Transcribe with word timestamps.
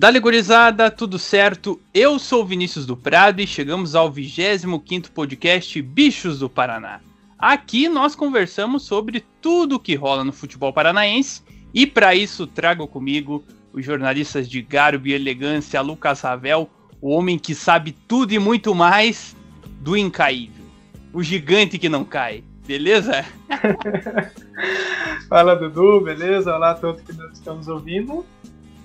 Dale 0.00 0.18
gurizada, 0.18 0.90
tudo 0.90 1.18
certo? 1.18 1.78
Eu 1.92 2.18
sou 2.18 2.40
o 2.40 2.46
Vinícius 2.46 2.86
do 2.86 2.96
Prado 2.96 3.42
e 3.42 3.46
chegamos 3.46 3.94
ao 3.94 4.10
25º 4.10 5.10
podcast 5.10 5.82
Bichos 5.82 6.38
do 6.38 6.48
Paraná. 6.48 7.00
Aqui 7.38 7.86
nós 7.86 8.16
conversamos 8.16 8.84
sobre 8.84 9.22
tudo 9.42 9.78
que 9.78 9.94
rola 9.94 10.24
no 10.24 10.32
futebol 10.32 10.72
paranaense 10.72 11.42
e 11.74 11.86
para 11.86 12.14
isso 12.14 12.46
trago 12.46 12.88
comigo 12.88 13.44
os 13.74 13.84
jornalistas 13.84 14.48
de 14.48 14.62
garbo 14.62 15.06
e 15.06 15.12
elegância, 15.12 15.82
Lucas 15.82 16.22
Ravel, 16.22 16.70
o 16.98 17.10
homem 17.10 17.38
que 17.38 17.54
sabe 17.54 17.92
tudo 17.92 18.32
e 18.32 18.38
muito 18.38 18.74
mais 18.74 19.36
do 19.82 19.98
incaível, 19.98 20.64
o 21.12 21.22
gigante 21.22 21.76
que 21.76 21.90
não 21.90 22.06
cai, 22.06 22.42
beleza? 22.66 23.22
Fala 25.28 25.54
Dudu, 25.54 26.00
beleza? 26.00 26.56
Olá 26.56 26.70
a 26.70 26.74
todos 26.74 27.02
que 27.02 27.12
estamos 27.34 27.68
ouvindo 27.68 28.24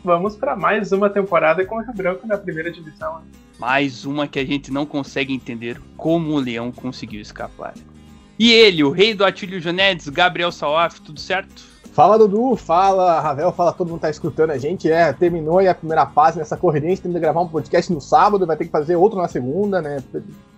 vamos 0.05 0.36
para 0.36 0.55
mais 0.55 0.91
uma 0.91 1.09
temporada 1.09 1.66
com 1.66 1.77
o 1.77 1.82
Rio 1.82 1.94
Branco 1.94 2.27
na 2.27 2.38
primeira 2.38 2.71
divisão. 2.71 3.21
Mais 3.57 4.05
uma 4.05 4.27
que 4.27 4.38
a 4.38 4.46
gente 4.46 4.71
não 4.71 4.85
consegue 4.85 5.34
entender 5.34 5.82
como 5.98 6.34
o 6.34 6.40
Leão 6.40 6.71
conseguiu 6.71 7.20
escapar. 7.20 7.74
E 8.38 8.52
ele, 8.52 8.84
o 8.84 8.91
rei 8.91 9.16
do 9.16 9.26
Atílio 9.26 9.60
Jonedes, 9.60 10.07
Gabriel 10.10 10.52
Salaf, 10.52 11.02
tudo 11.02 11.20
certo? 11.20 11.63
Fala 11.91 12.20
Dudu, 12.20 12.55
fala 12.55 13.20
Ravel, 13.20 13.52
fala 13.54 13.74
todo 13.74 13.90
mundo 13.90 14.02
tá 14.02 14.10
escutando 14.10 14.52
a 14.52 14.57
gente. 14.57 14.91
É, 14.91 15.12
terminou 15.12 15.57
aí 15.57 15.68
a 15.68 15.74
primeira 15.74 16.05
fase 16.05 16.38
nessa 16.38 16.55
correria, 16.55 16.90
a 16.90 16.91
gente 16.91 17.01
tem 17.01 17.12
que 17.12 17.20
gravar 17.20 17.41
um 17.41 17.48
podcast 17.48 17.91
no 17.91 18.01
sábado, 18.01 18.46
vai 18.46 18.57
ter 18.57 18.66
que 18.66 18.72
fazer 18.72 18.96
outro 18.96 19.20
na 19.20 19.27
segunda, 19.27 19.82
né? 19.82 20.04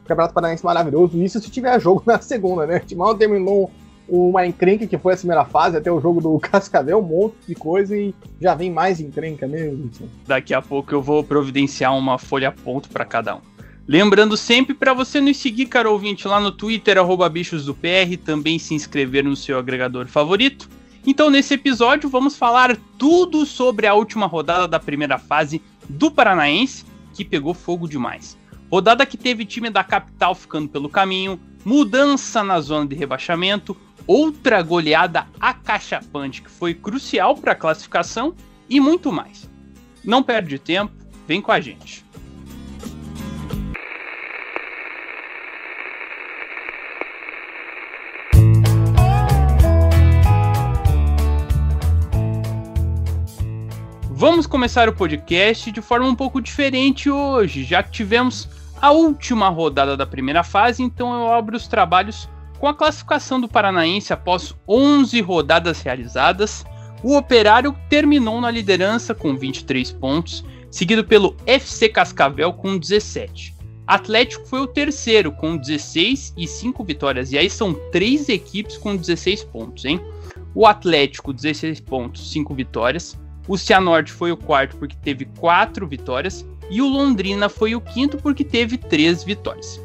Campeonato 0.05 0.33
Paranaense 0.33 0.65
maravilhoso. 0.65 1.21
Isso 1.23 1.39
se 1.39 1.49
tiver 1.49 1.79
jogo 1.79 2.03
na 2.05 2.19
segunda, 2.19 2.65
né? 2.65 2.77
O 2.77 2.85
Timão 2.85 3.15
terminou 3.15 3.71
uma 4.07 4.45
encrenca 4.45 4.87
que 4.87 4.97
foi 4.97 5.13
a 5.13 5.17
primeira 5.17 5.45
fase, 5.45 5.77
até 5.77 5.91
o 5.91 5.99
jogo 5.99 6.21
do 6.21 6.39
Cascavel, 6.41 6.99
um 6.99 7.01
monte 7.01 7.35
de 7.47 7.55
coisa 7.55 7.95
e 7.97 8.13
já 8.39 8.55
vem 8.55 8.71
mais 8.71 8.99
encrenca 8.99 9.47
mesmo. 9.47 9.89
Daqui 10.25 10.53
a 10.53 10.61
pouco 10.61 10.93
eu 10.93 11.01
vou 11.01 11.23
providenciar 11.23 11.97
uma 11.97 12.17
folha 12.17 12.51
ponto 12.51 12.89
para 12.89 13.05
cada 13.05 13.35
um. 13.35 13.41
Lembrando 13.87 14.35
sempre 14.35 14.73
para 14.73 14.93
você 14.93 15.21
nos 15.21 15.37
seguir, 15.37 15.67
caro 15.67 15.93
ouvinte, 15.93 16.27
lá 16.27 16.41
no 16.41 16.51
Twitter, 16.51 16.97
arroba 16.97 17.29
bichos 17.29 17.65
do 17.65 17.73
PR, 17.73 18.17
também 18.23 18.59
se 18.59 18.73
inscrever 18.73 19.23
no 19.23 19.35
seu 19.35 19.57
agregador 19.57 20.07
favorito. 20.07 20.69
Então, 21.05 21.29
nesse 21.29 21.53
episódio, 21.53 22.09
vamos 22.09 22.35
falar 22.35 22.77
tudo 22.97 23.45
sobre 23.45 23.87
a 23.87 23.93
última 23.93 24.25
rodada 24.25 24.67
da 24.67 24.77
primeira 24.77 25.17
fase 25.17 25.61
do 25.87 26.11
Paranaense, 26.11 26.83
que 27.13 27.23
pegou 27.23 27.53
fogo 27.53 27.87
demais. 27.87 28.37
Rodada 28.69 29.05
que 29.05 29.15
teve 29.15 29.45
time 29.45 29.69
da 29.69 29.85
capital 29.85 30.35
ficando 30.35 30.67
pelo 30.67 30.89
caminho, 30.89 31.39
mudança 31.63 32.43
na 32.43 32.59
zona 32.59 32.85
de 32.85 32.93
rebaixamento, 32.93 33.75
outra 34.07 34.61
goleada 34.61 35.27
acachapante 35.39 36.41
que 36.41 36.49
foi 36.49 36.73
crucial 36.73 37.35
para 37.35 37.51
a 37.51 37.55
classificação 37.55 38.33
e 38.69 38.79
muito 38.79 39.11
mais. 39.11 39.49
Não 40.03 40.23
perde 40.23 40.57
tempo, 40.57 40.93
vem 41.27 41.41
com 41.41 41.51
a 41.51 41.59
gente. 41.59 42.07
Vamos 54.09 54.47
começar 54.47 54.89
o 54.89 54.93
podcast 54.93 55.71
de 55.71 55.79
forma 55.79 56.07
um 56.07 56.15
pouco 56.15 56.41
diferente 56.41 57.07
hoje, 57.07 57.63
já 57.63 57.83
que 57.83 57.91
tivemos 57.91 58.49
a 58.81 58.89
última 58.91 59.47
rodada 59.49 59.95
da 59.95 60.07
primeira 60.07 60.43
fase, 60.43 60.81
então 60.81 61.13
eu 61.13 61.31
abro 61.31 61.55
os 61.55 61.67
trabalhos 61.67 62.27
com 62.59 62.67
a 62.67 62.73
classificação 62.73 63.39
do 63.39 63.47
Paranaense 63.47 64.11
após 64.13 64.55
11 64.67 65.21
rodadas 65.21 65.81
realizadas, 65.81 66.65
o 67.03 67.15
Operário 67.15 67.75
terminou 67.89 68.41
na 68.41 68.49
liderança 68.49 69.13
com 69.13 69.35
23 69.35 69.91
pontos, 69.91 70.43
seguido 70.71 71.03
pelo 71.03 71.35
FC 71.45 71.89
Cascavel 71.89 72.53
com 72.53 72.77
17. 72.77 73.55
Atlético 73.85 74.45
foi 74.45 74.59
o 74.59 74.67
terceiro 74.67 75.31
com 75.31 75.55
16 75.55 76.33
e 76.35 76.47
5 76.47 76.83
vitórias, 76.83 77.31
e 77.31 77.37
aí 77.37 77.49
são 77.49 77.73
três 77.91 78.27
equipes 78.27 78.77
com 78.77 78.95
16 78.95 79.45
pontos, 79.45 79.85
hein? 79.85 80.01
O 80.53 80.65
Atlético 80.65 81.31
16 81.31 81.79
pontos, 81.81 82.31
5 82.31 82.53
vitórias. 82.53 83.17
O 83.47 83.57
Cianorte 83.57 84.11
foi 84.11 84.31
o 84.31 84.37
quarto 84.37 84.75
porque 84.75 84.97
teve 85.01 85.25
4 85.39 85.87
vitórias 85.87 86.45
e 86.69 86.81
o 86.81 86.89
Londrina 86.89 87.47
foi 87.47 87.75
o 87.75 87.81
quinto 87.81 88.17
porque 88.17 88.43
teve 88.43 88.77
3 88.77 89.23
vitórias. 89.23 89.79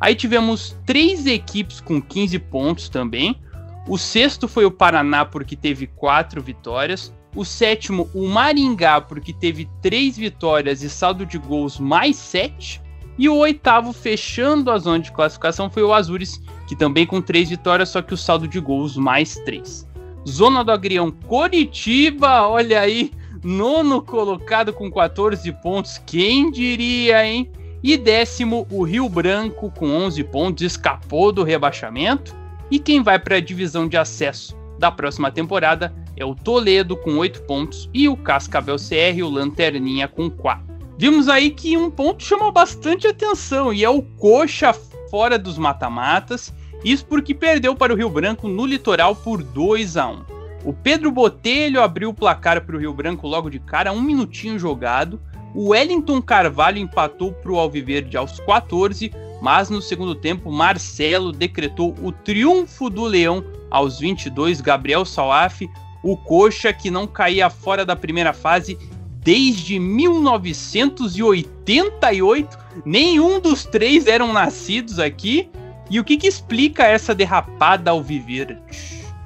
Aí 0.00 0.14
tivemos 0.14 0.76
três 0.84 1.26
equipes 1.26 1.80
com 1.80 2.00
15 2.00 2.38
pontos 2.38 2.88
também. 2.88 3.40
O 3.88 3.98
sexto 3.98 4.48
foi 4.48 4.64
o 4.64 4.70
Paraná, 4.70 5.24
porque 5.24 5.56
teve 5.56 5.86
quatro 5.86 6.42
vitórias. 6.42 7.12
O 7.34 7.44
sétimo, 7.44 8.08
o 8.14 8.28
Maringá, 8.28 9.00
porque 9.00 9.32
teve 9.32 9.68
três 9.82 10.16
vitórias 10.16 10.82
e 10.82 10.88
saldo 10.88 11.26
de 11.26 11.36
gols 11.36 11.78
mais 11.78 12.16
sete. 12.16 12.80
E 13.18 13.28
o 13.28 13.36
oitavo, 13.36 13.92
fechando 13.92 14.70
a 14.70 14.78
zona 14.78 14.98
de 14.98 15.12
classificação, 15.12 15.70
foi 15.70 15.82
o 15.82 15.92
Azures, 15.92 16.40
que 16.66 16.74
também 16.74 17.06
com 17.06 17.20
três 17.20 17.48
vitórias, 17.48 17.90
só 17.90 18.02
que 18.02 18.14
o 18.14 18.16
saldo 18.16 18.48
de 18.48 18.58
gols 18.58 18.96
mais 18.96 19.36
três. 19.44 19.86
Zona 20.28 20.64
do 20.64 20.72
Agrião 20.72 21.10
Coritiba, 21.10 22.48
olha 22.48 22.80
aí, 22.80 23.12
nono 23.42 24.00
colocado 24.00 24.72
com 24.72 24.90
14 24.90 25.52
pontos, 25.62 26.00
quem 26.06 26.50
diria, 26.50 27.24
hein? 27.26 27.50
E 27.86 27.98
décimo, 27.98 28.66
o 28.70 28.82
Rio 28.82 29.06
Branco, 29.10 29.70
com 29.70 29.90
11 29.90 30.24
pontos, 30.24 30.62
escapou 30.62 31.30
do 31.30 31.44
rebaixamento. 31.44 32.34
E 32.70 32.78
quem 32.78 33.02
vai 33.02 33.18
para 33.18 33.36
a 33.36 33.40
divisão 33.40 33.86
de 33.86 33.94
acesso 33.94 34.56
da 34.78 34.90
próxima 34.90 35.30
temporada 35.30 35.94
é 36.16 36.24
o 36.24 36.34
Toledo, 36.34 36.96
com 36.96 37.18
8 37.18 37.42
pontos, 37.42 37.90
e 37.92 38.08
o 38.08 38.16
Cascavel 38.16 38.76
CR, 38.76 39.22
o 39.22 39.28
Lanterninha, 39.28 40.08
com 40.08 40.30
4. 40.30 40.64
Vimos 40.96 41.28
aí 41.28 41.50
que 41.50 41.76
um 41.76 41.90
ponto 41.90 42.24
chama 42.24 42.50
bastante 42.50 43.06
atenção 43.06 43.70
e 43.70 43.84
é 43.84 43.90
o 43.90 44.00
Coxa 44.00 44.72
fora 45.10 45.38
dos 45.38 45.58
mata-matas. 45.58 46.54
Isso 46.82 47.04
porque 47.04 47.34
perdeu 47.34 47.76
para 47.76 47.92
o 47.92 47.96
Rio 47.96 48.08
Branco 48.08 48.48
no 48.48 48.64
litoral 48.64 49.14
por 49.14 49.42
2 49.42 49.98
a 49.98 50.08
1. 50.08 50.24
O 50.64 50.72
Pedro 50.72 51.10
Botelho 51.10 51.82
abriu 51.82 52.08
o 52.08 52.14
placar 52.14 52.64
para 52.64 52.76
o 52.76 52.78
Rio 52.78 52.94
Branco 52.94 53.28
logo 53.28 53.50
de 53.50 53.58
cara, 53.58 53.92
um 53.92 54.00
minutinho 54.00 54.58
jogado. 54.58 55.20
O 55.54 55.68
Wellington 55.68 56.20
Carvalho 56.20 56.78
empatou 56.78 57.32
para 57.32 57.52
o 57.52 57.58
Alviverde 57.58 58.16
aos 58.16 58.40
14, 58.40 59.12
mas 59.40 59.70
no 59.70 59.80
segundo 59.80 60.16
tempo 60.16 60.50
Marcelo 60.50 61.30
decretou 61.30 61.94
o 62.02 62.10
triunfo 62.10 62.90
do 62.90 63.04
Leão 63.04 63.44
aos 63.70 64.00
22. 64.00 64.60
Gabriel 64.60 65.04
Salaf, 65.04 65.60
o 66.02 66.16
coxa 66.16 66.72
que 66.72 66.90
não 66.90 67.06
caía 67.06 67.48
fora 67.48 67.86
da 67.86 67.94
primeira 67.94 68.32
fase 68.32 68.76
desde 69.22 69.78
1988. 69.78 72.58
Nenhum 72.84 73.38
dos 73.38 73.64
três 73.64 74.08
eram 74.08 74.32
nascidos 74.32 74.98
aqui. 74.98 75.48
E 75.88 76.00
o 76.00 76.04
que, 76.04 76.16
que 76.16 76.26
explica 76.26 76.82
essa 76.84 77.14
derrapada 77.14 77.92
ao 77.92 78.02
viver? 78.02 78.58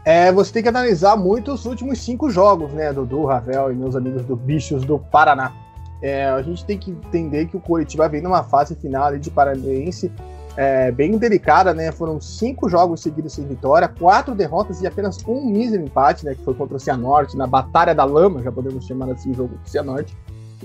É, 0.05 0.31
você 0.33 0.53
tem 0.53 0.63
que 0.63 0.69
analisar 0.69 1.17
muito 1.17 1.51
os 1.53 1.65
últimos 1.65 2.01
cinco 2.01 2.29
jogos, 2.31 2.71
né, 2.73 2.93
do 2.93 3.25
Ravel 3.25 3.73
e 3.73 3.75
meus 3.75 3.97
amigos 3.97 4.23
do 4.25 4.37
Bichos 4.37 4.85
do 4.85 4.99
Paraná. 4.99 5.55
É, 6.01 6.27
a 6.27 6.41
gente 6.43 6.65
tem 6.65 6.79
que 6.79 6.91
entender 6.91 7.47
que 7.47 7.57
o 7.57 7.61
Curitiba 7.61 8.09
vem 8.09 8.21
numa 8.21 8.43
fase 8.43 8.75
final 8.75 9.17
de 9.19 9.31
Paranaense 9.31 10.13
é, 10.57 10.91
bem 10.91 11.17
delicada, 11.17 11.73
né? 11.73 11.93
Foram 11.93 12.21
cinco 12.21 12.69
jogos 12.69 13.01
seguidos 13.01 13.33
sem 13.33 13.47
vitória, 13.47 13.87
quatro 13.87 14.35
derrotas 14.35 14.83
e 14.83 14.89
apenas 14.89 15.19
um 15.27 15.47
mísero 15.47 15.85
empate, 15.85 16.25
né? 16.25 16.35
Que 16.35 16.43
foi 16.43 16.53
contra 16.53 16.77
o 16.77 16.81
Cianorte, 16.81 17.37
na 17.37 17.47
Batalha 17.47 17.95
da 17.95 18.05
Lama, 18.05 18.43
já 18.43 18.51
podemos 18.51 18.85
chamar 18.85 19.09
assim 19.11 19.31
o 19.31 19.35
jogo 19.35 19.57
do 19.57 19.69
Cianorte. 19.69 20.17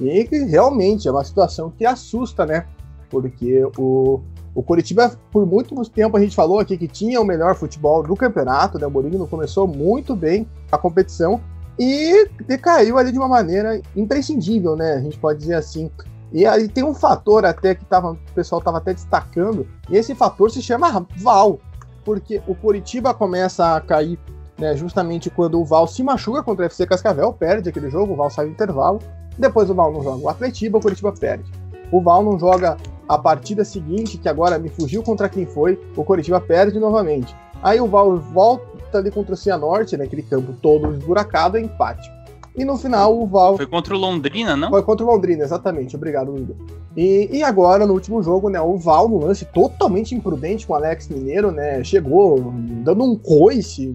E 0.02 0.24
que 0.24 0.46
realmente 0.46 1.08
é 1.08 1.12
uma 1.12 1.24
situação 1.24 1.72
que 1.78 1.86
assusta, 1.86 2.44
né? 2.44 2.66
Porque 3.08 3.64
o, 3.78 4.22
o 4.56 4.64
Curitiba, 4.64 5.16
por 5.32 5.46
muito 5.46 5.76
tempo, 5.92 6.18
a 6.18 6.20
gente 6.20 6.36
falou 6.36 6.60
aqui 6.60 6.76
que 6.76 6.88
tinha 6.88 7.22
o 7.22 7.24
melhor 7.24 7.54
futebol 7.54 8.02
do 8.02 8.16
campeonato, 8.16 8.80
né? 8.80 8.88
O 8.88 8.90
Mourinho 8.90 9.28
começou 9.28 9.68
muito 9.68 10.16
bem 10.16 10.48
a 10.72 10.78
competição, 10.78 11.40
e 11.78 12.30
decaiu 12.46 12.98
ali 12.98 13.12
de 13.12 13.18
uma 13.18 13.28
maneira 13.28 13.82
imprescindível, 13.96 14.76
né? 14.76 14.94
A 14.94 15.02
gente 15.02 15.18
pode 15.18 15.40
dizer 15.40 15.56
assim. 15.56 15.90
E 16.32 16.46
aí 16.46 16.68
tem 16.68 16.84
um 16.84 16.94
fator 16.94 17.46
até 17.46 17.76
que 17.76 17.86
tava, 17.86 18.12
o 18.12 18.18
pessoal 18.34 18.60
estava 18.60 18.78
até 18.80 18.94
destacando, 18.94 19.68
e 19.90 19.96
esse 19.96 20.16
fator 20.16 20.50
se 20.50 20.62
chama 20.62 21.06
Val, 21.18 21.60
porque 22.04 22.42
o 22.48 22.56
Curitiba 22.56 23.14
começa 23.14 23.76
a 23.76 23.82
cair 23.82 24.20
né, 24.58 24.76
justamente 24.76 25.30
quando 25.30 25.60
o 25.60 25.66
Val 25.66 25.88
se 25.88 26.04
machuca 26.04 26.42
contra 26.44 26.64
o 26.64 26.66
FC 26.66 26.86
Cascavel, 26.86 27.34
perde 27.34 27.70
aquele 27.70 27.90
jogo, 27.90 28.14
o 28.14 28.16
Val 28.16 28.30
sai 28.30 28.46
do 28.46 28.52
intervalo, 28.52 29.00
depois 29.38 29.70
o 29.70 29.76
Val 29.76 29.92
não 29.92 30.02
joga 30.02 30.24
o 30.24 30.30
Atletiba, 30.30 30.78
o 30.78 30.82
Curitiba 30.82 31.12
perde. 31.12 31.52
O 31.92 32.02
Val 32.02 32.24
não 32.24 32.40
joga 32.40 32.78
a 33.08 33.18
partida 33.18 33.66
seguinte, 33.66 34.18
que 34.18 34.30
agora 34.30 34.58
me 34.58 34.70
fugiu 34.70 35.04
contra 35.04 35.30
quem 35.30 35.46
foi, 35.46 35.80
o 35.96 36.04
Coritiba 36.04 36.40
perde 36.40 36.80
novamente. 36.80 37.36
Aí 37.64 37.80
o 37.80 37.88
Val 37.88 38.18
volta 38.18 38.98
ali 38.98 39.10
contra 39.10 39.34
o 39.34 39.38
Cianorte, 39.38 39.96
naquele 39.96 40.22
campo 40.22 40.54
todo 40.62 40.94
esburacado, 40.94 41.58
é 41.58 41.62
empate. 41.62 42.12
E 42.56 42.64
no 42.64 42.78
final 42.78 43.18
o 43.18 43.26
Val. 43.26 43.58
Foi 43.58 43.66
contra 43.66 43.96
o 43.96 43.98
Londrina, 43.98 44.56
não? 44.56 44.70
Foi 44.70 44.84
contra 44.84 45.06
o 45.06 45.10
Londrina, 45.10 45.44
exatamente. 45.44 45.96
Obrigado, 45.96 46.32
Luiz. 46.32 46.50
E, 46.96 47.30
e 47.32 47.44
agora, 47.44 47.88
no 47.88 47.94
último 47.94 48.22
jogo, 48.22 48.50
né, 48.50 48.62
o 48.62 48.78
Val, 48.78 49.10
no 49.10 49.18
lance 49.18 49.46
totalmente 49.46 50.14
imprudente 50.14 50.68
com 50.68 50.74
o 50.74 50.76
Alex 50.76 51.08
Mineiro, 51.08 51.52
né, 51.52 51.84
chegou 51.84 52.54
dando 52.84 53.04
um 53.04 53.16
coice, 53.16 53.92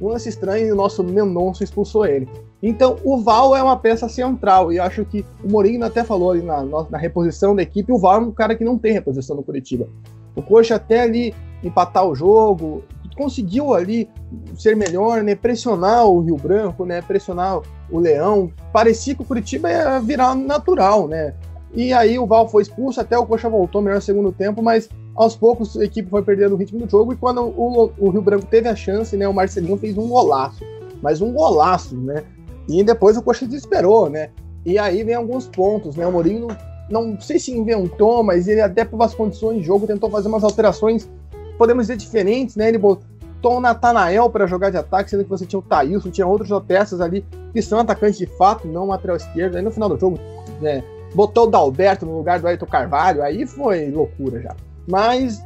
um 0.00 0.08
lance 0.08 0.30
estranho 0.30 0.68
e 0.68 0.72
o 0.72 0.76
nosso 0.76 1.04
Mendonça 1.04 1.62
expulsou 1.62 2.06
ele. 2.06 2.26
Então, 2.62 2.96
o 3.04 3.18
Val 3.18 3.54
é 3.54 3.62
uma 3.62 3.76
peça 3.76 4.08
central 4.08 4.72
e 4.72 4.78
acho 4.78 5.04
que 5.04 5.24
o 5.44 5.50
Mourinho 5.50 5.84
até 5.84 6.02
falou 6.02 6.30
ali 6.30 6.42
na, 6.42 6.64
na 6.64 6.98
reposição 6.98 7.54
da 7.54 7.62
equipe, 7.62 7.92
o 7.92 7.98
Val 7.98 8.16
é 8.16 8.24
um 8.24 8.32
cara 8.32 8.54
que 8.54 8.64
não 8.64 8.78
tem 8.78 8.92
reposição 8.92 9.36
no 9.36 9.42
Curitiba. 9.42 9.86
O 10.34 10.42
Coxa 10.42 10.76
até 10.76 11.00
ali 11.00 11.34
empatar 11.62 12.06
o 12.06 12.14
jogo, 12.14 12.82
conseguiu 13.18 13.74
ali 13.74 14.08
ser 14.56 14.76
melhor, 14.76 15.22
né, 15.22 15.34
pressionar 15.34 16.06
o 16.06 16.20
Rio 16.20 16.36
Branco, 16.36 16.84
né, 16.86 17.02
pressionar 17.02 17.60
o 17.90 17.98
Leão. 17.98 18.50
Parecia 18.72 19.14
que 19.14 19.22
o 19.22 19.24
Curitiba 19.24 19.68
ia 19.68 19.98
virar 19.98 20.36
natural, 20.36 21.08
né? 21.08 21.34
E 21.74 21.92
aí 21.92 22.18
o 22.18 22.26
Val 22.26 22.48
foi 22.48 22.62
expulso, 22.62 23.00
até 23.00 23.18
o 23.18 23.26
Coxa 23.26 23.48
voltou 23.48 23.82
melhor 23.82 23.96
no 23.96 24.02
segundo 24.02 24.32
tempo, 24.32 24.62
mas 24.62 24.88
aos 25.14 25.36
poucos 25.36 25.76
a 25.76 25.84
equipe 25.84 26.08
foi 26.08 26.22
perdendo 26.22 26.54
o 26.54 26.56
ritmo 26.56 26.78
do 26.78 26.90
jogo 26.90 27.12
e 27.12 27.16
quando 27.16 27.42
o, 27.42 27.92
o 27.98 28.08
Rio 28.08 28.22
Branco 28.22 28.46
teve 28.46 28.68
a 28.68 28.76
chance, 28.76 29.16
né, 29.16 29.28
o 29.28 29.34
Marcelinho 29.34 29.76
fez 29.76 29.98
um 29.98 30.08
golaço, 30.08 30.64
mas 31.02 31.20
um 31.20 31.32
golaço, 31.32 31.96
né? 31.96 32.22
E 32.68 32.82
depois 32.84 33.16
o 33.16 33.22
Coxa 33.22 33.46
desesperou, 33.46 34.08
né? 34.08 34.30
E 34.64 34.78
aí 34.78 35.02
vem 35.02 35.14
alguns 35.14 35.46
pontos, 35.46 35.96
né? 35.96 36.06
O 36.06 36.12
Mourinho 36.12 36.48
não, 36.90 37.20
sei 37.20 37.38
se 37.38 37.52
inventou, 37.52 38.22
mas 38.22 38.48
ele 38.48 38.60
até 38.60 38.84
por 38.84 39.02
as 39.02 39.14
condições 39.14 39.58
de 39.58 39.64
jogo 39.64 39.86
tentou 39.86 40.10
fazer 40.10 40.28
umas 40.28 40.44
alterações, 40.44 41.08
podemos 41.58 41.84
dizer 41.84 41.96
diferentes, 41.96 42.56
né? 42.56 42.68
Ele 42.68 42.78
botou 42.78 43.08
o 43.42 43.60
Natanael 43.60 44.30
para 44.30 44.46
jogar 44.46 44.70
de 44.70 44.76
ataque, 44.76 45.10
sendo 45.10 45.24
que 45.24 45.30
você 45.30 45.44
tinha 45.44 45.58
o 45.58 45.62
Thailson, 45.62 46.10
tinha 46.10 46.26
outros 46.26 46.48
peças 46.66 47.00
ali 47.00 47.24
que 47.52 47.60
são 47.60 47.80
atacantes 47.80 48.16
de 48.16 48.26
fato, 48.26 48.66
não 48.66 48.86
lateral 48.86 49.16
esquerdo. 49.16 49.56
Aí 49.56 49.62
no 49.62 49.70
final 49.70 49.88
do 49.88 49.98
jogo, 49.98 50.18
né, 50.60 50.82
botou 51.14 51.44
o 51.44 51.50
Dalberto 51.50 52.06
no 52.06 52.16
lugar 52.16 52.40
do 52.40 52.46
Ayrton 52.46 52.66
Carvalho, 52.66 53.22
aí 53.22 53.46
foi 53.46 53.90
loucura 53.90 54.40
já. 54.40 54.54
Mas 54.88 55.42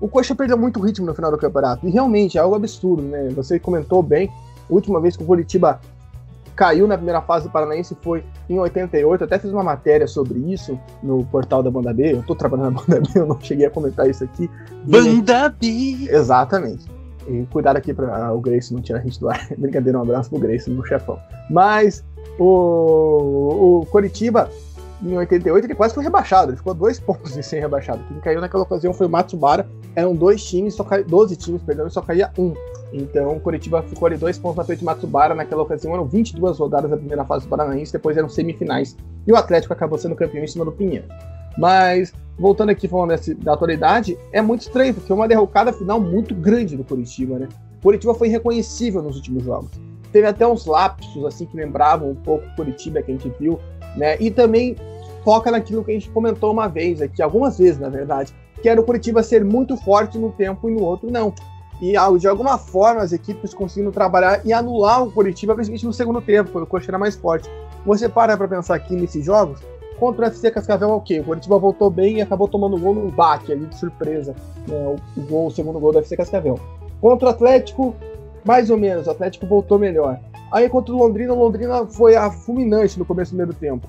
o 0.00 0.08
Coxa 0.08 0.34
perdeu 0.34 0.58
muito 0.58 0.78
ritmo 0.78 1.06
no 1.06 1.14
final 1.14 1.30
do 1.30 1.38
campeonato, 1.38 1.86
e 1.86 1.90
realmente 1.90 2.36
é 2.36 2.40
algo 2.40 2.54
absurdo, 2.54 3.02
né? 3.02 3.28
Você 3.30 3.58
comentou 3.58 4.02
bem, 4.02 4.30
a 4.68 4.72
última 4.72 5.00
vez 5.00 5.16
que 5.16 5.22
o 5.22 5.26
Curitiba 5.26 5.80
caiu 6.56 6.86
na 6.86 6.96
primeira 6.96 7.20
fase 7.20 7.46
do 7.46 7.52
Paranaense 7.52 7.96
foi 8.00 8.24
em 8.48 8.58
88, 8.58 9.24
até 9.24 9.38
fiz 9.38 9.52
uma 9.52 9.62
matéria 9.62 10.06
sobre 10.06 10.38
isso 10.52 10.80
no 11.02 11.24
portal 11.26 11.62
da 11.62 11.70
Banda 11.70 11.92
B, 11.92 12.14
eu 12.14 12.22
tô 12.22 12.34
trabalhando 12.34 12.72
na 12.72 12.80
Banda 12.80 13.00
B, 13.00 13.20
eu 13.20 13.26
não 13.26 13.38
cheguei 13.40 13.66
a 13.66 13.70
comentar 13.70 14.08
isso 14.08 14.24
aqui. 14.24 14.50
Banda 14.84 15.50
B! 15.50 16.08
Exatamente. 16.10 16.86
E 17.28 17.44
cuidado 17.50 17.76
aqui 17.76 17.92
para 17.92 18.32
o 18.32 18.40
Grace 18.40 18.72
não 18.72 18.80
tirar 18.80 19.00
a 19.00 19.02
gente 19.02 19.18
do 19.20 19.28
ar. 19.28 19.48
Brincadeira, 19.58 19.98
um 19.98 20.02
abraço 20.02 20.30
pro 20.30 20.38
Grace, 20.38 20.70
no 20.70 20.84
chefão. 20.86 21.18
Mas 21.50 22.04
o, 22.38 23.80
o 23.82 23.86
Coritiba, 23.86 24.48
em 25.02 25.16
88, 25.16 25.66
ele 25.66 25.74
quase 25.74 25.94
foi 25.94 26.04
rebaixado. 26.04 26.50
Ele 26.50 26.56
ficou 26.56 26.72
dois 26.72 27.00
pontos 27.00 27.34
de 27.34 27.42
ser 27.42 27.60
rebaixado. 27.60 28.02
Quem 28.08 28.20
caiu 28.20 28.40
naquela 28.40 28.62
ocasião 28.62 28.94
foi 28.94 29.06
o 29.06 29.10
Matsubara. 29.10 29.68
Eram 29.94 30.14
dois 30.14 30.44
times, 30.44 30.74
só 30.74 30.84
cai, 30.84 31.02
12 31.02 31.36
times, 31.36 31.62
perdão, 31.62 31.86
e 31.86 31.90
só 31.90 32.00
caía 32.00 32.30
um. 32.38 32.54
Então 32.92 33.36
o 33.36 33.40
Coritiba 33.40 33.82
ficou 33.82 34.06
ali 34.06 34.16
dois 34.16 34.38
pontos 34.38 34.56
na 34.56 34.64
frente 34.64 34.80
de 34.80 34.84
Matsubara. 34.84 35.34
Naquela 35.34 35.62
ocasião 35.62 35.94
eram 35.94 36.06
22 36.06 36.58
rodadas 36.58 36.90
da 36.90 36.96
primeira 36.96 37.24
fase 37.24 37.46
do 37.46 37.50
Paranaense, 37.50 37.92
depois 37.92 38.16
eram 38.16 38.28
semifinais. 38.28 38.96
E 39.26 39.32
o 39.32 39.36
Atlético 39.36 39.72
acabou 39.72 39.98
sendo 39.98 40.14
campeão 40.14 40.42
em 40.42 40.46
cima 40.46 40.64
do 40.64 40.72
Pinheiro. 40.72 41.06
Mas, 41.58 42.12
voltando 42.38 42.70
aqui 42.70 42.86
falando 42.86 43.10
desse, 43.10 43.34
da 43.34 43.54
atualidade, 43.54 44.16
é 44.32 44.42
muito 44.42 44.62
estranho, 44.62 44.92
porque 44.92 45.08
foi 45.08 45.16
uma 45.16 45.26
derrocada 45.26 45.72
final 45.72 46.00
muito 46.00 46.34
grande 46.34 46.76
do 46.76 46.84
Curitiba, 46.84 47.38
né? 47.38 47.48
Curitiba 47.82 48.14
foi 48.14 48.28
reconhecível 48.28 49.02
nos 49.02 49.16
últimos 49.16 49.44
jogos. 49.44 49.70
Teve 50.12 50.26
até 50.26 50.46
uns 50.46 50.66
lapsos, 50.66 51.24
assim, 51.24 51.46
que 51.46 51.56
lembravam 51.56 52.10
um 52.10 52.14
pouco 52.14 52.46
o 52.46 52.56
Curitiba 52.56 53.02
que 53.02 53.10
a 53.10 53.14
gente 53.14 53.32
viu, 53.38 53.58
né? 53.96 54.16
E 54.20 54.30
também 54.30 54.76
foca 55.24 55.50
naquilo 55.50 55.82
que 55.82 55.90
a 55.90 55.94
gente 55.94 56.10
comentou 56.10 56.52
uma 56.52 56.68
vez 56.68 57.00
aqui, 57.00 57.22
algumas 57.22 57.58
vezes, 57.58 57.78
na 57.80 57.88
verdade, 57.88 58.32
que 58.62 58.68
era 58.68 58.80
o 58.80 58.84
Curitiba 58.84 59.22
ser 59.22 59.44
muito 59.44 59.76
forte 59.76 60.18
num 60.18 60.30
tempo 60.30 60.68
e 60.68 60.74
no 60.74 60.82
outro 60.82 61.10
não. 61.10 61.34
E 61.80 61.92
de 62.18 62.26
alguma 62.26 62.56
forma 62.56 63.02
as 63.02 63.12
equipes 63.12 63.52
conseguindo 63.52 63.92
trabalhar 63.92 64.40
e 64.44 64.52
anular 64.52 65.02
o 65.02 65.12
Curitiba, 65.12 65.54
principalmente 65.54 65.86
no 65.86 65.92
segundo 65.92 66.20
tempo, 66.20 66.50
quando 66.50 66.64
o 66.64 66.66
Coxa 66.66 66.90
era 66.90 66.98
mais 66.98 67.14
forte. 67.14 67.50
Você 67.84 68.08
para 68.08 68.36
para 68.36 68.48
pensar 68.48 68.74
aqui 68.74 68.96
nesses 68.96 69.24
jogos, 69.24 69.60
Contra 69.98 70.26
o 70.26 70.28
FC 70.28 70.50
Cascavel 70.50 70.90
é 70.90 70.94
o 70.94 71.00
quê? 71.00 71.20
O 71.20 71.24
Curitiba 71.24 71.58
voltou 71.58 71.90
bem 71.90 72.18
e 72.18 72.22
acabou 72.22 72.46
tomando 72.46 72.78
gol 72.78 72.94
no 72.94 73.10
baque 73.10 73.52
ali 73.52 73.64
de 73.64 73.78
surpresa. 73.78 74.34
Né? 74.68 74.76
O, 74.76 74.96
o, 75.18 75.24
gol, 75.24 75.46
o 75.46 75.50
segundo 75.50 75.80
gol 75.80 75.92
do 75.92 75.98
FC 76.00 76.16
Cascavel. 76.16 76.60
Contra 77.00 77.28
o 77.28 77.30
Atlético, 77.30 77.94
mais 78.44 78.70
ou 78.70 78.76
menos, 78.76 79.06
o 79.06 79.10
Atlético 79.10 79.46
voltou 79.46 79.78
melhor. 79.78 80.18
Aí 80.52 80.68
contra 80.68 80.94
o 80.94 80.98
Londrina, 80.98 81.32
o 81.32 81.38
Londrina 81.38 81.86
foi 81.86 82.14
a 82.14 82.30
fulminante 82.30 82.98
no 82.98 83.04
começo 83.04 83.32
do 83.32 83.36
primeiro 83.36 83.54
tempo. 83.58 83.88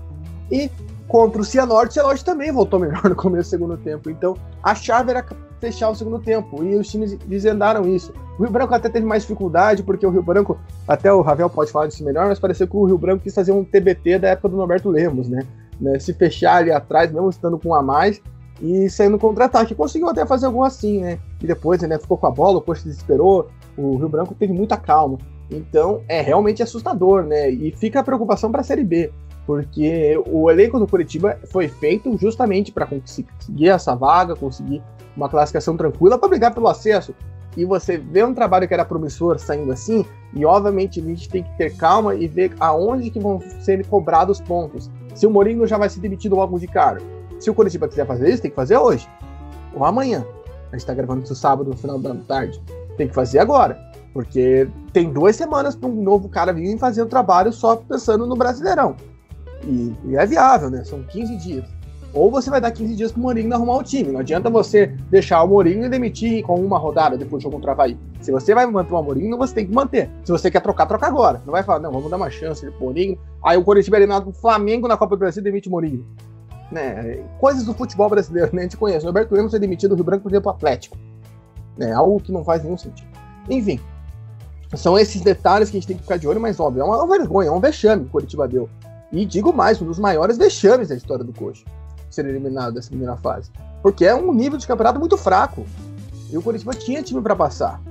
E 0.50 0.72
contra 1.08 1.42
o 1.42 1.46
Cianorte, 1.46 1.92
o 1.92 1.94
Cianorte 1.94 2.24
também 2.24 2.52
voltou 2.52 2.80
melhor 2.80 3.04
no 3.04 3.16
começo 3.16 3.50
do 3.50 3.52
segundo 3.52 3.78
tempo. 3.78 4.10
Então 4.10 4.38
a 4.64 4.74
chave 4.74 5.12
era 5.12 5.26
fechar 5.60 5.90
o 5.90 5.96
segundo 5.96 6.20
tempo. 6.20 6.64
E 6.64 6.76
os 6.76 6.88
times 6.88 7.16
desendaram 7.26 7.88
isso. 7.88 8.14
O 8.38 8.44
Rio 8.44 8.52
Branco 8.52 8.74
até 8.74 8.90
teve 8.90 9.06
mais 9.06 9.24
dificuldade, 9.24 9.84
porque 9.84 10.06
o 10.06 10.10
Rio 10.10 10.24
Branco, 10.24 10.58
até 10.88 11.12
o 11.12 11.22
Ravel 11.22 11.50
pode 11.50 11.72
falar 11.72 11.88
disso 11.88 12.04
melhor, 12.04 12.28
mas 12.28 12.40
pareceu 12.40 12.68
que 12.68 12.76
o 12.76 12.86
Rio 12.86 12.98
Branco 12.98 13.24
quis 13.24 13.34
fazer 13.34 13.52
um 13.52 13.64
TBT 13.64 14.20
da 14.20 14.30
época 14.30 14.50
do 14.50 14.58
Norberto 14.58 14.90
Lemos, 14.90 15.28
né? 15.28 15.46
né, 15.80 16.00
se 16.00 16.14
fechar 16.14 16.58
ali 16.58 16.72
atrás, 16.72 17.12
mesmo 17.12 17.30
estando 17.30 17.58
com 17.58 17.70
um 17.70 17.76
a 17.76 17.82
mais, 17.82 18.22
e 18.62 18.90
saindo 18.90 19.18
contra-ataque. 19.18 19.76
Conseguiu 19.76 20.10
até 20.10 20.26
fazer 20.26 20.48
algo 20.48 20.64
assim, 20.64 21.02
né? 21.02 21.20
E 21.42 21.48
depois 21.48 21.82
né, 21.82 22.00
ficou 22.00 22.18
com 22.18 22.28
a 22.28 22.32
bola, 22.32 22.58
o 22.58 22.62
Coxa 22.62 22.84
desesperou, 22.84 23.50
o 23.78 23.96
Rio 23.98 24.10
Branco 24.10 24.34
teve 24.34 24.54
muita 24.54 24.78
calma. 24.78 25.18
Então 25.50 26.02
é 26.08 26.22
realmente 26.22 26.64
assustador, 26.64 27.24
né? 27.24 27.50
E 27.50 27.72
fica 27.72 28.00
a 28.00 28.04
preocupação 28.04 28.52
para 28.52 28.62
a 28.62 28.64
Série 28.64 28.84
B, 28.84 29.12
porque 29.48 30.22
o 30.28 30.52
elenco 30.52 30.78
do 30.78 30.86
Curitiba 30.86 31.40
foi 31.50 31.70
feito 31.70 32.16
justamente 32.18 32.70
para 32.70 32.86
conseguir 32.86 33.70
essa 33.70 33.96
vaga, 33.96 34.36
conseguir 34.36 34.84
uma 35.16 35.30
classificação 35.30 35.78
tranquila 35.78 36.20
para 36.20 36.28
brigar 36.28 36.54
pelo 36.54 36.68
acesso. 36.68 37.16
E 37.56 37.64
você 37.64 37.98
vê 37.98 38.24
um 38.24 38.34
trabalho 38.34 38.68
que 38.68 38.74
era 38.74 38.84
promissor 38.84 39.40
saindo 39.40 39.72
assim, 39.72 40.06
e 40.34 40.46
obviamente 40.46 41.00
a 41.00 41.04
gente 41.04 41.30
tem 41.30 41.44
que 41.44 41.58
ter 41.58 41.76
calma 41.78 42.14
e 42.14 42.28
ver 42.28 42.54
aonde 42.60 43.10
que 43.10 43.20
vão 43.20 43.40
ser 43.62 43.88
cobrados 43.88 44.42
pontos. 44.42 44.92
Se 45.16 45.26
o 45.26 45.32
Mourinho 45.32 45.66
já 45.66 45.78
vai 45.78 45.90
ser 45.90 46.02
demitido 46.02 46.36
logo 46.36 46.60
de 46.60 46.68
cara. 46.68 47.02
Se 47.40 47.50
o 47.50 47.54
Curitiba 47.56 47.88
quiser 47.88 48.06
fazer 48.06 48.30
isso, 48.30 48.42
tem 48.42 48.52
que 48.52 48.56
fazer 48.56 48.78
hoje. 48.78 49.08
Ou 49.74 49.86
amanhã. 49.86 50.26
A 50.72 50.78
gente 50.78 50.86
tá 50.86 50.94
gravando 50.94 51.24
isso 51.24 51.34
sábado, 51.34 51.70
no 51.70 51.78
final 51.78 51.98
da 51.98 52.14
tarde. 52.14 52.62
Tem 52.98 53.08
que 53.08 53.16
fazer 53.16 53.40
agora. 53.40 53.80
Porque 54.14 54.68
tem 54.92 55.10
duas 55.10 55.36
semanas 55.36 55.74
para 55.74 55.88
um 55.88 56.04
novo 56.04 56.28
cara 56.28 56.52
vir 56.52 56.78
fazer 56.78 57.02
o 57.02 57.06
trabalho 57.06 57.54
só 57.54 57.78
pensando 57.78 58.28
no 58.28 58.36
Brasileirão. 58.36 58.96
E, 59.64 59.94
e, 60.06 60.16
é 60.16 60.26
viável, 60.26 60.70
né? 60.70 60.84
São 60.84 61.02
15 61.04 61.38
dias. 61.38 61.66
Ou 62.14 62.32
você 62.32 62.50
vai 62.50 62.62
dar 62.62 62.72
15 62.72 62.96
dias 62.96 63.12
pro 63.12 63.22
Mourinho 63.22 63.54
arrumar 63.54 63.78
o 63.78 63.84
time. 63.84 64.12
Não 64.12 64.22
adianta 64.22 64.50
você 64.50 64.88
deixar 65.10 65.44
o 65.44 65.48
Mourinho 65.48 65.86
e 65.86 65.90
demitir 65.90 66.44
com 66.44 66.56
uma 66.56 66.78
rodada 66.78 67.18
depois 67.18 67.42
do 67.42 67.44
jogo 67.44 67.58
contra 67.58 67.72
o 67.72 67.74
Havaí. 67.74 67.98
Se 68.22 68.32
você 68.32 68.56
vai 68.56 68.66
manter 68.66 68.94
o 68.94 69.04
Mourinho, 69.04 69.38
você 69.38 69.54
tem 69.54 69.68
que 69.68 69.74
manter. 69.74 70.10
Se 70.24 70.32
você 70.32 70.50
quer 70.50 70.62
trocar, 70.62 70.86
troca 70.86 71.06
agora. 71.06 71.42
Não 71.46 71.52
vai 71.52 71.64
falar, 71.64 71.80
não, 71.80 71.92
vamos 71.92 72.10
dar 72.10 72.18
uma 72.18 72.30
chance 72.30 72.66
pro 72.72 72.86
Mourinho. 72.86 73.20
Aí 73.44 73.58
o 73.58 73.64
Corinthians 73.64 73.90
vai 73.90 74.00
eliminado 74.00 74.24
pro 74.24 74.34
Flamengo 74.34 74.88
na 74.88 74.98
Copa 74.98 75.16
do 75.16 75.20
Brasil 75.20 75.42
e 75.42 75.44
demite 75.44 75.68
o 75.68 75.72
Mourinho. 75.72 76.06
Né? 76.72 77.24
Coisas 77.40 77.66
do 77.66 77.74
futebol 77.74 78.10
brasileiro, 78.10 78.50
né? 78.54 78.62
A 78.62 78.64
gente 78.64 78.78
conhece. 78.78 79.06
O 79.06 79.10
Roberto 79.10 79.32
Lemos 79.34 79.52
foi 79.52 79.60
demitido 79.60 79.92
do 79.92 79.96
Rio 79.96 80.06
Branco, 80.06 80.24
por 80.24 80.32
exemplo, 80.32 80.50
Atlético. 80.50 80.98
Né? 81.78 81.92
Algo 81.92 82.20
que 82.20 82.32
não 82.32 82.44
faz 82.44 82.64
nenhum 82.64 82.78
sentido. 82.78 83.08
Enfim, 83.50 83.80
são 84.76 84.98
esses 84.98 85.22
detalhes 85.22 85.70
que 85.70 85.78
a 85.78 85.80
gente 85.80 85.88
tem 85.88 85.96
que 85.96 86.04
ficar 86.04 86.18
de 86.18 86.28
olho, 86.28 86.42
mas 86.42 86.60
óbvio, 86.60 86.82
é 86.82 86.84
uma 86.84 87.08
vergonha, 87.08 87.50
é 87.50 87.52
um 87.52 87.60
vexame 87.60 88.04
que 88.04 88.10
o 88.10 88.12
Curitiba 88.12 88.48
deu. 88.48 88.70
E 89.12 89.26
digo 89.26 89.54
mais, 89.54 89.82
um 89.82 89.86
dos 89.86 90.00
maiores 90.00 90.38
vexames 90.38 90.90
da 90.90 90.96
história 90.96 91.24
do 91.24 91.34
Coxa 91.34 91.64
ser 92.10 92.26
eliminado 92.26 92.74
dessa 92.74 92.90
primeira 92.90 93.16
fase. 93.18 93.52
Porque 93.82 94.06
é 94.06 94.16
um 94.16 94.34
nível 94.34 94.58
de 94.58 94.68
campeonato 94.68 95.00
muito 95.00 95.18
fraco. 95.18 95.66
E 96.30 96.38
o 96.38 96.42
Curitiba 96.42 96.74
tinha 96.74 97.04
time 97.04 97.22
para 97.22 97.36
passar. 97.36 97.82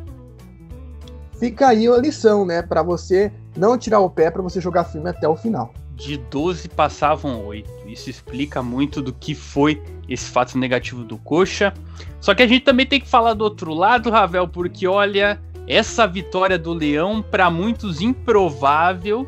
Fica 1.38 1.68
aí 1.68 1.86
a 1.86 1.96
lição, 1.96 2.44
né? 2.44 2.62
Para 2.62 2.82
você 2.82 3.32
não 3.56 3.78
tirar 3.78 4.00
o 4.00 4.10
pé, 4.10 4.30
para 4.30 4.42
você 4.42 4.60
jogar 4.60 4.84
firme 4.84 5.08
até 5.08 5.28
o 5.28 5.36
final. 5.36 5.72
De 5.94 6.18
12 6.18 6.68
passavam 6.68 7.46
8. 7.46 7.70
Isso 7.86 8.10
explica 8.10 8.62
muito 8.62 9.00
do 9.00 9.12
que 9.12 9.34
foi 9.34 9.82
esse 10.08 10.30
fato 10.30 10.58
negativo 10.58 11.04
do 11.04 11.16
Coxa. 11.18 11.72
Só 12.20 12.34
que 12.34 12.42
a 12.42 12.46
gente 12.46 12.64
também 12.64 12.86
tem 12.86 13.00
que 13.00 13.08
falar 13.08 13.34
do 13.34 13.44
outro 13.44 13.72
lado, 13.72 14.10
Ravel, 14.10 14.48
porque 14.48 14.86
olha, 14.86 15.40
essa 15.66 16.06
vitória 16.06 16.58
do 16.58 16.72
Leão, 16.72 17.22
para 17.22 17.50
muitos 17.50 18.00
improvável, 18.00 19.26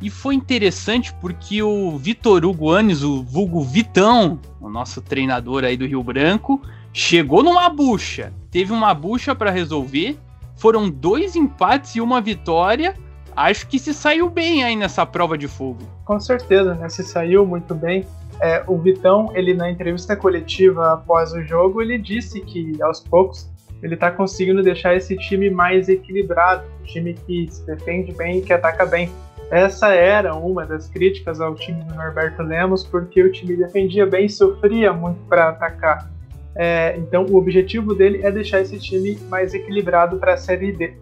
e 0.00 0.08
foi 0.08 0.34
interessante 0.34 1.12
porque 1.20 1.62
o 1.62 1.96
Vitor 1.98 2.44
Hugo 2.44 2.70
Anes, 2.70 3.02
o 3.02 3.22
vulgo 3.22 3.62
Vitão, 3.62 4.38
o 4.60 4.70
nosso 4.70 5.02
treinador 5.02 5.64
aí 5.64 5.76
do 5.76 5.86
Rio 5.86 6.02
Branco, 6.02 6.60
chegou 6.92 7.42
numa 7.42 7.68
bucha. 7.68 8.32
Teve 8.50 8.72
uma 8.72 8.94
bucha 8.94 9.34
para 9.34 9.50
resolver. 9.50 10.18
Foram 10.56 10.88
dois 10.88 11.36
empates 11.36 11.96
e 11.96 12.00
uma 12.00 12.20
vitória. 12.20 12.94
Acho 13.36 13.66
que 13.66 13.78
se 13.78 13.94
saiu 13.94 14.28
bem 14.28 14.64
aí 14.64 14.74
nessa 14.74 15.04
prova 15.04 15.36
de 15.36 15.46
fogo. 15.46 15.80
Com 16.04 16.18
certeza, 16.18 16.74
né? 16.74 16.88
Se 16.88 17.02
saiu 17.02 17.46
muito 17.46 17.74
bem. 17.74 18.06
é, 18.40 18.64
o 18.66 18.78
Vitão, 18.78 19.30
ele 19.34 19.52
na 19.52 19.70
entrevista 19.70 20.16
coletiva 20.16 20.94
após 20.94 21.32
o 21.32 21.42
jogo, 21.42 21.82
ele 21.82 21.98
disse 21.98 22.40
que 22.40 22.80
aos 22.82 23.00
poucos 23.00 23.48
ele 23.82 23.94
está 23.94 24.10
conseguindo 24.10 24.62
deixar 24.62 24.94
esse 24.94 25.16
time 25.16 25.48
mais 25.50 25.88
equilibrado, 25.88 26.64
um 26.80 26.84
time 26.84 27.14
que 27.14 27.48
se 27.50 27.64
defende 27.66 28.12
bem 28.12 28.38
e 28.38 28.42
que 28.42 28.52
ataca 28.52 28.84
bem. 28.84 29.10
Essa 29.50 29.92
era 29.92 30.34
uma 30.34 30.64
das 30.64 30.88
críticas 30.88 31.40
ao 31.40 31.56
time 31.56 31.82
do 31.82 31.94
Norberto 31.94 32.40
Lemos, 32.40 32.84
porque 32.84 33.20
o 33.20 33.32
time 33.32 33.56
defendia 33.56 34.06
bem 34.06 34.26
e 34.26 34.30
sofria 34.30 34.92
muito 34.92 35.18
para 35.28 35.48
atacar. 35.48 36.08
É, 36.54 36.96
então, 36.98 37.26
o 37.26 37.36
objetivo 37.36 37.94
dele 37.94 38.20
é 38.22 38.30
deixar 38.30 38.60
esse 38.60 38.78
time 38.78 39.18
mais 39.28 39.52
equilibrado 39.52 40.18
para 40.18 40.34
a 40.34 40.36
Série 40.36 40.72
D. 40.72 40.94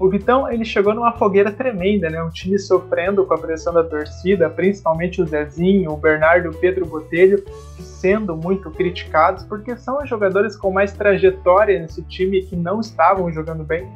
O 0.00 0.08
Vitão 0.08 0.50
ele 0.50 0.64
chegou 0.64 0.92
numa 0.92 1.12
fogueira 1.12 1.52
tremenda, 1.52 2.10
né? 2.10 2.20
Um 2.20 2.30
time 2.30 2.58
sofrendo 2.58 3.24
com 3.24 3.34
a 3.34 3.38
pressão 3.38 3.72
da 3.72 3.84
torcida, 3.84 4.50
principalmente 4.50 5.22
o 5.22 5.26
Zezinho, 5.26 5.92
o 5.92 5.96
Bernardo, 5.96 6.50
o 6.50 6.54
Pedro 6.54 6.84
Botelho, 6.84 7.44
sendo 7.78 8.36
muito 8.36 8.68
criticados 8.68 9.44
porque 9.44 9.76
são 9.76 10.02
os 10.02 10.08
jogadores 10.08 10.56
com 10.56 10.72
mais 10.72 10.92
trajetória 10.92 11.78
nesse 11.78 12.02
time 12.02 12.42
que 12.42 12.56
não 12.56 12.80
estavam 12.80 13.30
jogando 13.30 13.62
bem. 13.62 13.88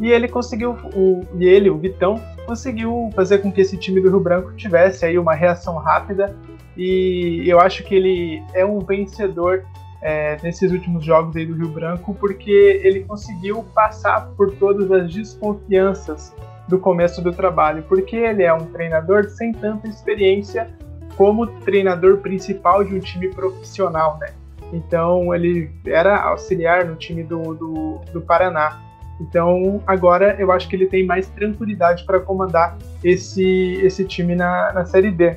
E 0.00 0.10
ele 0.10 0.28
conseguiu, 0.28 0.72
o, 0.94 1.22
e 1.38 1.46
ele, 1.46 1.70
o 1.70 1.78
Vitão, 1.78 2.20
conseguiu 2.44 3.10
fazer 3.14 3.38
com 3.38 3.50
que 3.50 3.60
esse 3.60 3.76
time 3.76 4.00
do 4.00 4.10
Rio 4.10 4.20
Branco 4.20 4.52
tivesse 4.54 5.04
aí 5.04 5.18
uma 5.18 5.34
reação 5.34 5.76
rápida 5.76 6.36
e 6.76 7.44
eu 7.46 7.58
acho 7.58 7.82
que 7.82 7.94
ele 7.94 8.42
é 8.52 8.64
um 8.64 8.78
vencedor 8.80 9.64
é, 10.02 10.36
nesses 10.42 10.70
últimos 10.70 11.04
jogos 11.04 11.34
aí 11.34 11.46
do 11.46 11.54
Rio 11.54 11.68
Branco 11.68 12.14
porque 12.14 12.80
ele 12.84 13.00
conseguiu 13.00 13.64
passar 13.74 14.28
por 14.36 14.54
todas 14.56 14.92
as 14.92 15.12
desconfianças 15.12 16.34
do 16.68 16.78
começo 16.78 17.22
do 17.22 17.32
trabalho, 17.32 17.84
porque 17.84 18.16
ele 18.16 18.42
é 18.42 18.52
um 18.52 18.66
treinador 18.66 19.28
sem 19.30 19.52
tanta 19.52 19.86
experiência 19.88 20.68
como 21.16 21.46
treinador 21.46 22.18
principal 22.18 22.84
de 22.84 22.94
um 22.94 22.98
time 22.98 23.28
profissional, 23.28 24.18
né? 24.20 24.28
Então 24.72 25.34
ele 25.34 25.70
era 25.86 26.20
auxiliar 26.22 26.84
no 26.84 26.96
time 26.96 27.22
do, 27.22 27.54
do, 27.54 28.00
do 28.12 28.20
Paraná. 28.20 28.82
Então, 29.20 29.82
agora 29.86 30.36
eu 30.38 30.52
acho 30.52 30.68
que 30.68 30.76
ele 30.76 30.86
tem 30.86 31.04
mais 31.04 31.28
tranquilidade 31.28 32.04
para 32.04 32.20
comandar 32.20 32.76
esse, 33.02 33.74
esse 33.82 34.04
time 34.04 34.34
na, 34.34 34.72
na 34.72 34.84
Série 34.84 35.10
D. 35.10 35.36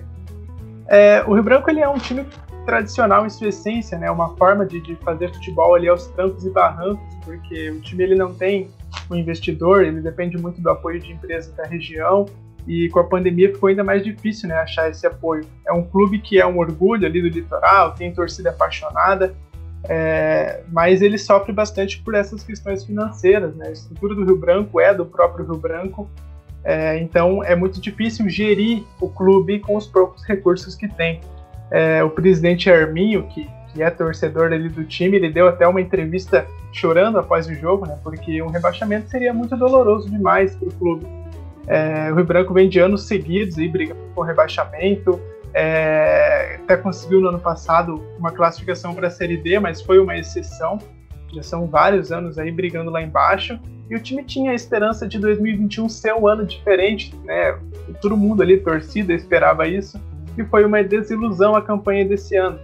É, 0.87 1.23
o 1.25 1.33
Rio 1.33 1.43
Branco 1.43 1.69
ele 1.69 1.79
é 1.79 1.87
um 1.87 1.97
time 1.97 2.25
tradicional 2.65 3.25
em 3.25 3.29
sua 3.29 3.47
essência, 3.47 3.97
né? 3.97 4.11
Uma 4.11 4.35
forma 4.35 4.65
de, 4.65 4.81
de 4.81 4.95
fazer 4.97 5.33
futebol 5.33 5.75
ali 5.75 5.87
aos 5.87 6.07
trancos 6.07 6.45
e 6.45 6.49
barrancos, 6.49 7.15
porque 7.23 7.71
o 7.71 7.79
time 7.81 8.03
ele 8.03 8.15
não 8.15 8.33
tem 8.33 8.69
um 9.09 9.15
investidor, 9.15 9.83
ele 9.83 10.01
depende 10.01 10.37
muito 10.37 10.61
do 10.61 10.69
apoio 10.69 10.99
de 10.99 11.11
empresas 11.11 11.53
da 11.55 11.63
região 11.63 12.25
e 12.67 12.89
com 12.89 12.99
a 12.99 13.03
pandemia 13.03 13.51
ficou 13.53 13.69
ainda 13.69 13.83
mais 13.83 14.03
difícil, 14.03 14.49
né? 14.49 14.55
Achar 14.55 14.89
esse 14.89 15.07
apoio. 15.07 15.45
É 15.65 15.73
um 15.73 15.83
clube 15.83 16.19
que 16.19 16.39
é 16.39 16.45
um 16.45 16.57
orgulho 16.57 17.05
ali 17.07 17.21
do 17.21 17.27
litoral, 17.27 17.93
tem 17.93 18.13
torcida 18.13 18.49
apaixonada, 18.49 19.33
é, 19.83 20.61
mas 20.71 21.01
ele 21.01 21.17
sofre 21.17 21.53
bastante 21.53 22.01
por 22.01 22.13
essas 22.13 22.43
questões 22.43 22.83
financeiras. 22.83 23.55
Né? 23.55 23.67
A 23.67 23.71
estrutura 23.71 24.15
do 24.15 24.25
Rio 24.25 24.37
Branco 24.37 24.79
é 24.79 24.93
do 24.93 25.05
próprio 25.05 25.45
Rio 25.45 25.57
Branco, 25.57 26.09
é, 26.63 26.97
então 26.99 27.43
é 27.43 27.55
muito 27.55 27.79
difícil 27.79 28.27
gerir 28.29 28.83
o 28.99 29.07
clube 29.09 29.59
com 29.59 29.75
os 29.75 29.87
poucos 29.87 30.23
recursos 30.23 30.75
que 30.75 30.87
tem. 30.87 31.21
É, 31.71 32.03
o 32.03 32.09
presidente 32.09 32.69
Arminho, 32.69 33.23
que, 33.27 33.47
que 33.73 33.81
é 33.81 33.89
torcedor 33.89 34.51
ali 34.51 34.67
do 34.67 34.83
time, 34.83 35.17
ele 35.17 35.29
deu 35.29 35.47
até 35.47 35.67
uma 35.67 35.79
entrevista 35.79 36.45
chorando 36.71 37.17
após 37.17 37.47
o 37.47 37.53
jogo, 37.53 37.87
né? 37.87 37.97
porque 38.03 38.41
um 38.41 38.47
rebaixamento 38.47 39.09
seria 39.09 39.33
muito 39.33 39.55
doloroso 39.55 40.09
demais 40.09 40.55
para 40.55 40.67
o 40.67 40.71
clube. 40.73 41.07
É, 41.67 42.11
o 42.11 42.15
Rio 42.15 42.25
Branco 42.25 42.53
vem 42.53 42.67
de 42.67 42.79
anos 42.79 43.07
seguidos 43.07 43.57
aí 43.57 43.67
brigando 43.67 43.99
por 44.15 44.25
rebaixamento, 44.25 45.19
é, 45.53 46.59
até 46.63 46.77
conseguiu 46.77 47.21
no 47.21 47.29
ano 47.29 47.39
passado 47.39 48.03
uma 48.17 48.31
classificação 48.31 48.93
para 48.93 49.07
a 49.07 49.11
Série 49.11 49.37
D, 49.37 49.59
mas 49.59 49.81
foi 49.81 49.99
uma 49.99 50.17
exceção. 50.17 50.77
Já 51.33 51.43
são 51.43 51.67
vários 51.67 52.11
anos 52.11 52.37
aí 52.37 52.51
brigando 52.51 52.89
lá 52.89 53.01
embaixo. 53.01 53.59
E 53.89 53.95
o 53.95 53.99
time 53.99 54.23
tinha 54.23 54.51
a 54.51 54.53
esperança 54.53 55.07
de 55.07 55.17
2021 55.17 55.89
ser 55.89 56.13
um 56.13 56.27
ano 56.27 56.45
diferente, 56.45 57.15
né? 57.23 57.57
Todo 58.01 58.15
mundo 58.15 58.43
ali, 58.43 58.57
torcida, 58.57 59.13
esperava 59.13 59.67
isso. 59.67 59.99
E 60.37 60.43
foi 60.45 60.63
uma 60.63 60.83
desilusão 60.83 61.55
a 61.55 61.61
campanha 61.61 62.05
desse 62.05 62.35
ano. 62.35 62.59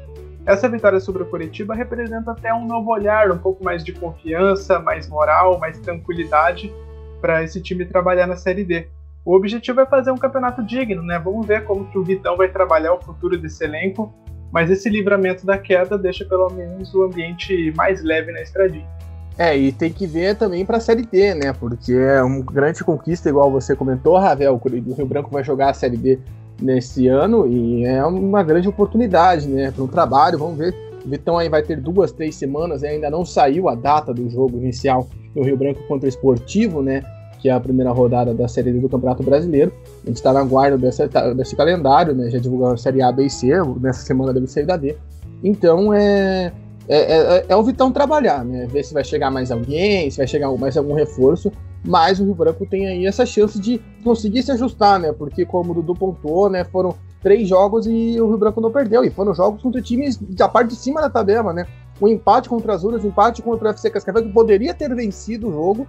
Essa 0.46 0.70
vitória 0.70 1.00
sobre 1.00 1.24
o 1.24 1.26
Curitiba 1.26 1.74
representa 1.74 2.32
até 2.32 2.54
um 2.54 2.68
novo 2.68 2.92
olhar, 2.92 3.32
um 3.32 3.38
pouco 3.40 3.64
mais 3.64 3.84
de 3.84 3.92
confiança, 3.92 4.78
mais 4.78 5.08
moral, 5.08 5.58
mais 5.58 5.80
tranquilidade 5.80 6.72
para 7.20 7.44
esse 7.44 7.60
time 7.60 7.84
trabalhar 7.86 8.28
na 8.28 8.36
Série 8.36 8.64
D. 8.64 8.88
O 9.26 9.36
objetivo 9.36 9.82
é 9.82 9.86
fazer 9.88 10.12
um 10.12 10.18
campeonato 10.18 10.62
digno, 10.64 11.02
né? 11.02 11.18
Vamos 11.18 11.48
ver 11.48 11.66
como 11.66 11.86
que 11.86 11.98
o 11.98 12.04
Vitão 12.04 12.38
vai 12.38 12.48
trabalhar 12.48 12.94
o 12.94 13.02
futuro 13.02 13.36
desse 13.36 13.64
elenco, 13.64 14.14
mas 14.52 14.70
esse 14.70 14.88
livramento 14.88 15.48
da 15.48 15.58
queda 15.58 15.98
deixa 15.98 16.24
pelo 16.24 16.48
menos 16.52 16.94
o 16.94 17.04
ambiente 17.04 17.74
mais 17.76 18.04
leve 18.04 18.32
na 18.32 18.42
estradinha. 18.44 18.88
É, 19.36 19.58
e 19.58 19.72
tem 19.72 19.92
que 19.92 20.06
ver 20.06 20.36
também 20.36 20.64
para 20.64 20.78
a 20.78 20.80
Série 20.80 21.02
D, 21.02 21.34
né? 21.34 21.52
Porque 21.54 21.92
é 21.92 22.22
uma 22.22 22.40
grande 22.44 22.84
conquista, 22.84 23.28
igual 23.28 23.52
você 23.52 23.76
comentou, 23.76 24.16
Ravel. 24.16 24.62
O 24.64 24.70
Rio 24.70 25.06
Branco 25.08 25.32
vai 25.32 25.44
jogar 25.44 25.72
a 25.72 25.74
Série 25.74 25.98
D 25.98 26.20
nesse 26.62 27.08
ano 27.08 27.48
e 27.48 27.84
é 27.84 28.06
uma 28.06 28.44
grande 28.44 28.70
oportunidade, 28.70 29.48
né? 29.48 29.72
Para 29.72 29.84
um 29.84 29.88
trabalho. 29.88 30.38
Vamos 30.38 30.58
ver. 30.58 30.74
O 31.04 31.10
Vitão 31.10 31.40
aí 31.40 31.50
vai 31.50 31.64
ter 31.64 31.82
duas, 31.82 32.12
três 32.12 32.36
semanas, 32.36 32.84
ainda 32.84 33.10
não 33.10 33.26
saiu 33.26 33.68
a 33.70 33.76
data 33.76 34.14
do 34.14 34.30
jogo 34.30 34.56
inicial 34.58 35.08
no 35.36 35.44
Rio 35.44 35.58
Branco 35.58 35.82
contra 35.88 36.06
o 36.06 36.10
Esportivo, 36.10 36.84
né? 36.84 37.02
Que 37.46 37.50
é 37.50 37.52
a 37.52 37.60
primeira 37.60 37.92
rodada 37.92 38.34
da 38.34 38.48
Série 38.48 38.72
D 38.72 38.80
do 38.80 38.90
Campeonato 38.90 39.22
Brasileiro. 39.22 39.72
A 40.04 40.08
gente 40.08 40.16
está 40.16 40.34
na 40.34 40.44
guarda 40.44 40.80
dessa, 40.80 41.08
desse 41.36 41.56
calendário, 41.56 42.16
né? 42.16 42.28
Já 42.32 42.40
divulgamos 42.40 42.80
a 42.80 42.84
Série 42.84 43.04
A, 43.04 43.12
B 43.12 43.28
e 43.28 43.30
C, 43.30 43.50
nessa 43.80 44.02
semana 44.02 44.34
deve 44.34 44.48
sair 44.48 44.66
da 44.66 44.76
D. 44.76 44.98
Então 45.44 45.94
é, 45.94 46.52
é, 46.90 46.98
é, 46.98 47.46
é, 47.48 47.56
o 47.56 47.62
Vitão 47.62 47.92
trabalhar, 47.92 48.44
né? 48.44 48.66
Ver 48.66 48.84
se 48.84 48.96
vai 48.96 49.04
chegar 49.04 49.30
mais 49.30 49.52
alguém, 49.52 50.10
se 50.10 50.18
vai 50.18 50.26
chegar 50.26 50.52
mais 50.58 50.76
algum 50.76 50.96
reforço. 50.96 51.52
Mas 51.84 52.20
o 52.20 52.24
Rio 52.24 52.34
Branco 52.34 52.66
tem 52.66 52.88
aí 52.88 53.06
essa 53.06 53.28
chance 53.28 53.60
de 53.60 53.80
conseguir 54.04 54.42
se 54.42 54.52
ajustar, 54.52 55.00
né? 55.00 55.14
Porque, 55.14 55.46
como 55.46 55.70
o 55.70 55.76
Dudu 55.76 55.94
pontuou, 55.94 56.50
né? 56.50 56.64
Foram 56.64 56.96
três 57.22 57.48
jogos 57.48 57.86
e 57.86 58.20
o 58.20 58.28
Rio 58.28 58.40
Branco 58.40 58.60
não 58.60 58.72
perdeu. 58.72 59.04
E 59.04 59.12
foram 59.12 59.36
jogos 59.36 59.62
contra 59.62 59.80
times 59.84 60.18
da 60.18 60.50
parte 60.50 60.70
de 60.70 60.78
cima 60.78 61.00
da 61.00 61.12
tabela, 61.12 61.54
né? 61.54 61.68
O 62.02 62.08
empate 62.08 62.50
contra 62.50 62.74
as 62.74 62.84
Uras, 62.84 63.04
o 63.04 63.08
empate 63.08 63.44
contra 63.44 63.68
o 63.68 63.72
FC 63.72 63.92
Cascavel, 63.92 64.24
que 64.24 64.34
poderia 64.34 64.74
ter 64.74 64.94
vencido 64.96 65.50
o 65.50 65.52
jogo, 65.52 65.88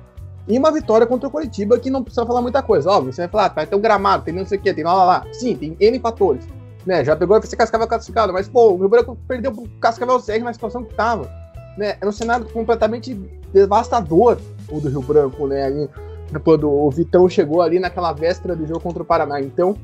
e 0.49 0.59
uma 0.59 0.71
vitória 0.71 1.07
contra 1.07 1.29
o 1.29 1.31
Coritiba 1.31 1.79
que 1.79 1.91
não 1.91 2.03
precisa 2.03 2.25
falar 2.25 2.41
muita 2.41 2.63
coisa. 2.63 2.91
Óbvio, 2.91 3.13
você 3.13 3.23
vai 3.23 3.29
falar, 3.29 3.47
ah, 3.47 3.49
vai 3.49 3.67
ter 3.67 3.77
um 3.77 3.81
gramado, 3.81 4.25
tem 4.25 4.35
não 4.35 4.47
sei 4.47 4.59
o 4.59 4.61
que, 4.61 4.73
tem 4.73 4.85
lá, 4.85 4.95
lá, 4.95 5.05
lá. 5.05 5.27
Sim, 5.33 5.57
tem 5.57 5.77
N 5.81 5.99
fatores. 5.99 6.45
Né, 6.85 7.05
já 7.05 7.17
pegou 7.17 7.35
a 7.35 7.39
FC 7.41 7.57
Cascavel 7.57 7.89
classificado, 7.89 8.33
mas 8.33 8.49
pô, 8.49 8.71
o 8.71 8.77
Rio 8.77 8.89
Branco 8.89 9.19
perdeu 9.27 9.51
pro 9.51 9.69
Cascavel 9.81 10.21
CR 10.21 10.45
na 10.45 10.53
situação 10.53 10.85
que 10.85 10.95
tava. 10.95 11.29
Né, 11.77 11.97
é 12.01 12.07
um 12.07 12.13
cenário 12.13 12.47
completamente 12.47 13.13
devastador 13.53 14.39
o 14.71 14.81
do 14.81 14.89
Rio 14.89 15.03
Branco, 15.03 15.47
né? 15.47 15.65
Ali, 15.65 15.91
depois 16.31 16.61
do 16.61 16.71
o 16.71 16.91
Vitão 16.91 17.29
chegou 17.29 17.61
ali 17.61 17.79
naquela 17.79 18.13
véspera 18.13 18.55
do 18.55 18.67
jogo 18.67 18.81
contra 18.81 19.03
o 19.03 19.07
Paraná. 19.07 19.41
Então, 19.41 19.77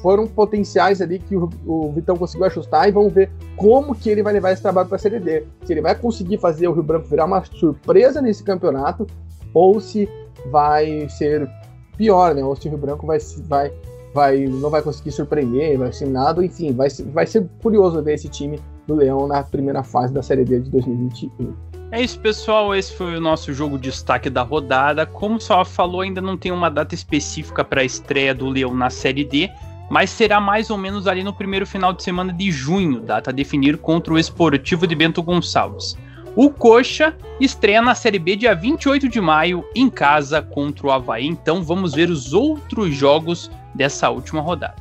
foram 0.00 0.26
potenciais 0.26 1.00
ali 1.00 1.18
que 1.18 1.36
o, 1.36 1.48
o, 1.66 1.92
Vitão 1.92 2.16
conseguiu 2.16 2.46
ajustar 2.46 2.88
e 2.88 2.92
vamos 2.92 3.12
ver 3.12 3.30
como 3.56 3.94
que 3.94 4.10
ele 4.10 4.22
vai 4.22 4.32
levar 4.32 4.52
esse 4.52 4.62
trabalho 4.62 4.88
para 4.88 4.96
a 4.96 4.98
Série 4.98 5.20
D. 5.20 5.44
Se 5.64 5.72
ele 5.72 5.80
vai 5.80 5.94
conseguir 5.94 6.38
fazer 6.38 6.66
o 6.68 6.72
Rio 6.72 6.82
Branco 6.82 7.06
virar 7.08 7.24
uma 7.24 7.44
surpresa 7.44 8.20
nesse 8.20 8.42
campeonato 8.42 9.06
ou 9.54 9.80
se 9.80 10.08
vai 10.50 11.08
ser 11.08 11.48
pior, 11.96 12.34
né? 12.34 12.44
Ou 12.44 12.56
se 12.56 12.66
o 12.68 12.70
Rio 12.70 12.78
Branco 12.78 13.06
vai, 13.06 13.18
vai, 13.48 13.72
vai, 14.14 14.46
não 14.46 14.70
vai 14.70 14.82
conseguir 14.82 15.12
surpreender, 15.12 15.78
vai 15.78 15.92
ser 15.92 16.06
nada, 16.06 16.44
enfim, 16.44 16.72
vai, 16.72 16.88
vai 17.12 17.26
ser 17.26 17.46
curioso 17.62 18.02
ver 18.02 18.14
esse 18.14 18.28
time 18.28 18.60
do 18.86 18.94
Leão 18.94 19.26
na 19.26 19.42
primeira 19.42 19.82
fase 19.82 20.12
da 20.12 20.22
Série 20.22 20.44
D 20.44 20.60
de 20.60 20.70
2021. 20.70 21.54
É 21.92 22.00
isso, 22.00 22.18
pessoal. 22.20 22.74
Esse 22.74 22.94
foi 22.94 23.16
o 23.16 23.20
nosso 23.20 23.52
jogo 23.52 23.76
de 23.76 23.90
destaque 23.90 24.30
da 24.30 24.42
rodada. 24.42 25.04
Como 25.04 25.38
só 25.38 25.62
falou, 25.62 26.00
ainda 26.00 26.22
não 26.22 26.38
tem 26.38 26.50
uma 26.50 26.70
data 26.70 26.94
específica 26.94 27.62
para 27.62 27.82
a 27.82 27.84
estreia 27.84 28.34
do 28.34 28.48
Leão 28.48 28.74
na 28.74 28.88
Série 28.88 29.24
D, 29.24 29.50
mas 29.90 30.08
será 30.08 30.40
mais 30.40 30.70
ou 30.70 30.78
menos 30.78 31.06
ali 31.06 31.22
no 31.22 31.34
primeiro 31.34 31.66
final 31.66 31.92
de 31.92 32.02
semana 32.02 32.32
de 32.32 32.50
junho, 32.50 32.98
data 33.00 33.28
a 33.28 33.32
definir 33.32 33.76
contra 33.76 34.14
o 34.14 34.18
Esportivo 34.18 34.86
de 34.86 34.94
Bento 34.94 35.22
Gonçalves. 35.22 35.94
O 36.34 36.48
Coxa 36.48 37.14
estreia 37.38 37.82
na 37.82 37.94
Série 37.94 38.18
B 38.18 38.36
dia 38.36 38.54
28 38.54 39.06
de 39.06 39.20
maio 39.20 39.68
em 39.74 39.90
casa 39.90 40.40
contra 40.40 40.86
o 40.86 40.90
Havaí. 40.90 41.26
Então 41.26 41.62
vamos 41.62 41.92
ver 41.92 42.08
os 42.08 42.32
outros 42.32 42.94
jogos 42.94 43.50
dessa 43.74 44.08
última 44.08 44.40
rodada. 44.40 44.76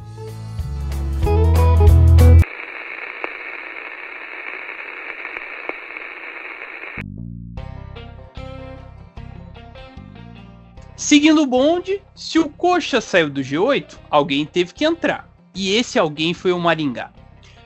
Seguindo 10.96 11.42
o 11.42 11.48
bonde, 11.48 12.02
se 12.16 12.40
o 12.40 12.48
Coxa 12.48 13.02
saiu 13.02 13.30
do 13.30 13.42
G8, 13.42 13.98
alguém 14.10 14.46
teve 14.46 14.74
que 14.74 14.86
entrar. 14.86 15.28
E 15.54 15.76
esse 15.76 16.00
alguém 16.00 16.34
foi 16.34 16.54
o 16.54 16.60
Maringá. 16.60 17.12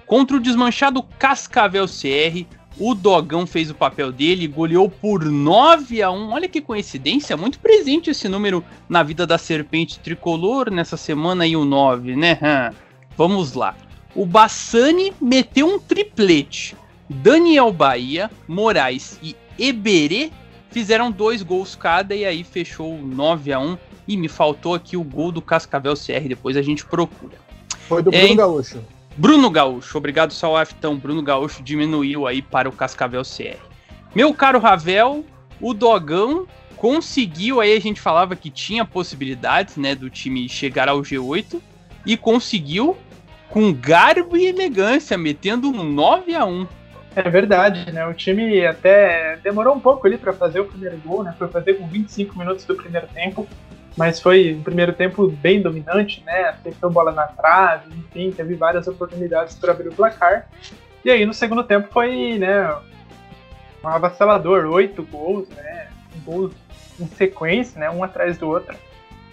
Contra 0.07 0.37
o 0.37 0.39
desmanchado 0.39 1.03
Cascavel 1.19 1.85
CR, 1.85 2.47
o 2.77 2.93
Dogão 2.93 3.47
fez 3.47 3.69
o 3.69 3.75
papel 3.75 4.11
dele, 4.11 4.47
goleou 4.47 4.89
por 4.89 5.23
9 5.23 6.01
a 6.01 6.11
1. 6.11 6.31
Olha 6.31 6.49
que 6.49 6.61
coincidência, 6.61 7.37
muito 7.37 7.59
presente 7.59 8.09
esse 8.09 8.27
número 8.27 8.63
na 8.89 9.01
vida 9.01 9.25
da 9.25 9.37
Serpente 9.37 9.99
Tricolor 9.99 10.69
nessa 10.69 10.97
semana 10.97 11.47
e 11.47 11.55
o 11.55 11.63
9, 11.63 12.15
né? 12.15 12.73
Vamos 13.17 13.53
lá. 13.53 13.75
o 14.13 14.25
Bassani 14.25 15.13
meteu 15.21 15.67
um 15.67 15.79
triplete. 15.79 16.75
Daniel 17.07 17.71
Bahia, 17.71 18.31
Moraes 18.47 19.19
e 19.21 19.35
Eberê 19.59 20.31
fizeram 20.71 21.11
dois 21.11 21.43
gols 21.43 21.75
cada 21.75 22.15
e 22.15 22.25
aí 22.25 22.43
fechou 22.43 22.97
9 22.97 23.53
a 23.53 23.59
1 23.59 23.77
E 24.07 24.17
me 24.17 24.27
faltou 24.27 24.73
aqui 24.73 24.97
o 24.97 25.03
gol 25.03 25.31
do 25.31 25.41
Cascavel 25.41 25.93
CR, 25.93 26.27
depois 26.27 26.57
a 26.57 26.61
gente 26.61 26.85
procura. 26.85 27.37
Foi 27.87 28.01
do 28.01 28.11
Bruno 28.11 28.25
é, 28.25 28.35
Gaúcho. 28.35 28.81
Bruno 29.17 29.49
Gaúcho, 29.49 29.97
obrigado 29.97 30.33
Salaf. 30.33 30.73
Então, 30.77 30.97
Bruno 30.97 31.21
Gaúcho 31.21 31.63
diminuiu 31.63 32.27
aí 32.27 32.41
para 32.41 32.67
o 32.67 32.71
Cascavel 32.71 33.23
CR. 33.23 33.59
Meu 34.13 34.33
caro 34.33 34.59
Ravel, 34.59 35.25
o 35.61 35.73
Dogão 35.73 36.45
conseguiu, 36.75 37.61
aí 37.61 37.75
a 37.75 37.79
gente 37.79 38.01
falava 38.01 38.35
que 38.35 38.49
tinha 38.49 38.83
possibilidades, 38.83 39.77
né, 39.77 39.95
do 39.95 40.09
time 40.09 40.47
chegar 40.49 40.89
ao 40.89 41.01
G8 41.01 41.61
e 42.05 42.17
conseguiu 42.17 42.97
com 43.49 43.73
garbo 43.73 44.35
e 44.35 44.47
elegância, 44.47 45.17
metendo 45.17 45.69
um 45.69 45.83
9 45.83 46.35
a 46.35 46.45
1 46.45 46.67
é 47.15 47.29
verdade, 47.29 47.91
né? 47.93 48.05
O 48.05 48.13
time 48.13 48.65
até 48.65 49.37
demorou 49.41 49.73
um 49.73 49.79
pouco 49.79 50.05
ali 50.05 50.17
para 50.17 50.33
fazer 50.33 50.59
o 50.59 50.65
primeiro 50.65 50.97
gol, 50.97 51.23
né? 51.23 51.33
Foi 51.37 51.47
fazer 51.47 51.75
com 51.75 51.87
25 51.87 52.37
minutos 52.37 52.65
do 52.65 52.75
primeiro 52.75 53.07
tempo, 53.07 53.47
mas 53.97 54.19
foi 54.19 54.53
um 54.53 54.61
primeiro 54.61 54.93
tempo 54.93 55.27
bem 55.27 55.61
dominante, 55.61 56.21
né? 56.25 56.49
Acertou 56.49 56.89
bola 56.89 57.11
na 57.11 57.27
trave, 57.27 57.93
enfim, 57.97 58.31
teve 58.31 58.55
várias 58.55 58.87
oportunidades 58.87 59.55
para 59.55 59.71
abrir 59.71 59.89
o 59.89 59.93
placar. 59.93 60.47
E 61.03 61.09
aí 61.09 61.25
no 61.25 61.33
segundo 61.33 61.63
tempo 61.63 61.87
foi, 61.91 62.37
né, 62.37 62.75
um 63.83 63.87
avassalador, 63.87 64.65
oito 64.65 65.03
gols, 65.03 65.47
né? 65.49 65.87
Gols 66.25 66.53
em 66.99 67.07
sequência, 67.07 67.79
né? 67.79 67.89
Um 67.89 68.03
atrás 68.03 68.37
do 68.37 68.49
outro, 68.49 68.75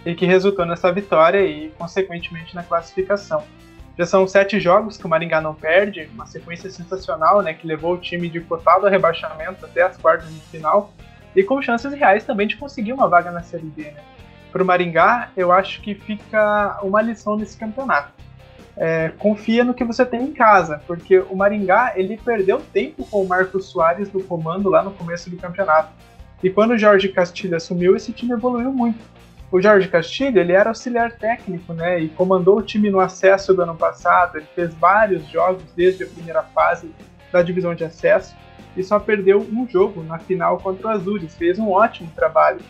e 0.05 0.13
que 0.15 0.25
resultou 0.25 0.65
nessa 0.65 0.91
vitória 0.91 1.45
e 1.45 1.69
consequentemente 1.77 2.55
na 2.55 2.63
classificação. 2.63 3.43
Já 3.97 4.05
são 4.05 4.27
sete 4.27 4.59
jogos 4.59 4.97
que 4.97 5.05
o 5.05 5.09
Maringá 5.09 5.39
não 5.39 5.53
perde, 5.53 6.09
uma 6.13 6.25
sequência 6.25 6.69
sensacional, 6.69 7.41
né, 7.43 7.53
que 7.53 7.67
levou 7.67 7.93
o 7.93 7.97
time 7.97 8.27
de 8.27 8.39
cotado 8.39 8.87
a 8.87 8.89
rebaixamento 8.89 9.65
até 9.65 9.83
as 9.83 9.95
quartas 9.97 10.33
de 10.33 10.39
final 10.39 10.91
e 11.35 11.43
com 11.43 11.61
chances 11.61 11.93
reais 11.93 12.23
também 12.23 12.47
de 12.47 12.57
conseguir 12.57 12.91
uma 12.91 13.07
vaga 13.07 13.29
na 13.29 13.43
Série 13.43 13.67
B. 13.67 13.83
Né. 13.83 14.12
Para 14.53 14.63
o 14.63 14.65
Maringá, 14.65 15.31
eu 15.35 15.51
acho 15.51 15.81
que 15.81 15.93
fica 15.93 16.79
uma 16.81 17.01
lição 17.01 17.35
nesse 17.35 17.57
campeonato. 17.57 18.13
É, 18.77 19.11
confia 19.19 19.65
no 19.65 19.73
que 19.73 19.83
você 19.83 20.05
tem 20.05 20.23
em 20.23 20.31
casa, 20.31 20.81
porque 20.87 21.19
o 21.19 21.35
Maringá 21.35 21.91
ele 21.95 22.15
perdeu 22.15 22.61
tempo 22.71 23.05
com 23.05 23.21
o 23.21 23.27
Marcos 23.27 23.65
Soares 23.65 24.13
no 24.13 24.23
comando 24.23 24.69
lá 24.69 24.81
no 24.81 24.91
começo 24.91 25.29
do 25.29 25.35
campeonato. 25.35 25.91
E 26.41 26.49
quando 26.49 26.71
o 26.71 26.77
Jorge 26.77 27.09
Castilho 27.09 27.57
assumiu, 27.57 27.95
esse 27.95 28.13
time 28.13 28.31
evoluiu 28.31 28.71
muito 28.71 29.13
o 29.53 29.61
Jorge 29.61 29.87
Castilho 29.87 30.39
ele 30.39 30.51
era 30.51 30.71
auxiliar 30.71 31.11
técnico, 31.11 31.73
né, 31.73 31.99
e 31.99 32.09
comandou 32.09 32.57
o 32.57 32.61
time 32.63 32.89
no 32.89 32.99
acesso 32.99 33.53
do 33.53 33.61
ano 33.61 33.75
passado. 33.75 34.37
Ele 34.37 34.47
fez 34.55 34.73
vários 34.73 35.27
jogos 35.27 35.63
desde 35.75 36.03
a 36.03 36.07
primeira 36.07 36.41
fase 36.41 36.89
da 37.31 37.43
divisão 37.43 37.75
de 37.75 37.83
acesso 37.83 38.35
e 38.75 38.83
só 38.83 38.99
perdeu 38.99 39.47
um 39.53 39.67
jogo 39.69 40.01
na 40.01 40.17
final 40.17 40.57
contra 40.57 40.87
o 40.87 40.89
Azures. 40.89 41.35
Fez 41.35 41.59
um 41.59 41.69
ótimo 41.69 42.09
trabalho. 42.15 42.61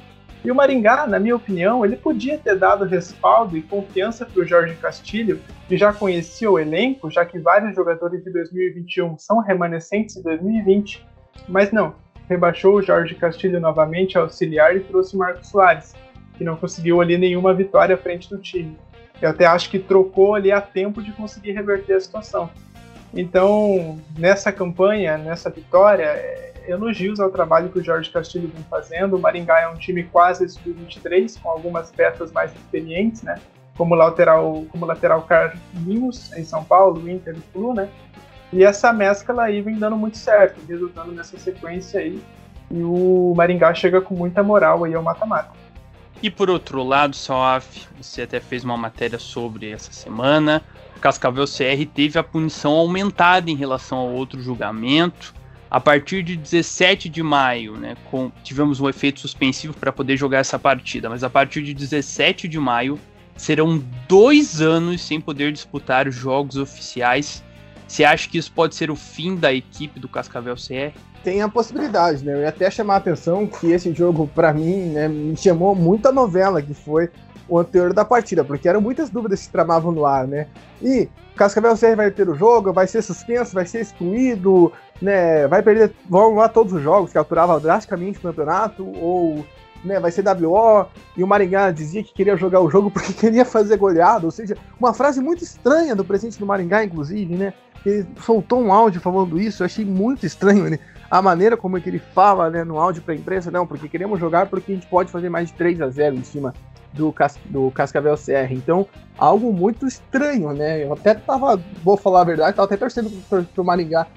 E 0.43 0.51
o 0.51 0.55
Maringá, 0.55 1.07
na 1.07 1.19
minha 1.19 1.35
opinião, 1.35 1.85
ele 1.85 1.95
podia 1.95 2.37
ter 2.37 2.57
dado 2.57 2.83
respaldo 2.83 3.55
e 3.55 3.61
confiança 3.61 4.25
para 4.25 4.41
o 4.41 4.45
Jorge 4.45 4.75
Castilho, 4.75 5.39
que 5.67 5.77
já 5.77 5.93
conhecia 5.93 6.51
o 6.51 6.59
elenco, 6.59 7.09
já 7.09 7.25
que 7.25 7.39
vários 7.39 7.73
jogadores 7.75 8.23
de 8.23 8.31
2021 8.31 9.17
são 9.17 9.39
remanescentes 9.39 10.15
de 10.15 10.23
2020. 10.23 11.05
Mas 11.47 11.71
não, 11.71 11.95
rebaixou 12.27 12.75
o 12.75 12.81
Jorge 12.81 13.15
Castilho 13.15 13.59
novamente 13.59 14.17
auxiliar 14.17 14.75
e 14.75 14.81
trouxe 14.81 15.15
o 15.15 15.19
Marcos 15.19 15.47
Soares 15.47 15.95
que 16.33 16.43
não 16.43 16.55
conseguiu 16.55 16.99
ali 16.99 17.17
nenhuma 17.17 17.53
vitória 17.53 17.95
à 17.95 17.97
frente 17.97 18.29
do 18.29 18.37
time. 18.37 18.77
Eu 19.21 19.29
até 19.29 19.45
acho 19.45 19.69
que 19.69 19.79
trocou 19.79 20.35
ali 20.35 20.51
a 20.51 20.59
tempo 20.59 21.01
de 21.01 21.11
conseguir 21.11 21.51
reverter 21.51 21.93
a 21.93 21.99
situação. 21.99 22.49
Então, 23.13 23.99
nessa 24.17 24.51
campanha, 24.51 25.17
nessa 25.17 25.49
vitória, 25.49 26.03
é, 26.03 26.52
elogios 26.67 27.19
ao 27.19 27.29
trabalho 27.29 27.69
que 27.69 27.79
o 27.79 27.83
Jorge 27.83 28.09
Castilho 28.09 28.51
vem 28.53 28.63
fazendo. 28.69 29.15
O 29.15 29.19
Maringá 29.19 29.59
é 29.59 29.67
um 29.67 29.75
time 29.75 30.03
quase 30.03 30.47
sub-23, 30.47 31.41
com 31.41 31.49
algumas 31.49 31.91
peças 31.91 32.31
mais 32.31 32.51
experientes, 32.53 33.23
né? 33.23 33.35
Como 33.77 33.95
lateral, 33.95 34.65
como 34.69 34.85
lateral 34.85 35.23
Carlinhos 35.23 36.31
em 36.33 36.43
São 36.43 36.63
Paulo, 36.63 37.09
Inter 37.09 37.35
e 37.35 37.41
Flu, 37.51 37.73
né? 37.73 37.89
E 38.51 38.63
essa 38.63 38.93
mescla 38.93 39.43
aí 39.43 39.61
vem 39.61 39.79
dando 39.79 39.97
muito 39.97 40.17
certo, 40.17 40.59
resultando 40.67 41.11
nessa 41.11 41.37
sequência 41.39 41.99
aí. 41.99 42.21
E 42.69 42.83
o 42.83 43.33
Maringá 43.35 43.73
chega 43.73 43.99
com 43.99 44.13
muita 44.13 44.43
moral 44.43 44.83
aí 44.83 44.93
ao 44.93 45.01
mata-mata. 45.01 45.51
E 46.21 46.29
por 46.29 46.49
outro 46.49 46.83
lado, 46.83 47.15
Soaf, 47.15 47.87
você 47.99 48.21
até 48.21 48.39
fez 48.39 48.63
uma 48.63 48.77
matéria 48.77 49.19
sobre 49.19 49.71
essa 49.71 49.91
semana. 49.91 50.61
Cascavel 51.01 51.45
CR 51.45 51.85
teve 51.93 52.17
a 52.17 52.23
punição 52.23 52.71
aumentada 52.71 53.51
em 53.51 53.55
relação 53.55 53.97
ao 53.97 54.09
outro 54.09 54.41
julgamento. 54.41 55.35
A 55.73 55.79
partir 55.79 56.21
de 56.21 56.37
17 56.37 57.09
de 57.09 57.23
maio, 57.23 57.75
né, 57.75 57.95
com, 58.11 58.31
tivemos 58.43 58.79
um 58.79 58.87
efeito 58.87 59.19
suspensivo 59.19 59.73
para 59.73 59.91
poder 59.91 60.15
jogar 60.15 60.37
essa 60.37 60.59
partida, 60.59 61.09
mas 61.09 61.23
a 61.23 61.31
partir 61.31 61.63
de 61.63 61.73
17 61.73 62.47
de 62.47 62.59
maio 62.59 62.99
serão 63.35 63.83
dois 64.07 64.61
anos 64.61 65.01
sem 65.01 65.19
poder 65.19 65.51
disputar 65.51 66.07
os 66.07 66.13
jogos 66.13 66.57
oficiais. 66.57 67.43
Você 67.87 68.03
acha 68.03 68.29
que 68.29 68.37
isso 68.37 68.51
pode 68.51 68.75
ser 68.75 68.91
o 68.91 68.95
fim 68.95 69.35
da 69.35 69.51
equipe 69.51 69.99
do 69.99 70.07
Cascavel 70.07 70.53
CR? 70.55 70.95
tem 71.23 71.41
a 71.41 71.49
possibilidade, 71.49 72.23
né? 72.23 72.33
Eu 72.33 72.41
ia 72.41 72.49
até 72.49 72.69
chamar 72.69 72.95
a 72.95 72.97
atenção 72.97 73.47
que 73.47 73.71
esse 73.71 73.91
jogo, 73.93 74.29
para 74.35 74.53
mim, 74.53 74.89
né, 74.89 75.07
me 75.07 75.37
chamou 75.37 75.73
muita 75.73 76.11
novela, 76.11 76.61
que 76.61 76.73
foi 76.73 77.09
o 77.47 77.57
anterior 77.57 77.93
da 77.93 78.05
partida, 78.05 78.43
porque 78.43 78.67
eram 78.67 78.81
muitas 78.81 79.09
dúvidas 79.09 79.39
que 79.39 79.45
se 79.45 79.51
tramavam 79.51 79.91
no 79.91 80.05
ar, 80.05 80.27
né? 80.27 80.47
E 80.81 81.07
Cascavel 81.35 81.75
CR 81.75 81.95
vai 81.95 82.11
ter 82.11 82.29
o 82.29 82.35
jogo, 82.35 82.71
vai 82.71 82.87
ser 82.87 83.01
suspenso, 83.01 83.53
vai 83.53 83.65
ser 83.65 83.81
excluído, 83.81 84.71
né? 85.03 85.47
Vai 85.47 85.61
perder, 85.61 85.91
vão 86.09 86.35
lá 86.35 86.47
todos 86.47 86.71
os 86.71 86.81
jogos, 86.81 87.11
que 87.11 87.17
alturava 87.17 87.59
drasticamente 87.59 88.17
o 88.17 88.21
campeonato, 88.21 88.89
ou 88.97 89.45
né, 89.83 89.99
vai 89.99 90.11
ser 90.11 90.23
WO, 90.25 90.87
e 91.17 91.23
o 91.23 91.27
Maringá 91.27 91.69
dizia 91.69 92.01
que 92.01 92.13
queria 92.13 92.37
jogar 92.37 92.61
o 92.61 92.69
jogo 92.69 92.89
porque 92.91 93.11
queria 93.11 93.43
fazer 93.43 93.77
goleada, 93.77 94.25
ou 94.25 94.31
seja, 94.31 94.57
uma 94.79 94.93
frase 94.93 95.21
muito 95.21 95.43
estranha 95.43 95.93
do 95.93 96.05
presidente 96.05 96.39
do 96.39 96.45
Maringá, 96.45 96.83
inclusive, 96.83 97.35
né? 97.35 97.53
Ele 97.85 98.07
soltou 98.25 98.61
um 98.61 98.71
áudio 98.71 99.01
falando 99.01 99.37
isso, 99.37 99.61
eu 99.61 99.65
achei 99.65 99.83
muito 99.83 100.25
estranho, 100.25 100.69
né? 100.69 100.79
a 101.11 101.21
maneira 101.21 101.55
como 101.55 101.77
é 101.77 101.81
que 101.81 101.87
ele 101.87 101.99
fala 101.99 102.49
né, 102.49 102.63
no 102.63 102.79
áudio 102.79 103.03
para 103.03 103.13
a 103.13 103.17
imprensa, 103.17 103.51
não, 103.51 103.67
porque 103.67 103.87
queremos 103.87 104.19
jogar 104.19 104.47
porque 104.47 104.71
a 104.71 104.75
gente 104.75 104.87
pode 104.87 105.11
fazer 105.11 105.29
mais 105.29 105.49
de 105.49 105.53
3 105.53 105.79
a 105.81 105.89
0 105.89 106.15
em 106.15 106.23
cima 106.23 106.55
do, 106.93 107.11
Cas 107.11 107.37
do 107.45 107.71
Cascavel 107.71 108.15
CR. 108.15 108.51
Então, 108.51 108.87
algo 109.17 109.51
muito 109.51 109.87
estranho, 109.87 110.53
né? 110.53 110.83
Eu 110.83 110.93
até 110.93 111.13
tava, 111.13 111.61
vou 111.83 111.97
falar 111.97 112.21
a 112.21 112.25
verdade, 112.25 112.55
tava 112.55 112.65
até 112.65 112.77
torcendo 112.77 113.09
pro, 113.29 113.43
pro 113.43 113.63
Maringá 113.63 114.07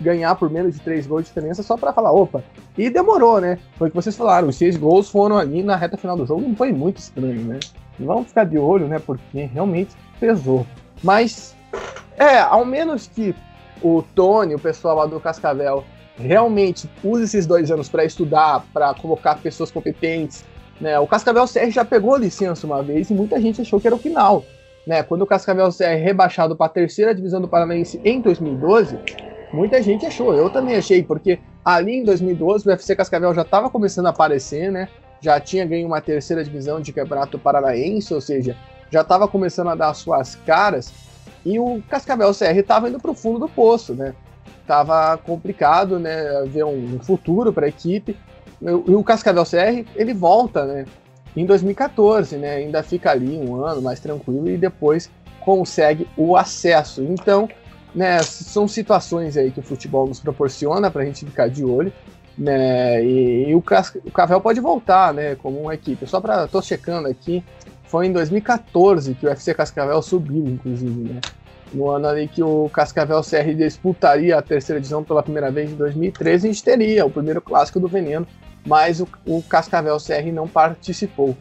ganhar 0.00 0.34
por 0.34 0.50
menos 0.50 0.74
de 0.74 0.80
3 0.80 1.06
gols 1.06 1.22
de 1.22 1.28
diferença 1.28 1.62
só 1.62 1.76
para 1.76 1.92
falar, 1.92 2.12
opa. 2.12 2.42
E 2.76 2.90
demorou, 2.90 3.40
né? 3.40 3.58
Foi 3.76 3.88
o 3.88 3.90
que 3.90 3.96
vocês 3.96 4.16
falaram, 4.16 4.48
os 4.48 4.56
6 4.56 4.76
gols 4.76 5.08
foram 5.08 5.36
ali 5.36 5.62
na 5.62 5.76
reta 5.76 5.96
final 5.96 6.16
do 6.16 6.26
jogo, 6.26 6.42
não 6.42 6.56
foi 6.56 6.72
muito 6.72 6.98
estranho, 6.98 7.42
né? 7.42 7.60
Vamos 7.98 8.28
ficar 8.28 8.44
de 8.44 8.58
olho, 8.58 8.88
né? 8.88 8.98
Porque 8.98 9.44
realmente 9.44 9.94
pesou. 10.18 10.66
Mas, 11.02 11.54
é, 12.16 12.38
ao 12.38 12.64
menos 12.64 13.06
que 13.06 13.34
o 13.82 14.02
Tony, 14.14 14.54
o 14.54 14.58
pessoal 14.58 14.96
lá 14.96 15.06
do 15.06 15.20
Cascavel, 15.20 15.84
realmente 16.16 16.88
use 17.02 17.24
esses 17.24 17.46
dois 17.46 17.70
anos 17.70 17.88
para 17.88 18.04
estudar, 18.04 18.64
para 18.72 18.94
colocar 18.94 19.36
pessoas 19.36 19.70
competentes. 19.70 20.44
Né? 20.80 20.98
O 20.98 21.06
Cascavel 21.06 21.44
CR 21.46 21.70
já 21.70 21.84
pegou 21.84 22.16
licença 22.16 22.66
uma 22.66 22.82
vez 22.82 23.10
e 23.10 23.14
muita 23.14 23.40
gente 23.40 23.60
achou 23.60 23.80
que 23.80 23.86
era 23.86 23.96
o 23.96 23.98
final. 23.98 24.44
Né? 24.86 25.02
Quando 25.02 25.22
o 25.22 25.26
Cascavel 25.26 25.70
CR 25.70 25.84
é 25.84 25.94
rebaixado 25.94 26.56
para 26.56 26.66
a 26.66 26.68
terceira 26.68 27.14
divisão 27.14 27.40
do 27.40 27.48
Paranaense 27.48 28.00
em 28.04 28.20
2012, 28.20 28.98
muita 29.52 29.82
gente 29.82 30.04
achou. 30.04 30.34
Eu 30.34 30.50
também 30.50 30.76
achei, 30.76 31.02
porque 31.02 31.38
ali 31.64 31.96
em 31.96 32.04
2012 32.04 32.66
o 32.66 32.70
UFC 32.70 32.94
Cascavel 32.94 33.32
já 33.34 33.42
estava 33.42 33.70
começando 33.70 34.06
a 34.06 34.10
aparecer, 34.10 34.70
né? 34.70 34.88
já 35.24 35.40
tinha 35.40 35.64
ganho 35.64 35.86
uma 35.86 36.02
terceira 36.02 36.44
divisão 36.44 36.80
de 36.80 36.92
campeonato 36.92 37.38
paranaense, 37.38 38.12
ou 38.12 38.20
seja, 38.20 38.54
já 38.90 39.00
estava 39.00 39.26
começando 39.26 39.70
a 39.70 39.74
dar 39.74 39.94
suas 39.94 40.34
caras. 40.34 40.92
E 41.46 41.58
o 41.58 41.82
Cascavel 41.88 42.32
CR 42.32 42.58
estava 42.58 42.90
indo 42.90 43.00
para 43.00 43.10
o 43.10 43.14
fundo 43.14 43.38
do 43.38 43.48
poço, 43.48 43.94
né? 43.94 44.14
estava 44.60 45.18
complicado, 45.18 45.98
né, 45.98 46.42
ver 46.46 46.64
um 46.64 46.98
futuro 46.98 47.52
para 47.52 47.66
a 47.66 47.68
equipe. 47.68 48.16
E 48.64 48.94
o 48.94 49.04
Cascavel 49.04 49.44
CR, 49.44 49.86
ele 49.94 50.14
volta, 50.14 50.64
né, 50.64 50.84
em 51.36 51.44
2014, 51.44 52.36
né, 52.36 52.56
ainda 52.56 52.82
fica 52.82 53.10
ali 53.10 53.36
um 53.36 53.64
ano 53.64 53.82
mais 53.82 54.00
tranquilo 54.00 54.48
e 54.48 54.56
depois 54.56 55.10
consegue 55.40 56.08
o 56.16 56.36
acesso. 56.36 57.02
Então, 57.02 57.48
né, 57.94 58.22
são 58.22 58.66
situações 58.66 59.36
aí 59.36 59.50
que 59.50 59.60
o 59.60 59.62
futebol 59.62 60.06
nos 60.06 60.20
proporciona 60.20 60.90
para 60.90 61.02
a 61.02 61.04
gente 61.04 61.24
ficar 61.24 61.48
de 61.48 61.64
olho, 61.64 61.92
né, 62.38 63.04
e, 63.04 63.50
e 63.50 63.54
o, 63.54 63.60
Cas 63.60 63.94
o 64.04 64.10
Cavel 64.10 64.40
pode 64.40 64.60
voltar, 64.60 65.12
né, 65.12 65.34
como 65.34 65.60
uma 65.60 65.74
equipe. 65.74 66.06
Só 66.06 66.20
para, 66.20 66.48
tô 66.48 66.62
checando 66.62 67.08
aqui, 67.08 67.44
foi 67.84 68.06
em 68.06 68.12
2014 68.12 69.14
que 69.14 69.26
o 69.26 69.28
FC 69.28 69.52
Cascavel 69.52 70.00
subiu, 70.00 70.46
inclusive, 70.46 71.12
né 71.12 71.20
no 71.74 71.90
ano 71.90 72.06
ali 72.06 72.28
que 72.28 72.42
o 72.42 72.70
Cascavel 72.72 73.20
CR 73.20 73.52
disputaria 73.56 74.38
a 74.38 74.42
terceira 74.42 74.80
divisão 74.80 75.02
pela 75.02 75.22
primeira 75.22 75.50
vez 75.50 75.72
em 75.72 75.74
2013, 75.74 76.46
a 76.46 76.52
gente 76.52 76.62
teria 76.62 77.04
o 77.04 77.10
primeiro 77.10 77.40
clássico 77.40 77.80
do 77.80 77.88
Veneno, 77.88 78.26
mas 78.66 79.00
o, 79.00 79.08
o 79.26 79.42
Cascavel 79.42 79.96
CR 79.98 80.32
não 80.32 80.48
participou. 80.48 81.36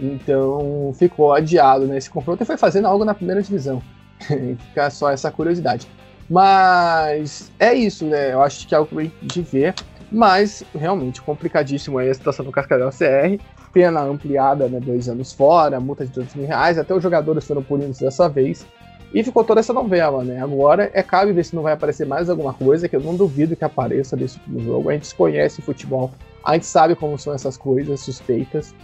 Então 0.00 0.92
ficou 0.94 1.32
adiado 1.32 1.86
nesse 1.86 2.08
confronto 2.08 2.42
e 2.42 2.46
foi 2.46 2.56
fazendo 2.56 2.86
algo 2.86 3.04
na 3.04 3.14
primeira 3.14 3.42
divisão. 3.42 3.82
Fica 4.20 4.90
só 4.90 5.10
essa 5.10 5.30
curiosidade. 5.30 5.88
Mas 6.28 7.50
é 7.58 7.74
isso, 7.74 8.04
né? 8.04 8.32
Eu 8.32 8.42
acho 8.42 8.66
que 8.66 8.74
é 8.74 8.78
algo 8.78 9.00
gente 9.00 9.40
vê. 9.40 9.74
Mas 10.10 10.62
realmente 10.74 11.20
complicadíssimo 11.20 11.98
aí 11.98 12.08
a 12.08 12.14
situação 12.14 12.44
do 12.44 12.52
Cascavel 12.52 12.90
CR. 12.90 13.42
Pena 13.72 14.00
ampliada, 14.00 14.68
né? 14.68 14.80
Dois 14.80 15.08
anos 15.08 15.32
fora, 15.32 15.80
multa 15.80 16.04
de 16.04 16.12
200 16.12 16.36
mil 16.36 16.46
reais. 16.46 16.78
Até 16.78 16.94
os 16.94 17.02
jogadores 17.02 17.46
foram 17.46 17.62
punidos 17.62 17.98
dessa 17.98 18.28
vez. 18.28 18.66
E 19.12 19.24
ficou 19.24 19.42
toda 19.42 19.60
essa 19.60 19.72
novela, 19.72 20.22
né? 20.22 20.40
Agora 20.40 20.90
é 20.92 21.02
cabe 21.02 21.32
ver 21.32 21.44
se 21.44 21.56
não 21.56 21.62
vai 21.62 21.72
aparecer 21.72 22.06
mais 22.06 22.28
alguma 22.28 22.52
coisa, 22.52 22.88
que 22.88 22.94
eu 22.94 23.00
não 23.00 23.16
duvido 23.16 23.56
que 23.56 23.64
apareça 23.64 24.16
desse 24.16 24.38
último 24.38 24.60
jogo. 24.60 24.90
A 24.90 24.92
gente 24.92 25.14
conhece 25.14 25.62
futebol, 25.62 26.10
a 26.44 26.54
gente 26.54 26.66
sabe 26.66 26.94
como 26.94 27.18
são 27.18 27.34
essas 27.34 27.56
coisas 27.56 28.00
suspeitas, 28.00 28.74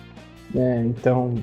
né? 0.53 0.85
Então, 0.87 1.35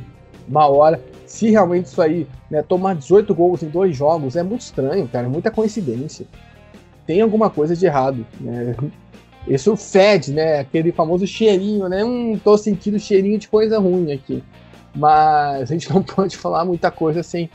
uma 0.47 0.67
hora, 0.67 1.01
se 1.25 1.49
realmente 1.49 1.85
isso 1.85 2.01
aí, 2.01 2.27
né, 2.49 2.61
tomar 2.61 2.95
18 2.95 3.33
gols 3.33 3.63
em 3.63 3.69
dois 3.69 3.95
jogos 3.95 4.35
é 4.35 4.43
muito 4.43 4.61
estranho, 4.61 5.07
cara, 5.07 5.27
é 5.27 5.29
muita 5.29 5.49
coincidência. 5.51 6.25
Tem 7.05 7.21
alguma 7.21 7.49
coisa 7.49 7.75
de 7.75 7.85
errado, 7.85 8.25
né? 8.39 8.75
Isso 9.47 9.75
fede, 9.75 10.31
né? 10.31 10.59
Aquele 10.59 10.91
famoso 10.91 11.25
cheirinho, 11.25 11.89
né? 11.89 12.03
Hum, 12.03 12.39
tô 12.43 12.57
sentindo 12.57 12.99
cheirinho 12.99 13.39
de 13.39 13.47
coisa 13.47 13.79
ruim 13.79 14.11
aqui. 14.11 14.43
Mas 14.95 15.71
a 15.71 15.73
gente 15.73 15.91
não 15.91 16.03
pode 16.03 16.37
falar 16.37 16.63
muita 16.63 16.91
coisa 16.91 17.23
sem 17.23 17.49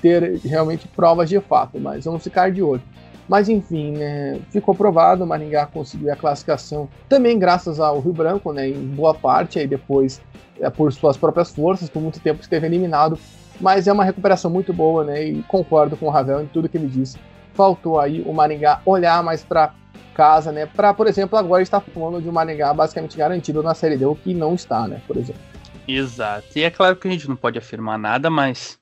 ter 0.00 0.40
realmente 0.44 0.86
provas 0.88 1.28
de 1.28 1.40
fato, 1.40 1.78
mas 1.78 2.04
vamos 2.04 2.22
ficar 2.22 2.50
de 2.50 2.62
olho. 2.62 2.82
Mas 3.32 3.48
enfim, 3.48 3.92
né, 3.92 4.38
ficou 4.50 4.74
provado, 4.74 5.24
o 5.24 5.26
Maringá 5.26 5.64
conseguiu 5.64 6.12
a 6.12 6.16
classificação 6.16 6.86
também 7.08 7.38
graças 7.38 7.80
ao 7.80 7.98
Rio 7.98 8.12
Branco, 8.12 8.52
né, 8.52 8.68
em 8.68 8.88
boa 8.88 9.14
parte, 9.14 9.58
aí 9.58 9.66
depois 9.66 10.20
é, 10.60 10.68
por 10.68 10.92
suas 10.92 11.16
próprias 11.16 11.50
forças, 11.50 11.88
por 11.88 12.02
muito 12.02 12.20
tempo 12.20 12.42
esteve 12.42 12.66
eliminado, 12.66 13.18
mas 13.58 13.88
é 13.88 13.92
uma 13.94 14.04
recuperação 14.04 14.50
muito 14.50 14.70
boa, 14.74 15.02
né, 15.02 15.24
e 15.24 15.42
concordo 15.44 15.96
com 15.96 16.08
o 16.08 16.10
Ravel 16.10 16.42
em 16.42 16.46
tudo 16.46 16.68
que 16.68 16.76
ele 16.76 16.88
disse. 16.88 17.16
Faltou 17.54 17.98
aí 17.98 18.20
o 18.20 18.34
Maringá 18.34 18.82
olhar 18.84 19.22
mais 19.22 19.42
para 19.42 19.72
casa, 20.12 20.52
né, 20.52 20.66
para, 20.66 20.92
por 20.92 21.06
exemplo, 21.06 21.38
agora 21.38 21.62
está 21.62 21.80
falando 21.80 22.20
de 22.20 22.28
um 22.28 22.32
Maringá 22.32 22.74
basicamente 22.74 23.16
garantido 23.16 23.62
na 23.62 23.72
Série 23.72 23.96
D, 23.96 24.04
o 24.04 24.14
que 24.14 24.34
não 24.34 24.54
está, 24.54 24.86
né, 24.86 25.00
por 25.06 25.16
exemplo. 25.16 25.40
Exato, 25.88 26.48
e 26.54 26.64
é 26.64 26.70
claro 26.70 26.96
que 26.96 27.08
a 27.08 27.10
gente 27.10 27.26
não 27.26 27.36
pode 27.36 27.58
afirmar 27.58 27.98
nada, 27.98 28.28
mas 28.28 28.78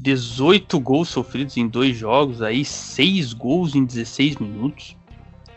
18 0.00 0.80
gols 0.80 1.10
sofridos 1.10 1.58
em 1.58 1.68
dois 1.68 1.94
jogos, 1.94 2.40
aí 2.40 2.64
6 2.64 3.34
gols 3.34 3.74
em 3.74 3.84
16 3.84 4.36
minutos. 4.36 4.96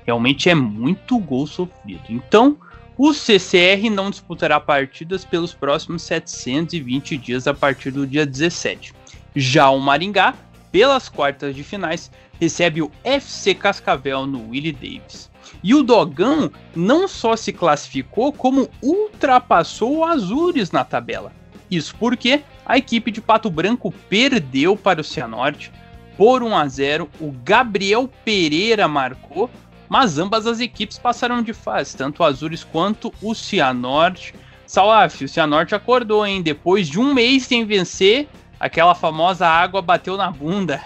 Realmente 0.05 0.49
é 0.49 0.55
muito 0.55 1.17
gol 1.17 1.47
sofrido. 1.47 2.03
Então, 2.09 2.57
o 2.97 3.13
CCR 3.13 3.89
não 3.89 4.09
disputará 4.11 4.59
partidas 4.59 5.23
pelos 5.23 5.53
próximos 5.53 6.03
720 6.03 7.17
dias 7.17 7.47
a 7.47 7.53
partir 7.53 7.91
do 7.91 8.05
dia 8.05 8.25
17. 8.25 8.93
Já 9.33 9.69
o 9.69 9.79
Maringá, 9.79 10.35
pelas 10.73 11.07
quartas 11.07 11.55
de 11.55 11.63
finais, 11.63 12.11
recebe 12.37 12.81
o 12.81 12.91
FC 13.01 13.55
Cascavel 13.55 14.27
no 14.27 14.49
Willie 14.49 14.73
Davis. 14.73 15.31
E 15.63 15.73
o 15.73 15.83
Dogão 15.83 16.51
não 16.75 17.07
só 17.07 17.37
se 17.37 17.53
classificou, 17.53 18.33
como 18.33 18.69
ultrapassou 18.81 19.99
o 19.99 20.03
Azures 20.03 20.69
na 20.69 20.83
tabela. 20.83 21.31
Isso 21.71 21.95
porque 21.97 22.43
a 22.65 22.77
equipe 22.77 23.11
de 23.11 23.21
Pato 23.21 23.49
Branco 23.49 23.93
perdeu 24.09 24.75
para 24.75 25.01
o 25.01 25.03
Cianorte 25.03 25.71
por 26.17 26.43
1 26.43 26.55
a 26.55 26.67
0. 26.67 27.09
O 27.19 27.31
Gabriel 27.43 28.09
Pereira 28.23 28.87
marcou, 28.87 29.49
mas 29.89 30.17
ambas 30.17 30.47
as 30.47 30.59
equipes 30.59 30.97
passaram 30.97 31.41
de 31.41 31.53
fase, 31.53 31.95
tanto 31.95 32.21
o 32.21 32.25
Azures 32.25 32.63
quanto 32.63 33.13
o 33.21 33.33
Cianorte. 33.33 34.33
Salaf, 34.65 35.23
o 35.23 35.27
Cianorte 35.27 35.75
acordou, 35.75 36.25
hein? 36.25 36.41
Depois 36.41 36.87
de 36.87 36.99
um 36.99 37.13
mês 37.13 37.43
sem 37.43 37.65
vencer, 37.65 38.27
aquela 38.59 38.95
famosa 38.95 39.45
água 39.45 39.81
bateu 39.81 40.15
na 40.15 40.31
bunda. 40.31 40.81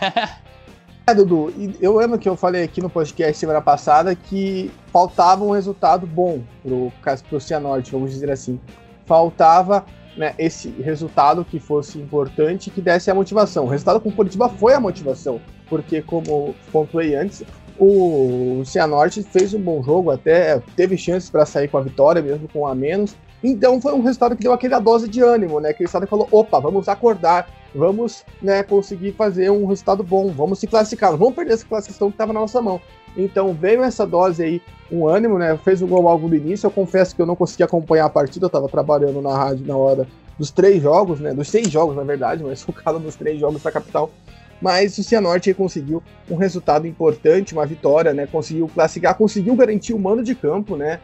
é, 1.06 1.14
Dudu, 1.14 1.54
eu 1.80 1.96
lembro 1.96 2.18
que 2.18 2.28
eu 2.28 2.36
falei 2.36 2.64
aqui 2.64 2.82
no 2.82 2.90
podcast 2.90 3.38
semana 3.38 3.62
passada 3.62 4.16
que 4.16 4.72
faltava 4.92 5.44
um 5.44 5.52
resultado 5.52 6.08
bom 6.08 6.42
pro, 6.64 6.92
pro 7.30 7.40
Cianorte, 7.40 7.92
vamos 7.92 8.12
dizer 8.12 8.32
assim. 8.32 8.60
Faltava 9.06 9.86
né, 10.18 10.34
esse 10.38 10.70
resultado 10.82 11.46
que 11.46 11.60
fosse 11.60 11.98
importante, 12.00 12.70
que 12.70 12.82
desse 12.82 13.10
a 13.12 13.16
motivação. 13.16 13.66
O 13.66 13.68
resultado 13.68 14.00
com 14.00 14.12
Curitiba 14.12 14.50
foi 14.50 14.74
a 14.74 14.80
motivação, 14.80 15.40
porque, 15.70 16.02
como 16.02 16.56
pontuei 16.72 17.16
antes, 17.16 17.44
o 17.80 18.64
Cianorte 18.66 19.22
fez 19.22 19.54
um 19.54 19.62
bom 19.62 19.84
jogo, 19.84 20.10
até 20.10 20.60
teve 20.76 20.98
chances 20.98 21.30
para 21.30 21.46
sair 21.46 21.68
com 21.68 21.78
a 21.78 21.82
vitória, 21.82 22.22
mesmo 22.22 22.48
com 22.48 22.66
a 22.66 22.74
menos. 22.74 23.16
Então 23.44 23.80
foi 23.80 23.94
um 23.94 24.02
resultado 24.02 24.36
que 24.36 24.44
deu 24.44 24.54
aquela 24.54 24.80
dose 24.80 25.08
de 25.08 25.22
ânimo, 25.22 25.60
né? 25.60 25.74
Que 25.74 25.84
o 25.84 25.86
estado 25.86 26.08
falou: 26.08 26.28
opa, 26.32 26.60
vamos 26.60 26.88
acordar, 26.88 27.48
vamos 27.74 28.24
né, 28.42 28.64
conseguir 28.64 29.14
fazer 29.14 29.52
um 29.52 29.66
resultado 29.66 30.04
bom, 30.04 30.32
vamos 30.32 30.60
se 30.60 30.68
classificar, 30.68 31.16
vamos 31.16 31.36
perder 31.36 31.54
essa 31.54 31.66
classificação 31.66 32.10
que 32.10 32.16
estava 32.16 32.34
na 32.34 32.40
nossa 32.40 32.62
mão. 32.62 32.82
Então 33.16 33.54
veio 33.54 33.84
essa 33.84 34.06
dose 34.06 34.44
aí, 34.44 34.62
um 34.92 35.08
ânimo, 35.08 35.38
né? 35.38 35.58
Fez 35.64 35.82
o 35.82 35.88
gol 35.88 36.02
logo 36.02 36.28
no 36.28 36.36
início. 36.36 36.68
Eu 36.68 36.72
confesso 36.72 37.16
que 37.16 37.22
eu 37.22 37.26
não 37.26 37.36
consegui 37.36 37.64
acompanhar 37.64 38.06
a 38.06 38.10
partida, 38.10 38.46
eu 38.46 38.50
tava 38.50 38.68
trabalhando 38.68 39.22
na 39.22 39.36
rádio 39.36 39.66
na 39.66 39.76
hora 39.76 40.08
dos 40.38 40.52
três 40.52 40.82
jogos, 40.82 41.20
né? 41.20 41.34
Dos 41.34 41.50
seis 41.50 41.70
jogos, 41.70 41.96
na 41.96 42.04
verdade, 42.04 42.44
mas 42.44 42.62
focado 42.62 43.00
nos 43.00 43.16
três 43.16 43.40
jogos 43.40 43.62
da 43.62 43.72
capital. 43.72 44.12
Mas 44.60 44.98
o 44.98 45.04
Cianorte 45.04 45.54
conseguiu 45.54 46.02
um 46.30 46.36
resultado 46.36 46.88
importante, 46.88 47.54
uma 47.54 47.66
vitória, 47.66 48.14
né? 48.14 48.26
Conseguiu 48.26 48.68
classificar, 48.68 49.16
conseguiu 49.16 49.56
garantir 49.56 49.94
o 49.94 50.00
mando 50.00 50.24
de 50.24 50.34
campo, 50.34 50.76
né? 50.76 51.00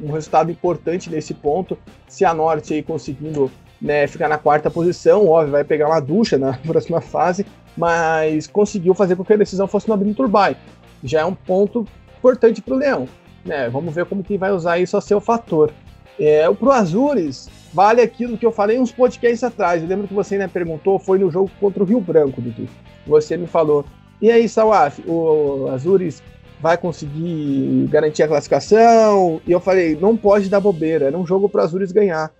Um 0.00 0.12
resultado 0.12 0.50
importante 0.50 1.10
nesse 1.10 1.34
ponto. 1.34 1.76
Cianorte 2.08 2.74
aí 2.74 2.82
conseguindo 2.82 3.50
né, 3.80 4.06
ficar 4.06 4.28
na 4.28 4.38
quarta 4.38 4.70
posição, 4.70 5.28
óbvio, 5.28 5.52
vai 5.52 5.64
pegar 5.64 5.86
uma 5.86 6.00
ducha 6.00 6.38
na 6.38 6.54
próxima 6.66 7.00
fase, 7.00 7.44
mas 7.76 8.46
conseguiu 8.46 8.94
fazer 8.94 9.16
com 9.16 9.24
que 9.24 9.32
a 9.32 9.36
decisão 9.36 9.66
fosse 9.66 9.86
no 9.88 9.94
Abino 9.94 10.14
Turbai 10.14 10.56
já 11.04 11.20
é 11.20 11.24
um 11.24 11.34
ponto 11.34 11.86
importante 12.18 12.62
para 12.62 12.74
o 12.74 12.76
Leão. 12.76 13.08
Né? 13.44 13.68
Vamos 13.68 13.94
ver 13.94 14.06
como 14.06 14.24
que 14.24 14.36
vai 14.36 14.50
usar 14.50 14.78
isso 14.78 14.96
a 14.96 15.00
seu 15.00 15.20
fator. 15.20 15.72
É, 16.18 16.50
para 16.50 16.68
o 16.68 16.72
Azures, 16.72 17.48
vale 17.72 18.00
aquilo 18.00 18.38
que 18.38 18.46
eu 18.46 18.50
falei 18.50 18.78
uns 18.78 18.90
podcasts 18.90 19.44
atrás. 19.44 19.82
Eu 19.82 19.88
lembro 19.88 20.08
que 20.08 20.14
você 20.14 20.38
né, 20.38 20.48
perguntou, 20.48 20.98
foi 20.98 21.18
no 21.18 21.30
jogo 21.30 21.50
contra 21.60 21.82
o 21.82 21.86
Rio 21.86 22.00
Branco, 22.00 22.40
Dudu. 22.40 22.68
Você 23.06 23.36
me 23.36 23.46
falou. 23.46 23.84
E 24.20 24.30
aí, 24.30 24.48
Sawaf, 24.48 25.02
o 25.06 25.68
Azures 25.70 26.22
vai 26.60 26.76
conseguir 26.76 27.88
garantir 27.90 28.22
a 28.22 28.28
classificação? 28.28 29.40
E 29.46 29.52
eu 29.52 29.60
falei, 29.60 29.96
não 30.00 30.16
pode 30.16 30.48
dar 30.48 30.60
bobeira, 30.60 31.06
era 31.06 31.18
um 31.18 31.26
jogo 31.26 31.48
para 31.48 31.62
o 31.62 31.64
Azures 31.64 31.92
ganhar. 31.92 32.30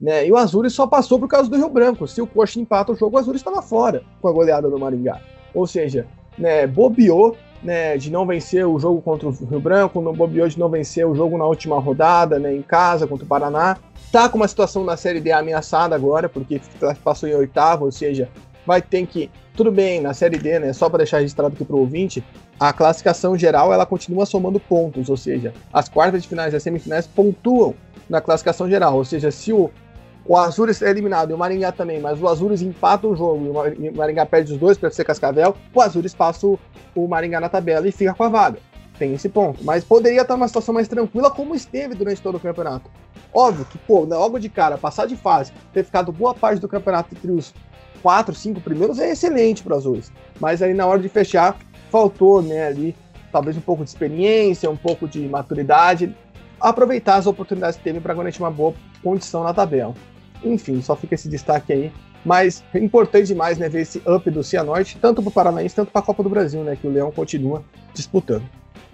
Né? 0.00 0.26
E 0.26 0.32
o 0.32 0.36
Azures 0.36 0.72
só 0.72 0.86
passou 0.86 1.18
por 1.18 1.28
causa 1.28 1.48
do 1.48 1.56
Rio 1.56 1.68
Branco. 1.68 2.06
Se 2.06 2.20
o 2.20 2.26
Coxa 2.26 2.60
empata 2.60 2.92
o 2.92 2.96
jogo, 2.96 3.16
o 3.16 3.18
Azures 3.18 3.40
estava 3.40 3.62
fora 3.62 4.02
com 4.20 4.28
a 4.28 4.32
goleada 4.32 4.68
do 4.68 4.78
Maringá. 4.78 5.20
Ou 5.54 5.66
seja, 5.66 6.06
né, 6.36 6.66
bobeou 6.66 7.36
né, 7.62 7.96
de 7.96 8.10
não 8.10 8.26
vencer 8.26 8.66
o 8.66 8.78
jogo 8.78 9.00
contra 9.00 9.28
o 9.28 9.30
Rio 9.30 9.60
Branco, 9.60 10.00
no 10.00 10.12
bobeou 10.12 10.46
de 10.46 10.58
não 10.58 10.68
vencer 10.68 11.06
o 11.06 11.14
jogo 11.14 11.38
na 11.38 11.46
última 11.46 11.78
rodada, 11.80 12.38
né, 12.38 12.54
em 12.54 12.60
casa 12.62 13.06
contra 13.06 13.24
o 13.24 13.28
Paraná. 13.28 13.78
Tá 14.12 14.28
com 14.28 14.36
uma 14.36 14.46
situação 14.46 14.84
na 14.84 14.96
Série 14.96 15.20
D 15.20 15.32
ameaçada 15.32 15.94
agora, 15.94 16.28
porque 16.28 16.60
passou 17.02 17.28
em 17.28 17.34
oitavo, 17.34 17.86
ou 17.86 17.92
seja, 17.92 18.28
vai 18.66 18.80
ter 18.82 19.06
que. 19.06 19.30
Tudo 19.56 19.70
bem, 19.70 20.00
na 20.00 20.12
Série 20.12 20.36
D, 20.36 20.58
né? 20.58 20.72
Só 20.72 20.88
para 20.88 20.98
deixar 20.98 21.18
registrado 21.18 21.54
aqui 21.54 21.64
para 21.64 21.76
o 21.76 21.80
ouvinte, 21.80 22.24
a 22.58 22.72
classificação 22.72 23.38
geral 23.38 23.72
ela 23.72 23.86
continua 23.86 24.26
somando 24.26 24.58
pontos, 24.58 25.08
ou 25.08 25.16
seja, 25.16 25.54
as 25.72 25.88
quartas 25.88 26.22
de 26.22 26.28
finais 26.28 26.52
e 26.52 26.56
as 26.56 26.62
semifinais 26.62 27.06
pontuam 27.06 27.74
na 28.08 28.20
classificação 28.20 28.68
geral, 28.68 28.96
ou 28.96 29.04
seja, 29.04 29.30
se 29.30 29.52
o 29.52 29.70
o 30.26 30.36
Azures 30.38 30.80
é 30.80 30.88
eliminado 30.88 31.30
e 31.30 31.34
o 31.34 31.38
Maringá 31.38 31.70
também, 31.70 32.00
mas 32.00 32.20
o 32.20 32.26
Azures 32.26 32.62
empata 32.62 33.06
o 33.06 33.14
jogo 33.14 33.44
e 33.78 33.88
o 33.90 33.94
Maringá 33.94 34.24
perde 34.24 34.54
os 34.54 34.58
dois 34.58 34.78
para 34.78 34.90
ser 34.90 35.04
Cascavel, 35.04 35.54
o 35.74 35.80
Azures 35.80 36.14
passa 36.14 36.46
o, 36.46 36.58
o 36.94 37.06
Maringá 37.06 37.40
na 37.40 37.48
tabela 37.50 37.86
e 37.86 37.92
fica 37.92 38.14
com 38.14 38.24
a 38.24 38.28
vaga. 38.30 38.58
Tem 38.98 39.12
esse 39.12 39.28
ponto. 39.28 39.62
Mas 39.62 39.84
poderia 39.84 40.22
estar 40.22 40.34
numa 40.34 40.48
situação 40.48 40.72
mais 40.72 40.88
tranquila, 40.88 41.30
como 41.30 41.54
esteve 41.54 41.94
durante 41.94 42.22
todo 42.22 42.36
o 42.36 42.40
campeonato. 42.40 42.88
Óbvio 43.34 43.66
que, 43.66 43.76
pô, 43.76 44.00
logo 44.00 44.38
de 44.38 44.48
cara, 44.48 44.78
passar 44.78 45.06
de 45.06 45.16
fase, 45.16 45.52
ter 45.74 45.84
ficado 45.84 46.10
boa 46.10 46.32
parte 46.32 46.60
do 46.60 46.68
campeonato 46.68 47.14
entre 47.14 47.30
os 47.30 47.52
quatro, 48.04 48.34
cinco 48.34 48.60
primeiros 48.60 48.98
é 48.98 49.10
excelente 49.12 49.62
para 49.62 49.72
os 49.72 49.78
Azures. 49.78 50.12
Mas 50.38 50.60
aí 50.60 50.74
na 50.74 50.84
hora 50.84 51.00
de 51.00 51.08
fechar, 51.08 51.56
faltou, 51.90 52.42
né, 52.42 52.66
ali, 52.66 52.94
talvez 53.32 53.56
um 53.56 53.62
pouco 53.62 53.82
de 53.82 53.88
experiência, 53.88 54.70
um 54.70 54.76
pouco 54.76 55.08
de 55.08 55.26
maturidade, 55.26 56.14
aproveitar 56.60 57.16
as 57.16 57.26
oportunidades 57.26 57.78
que 57.78 57.82
teve 57.82 58.00
para 58.00 58.12
garantir 58.12 58.40
uma 58.40 58.50
boa 58.50 58.74
condição 59.02 59.42
na 59.42 59.54
tabela. 59.54 59.94
Enfim, 60.44 60.82
só 60.82 60.94
fica 60.94 61.14
esse 61.14 61.30
destaque 61.30 61.72
aí. 61.72 61.92
Mas 62.26 62.62
é 62.74 62.78
importante 62.78 63.26
demais 63.26 63.56
né, 63.56 63.68
ver 63.68 63.82
esse 63.82 64.02
up 64.06 64.30
do 64.30 64.42
Cianorte, 64.42 64.98
tanto 65.00 65.22
para 65.22 65.28
o 65.28 65.32
Paranaense, 65.32 65.74
tanto 65.74 65.90
para 65.90 66.00
a 66.00 66.04
Copa 66.04 66.22
do 66.22 66.30
Brasil, 66.30 66.62
né? 66.62 66.74
Que 66.74 66.86
o 66.86 66.90
Leão 66.90 67.12
continua 67.12 67.62
disputando. 67.92 68.44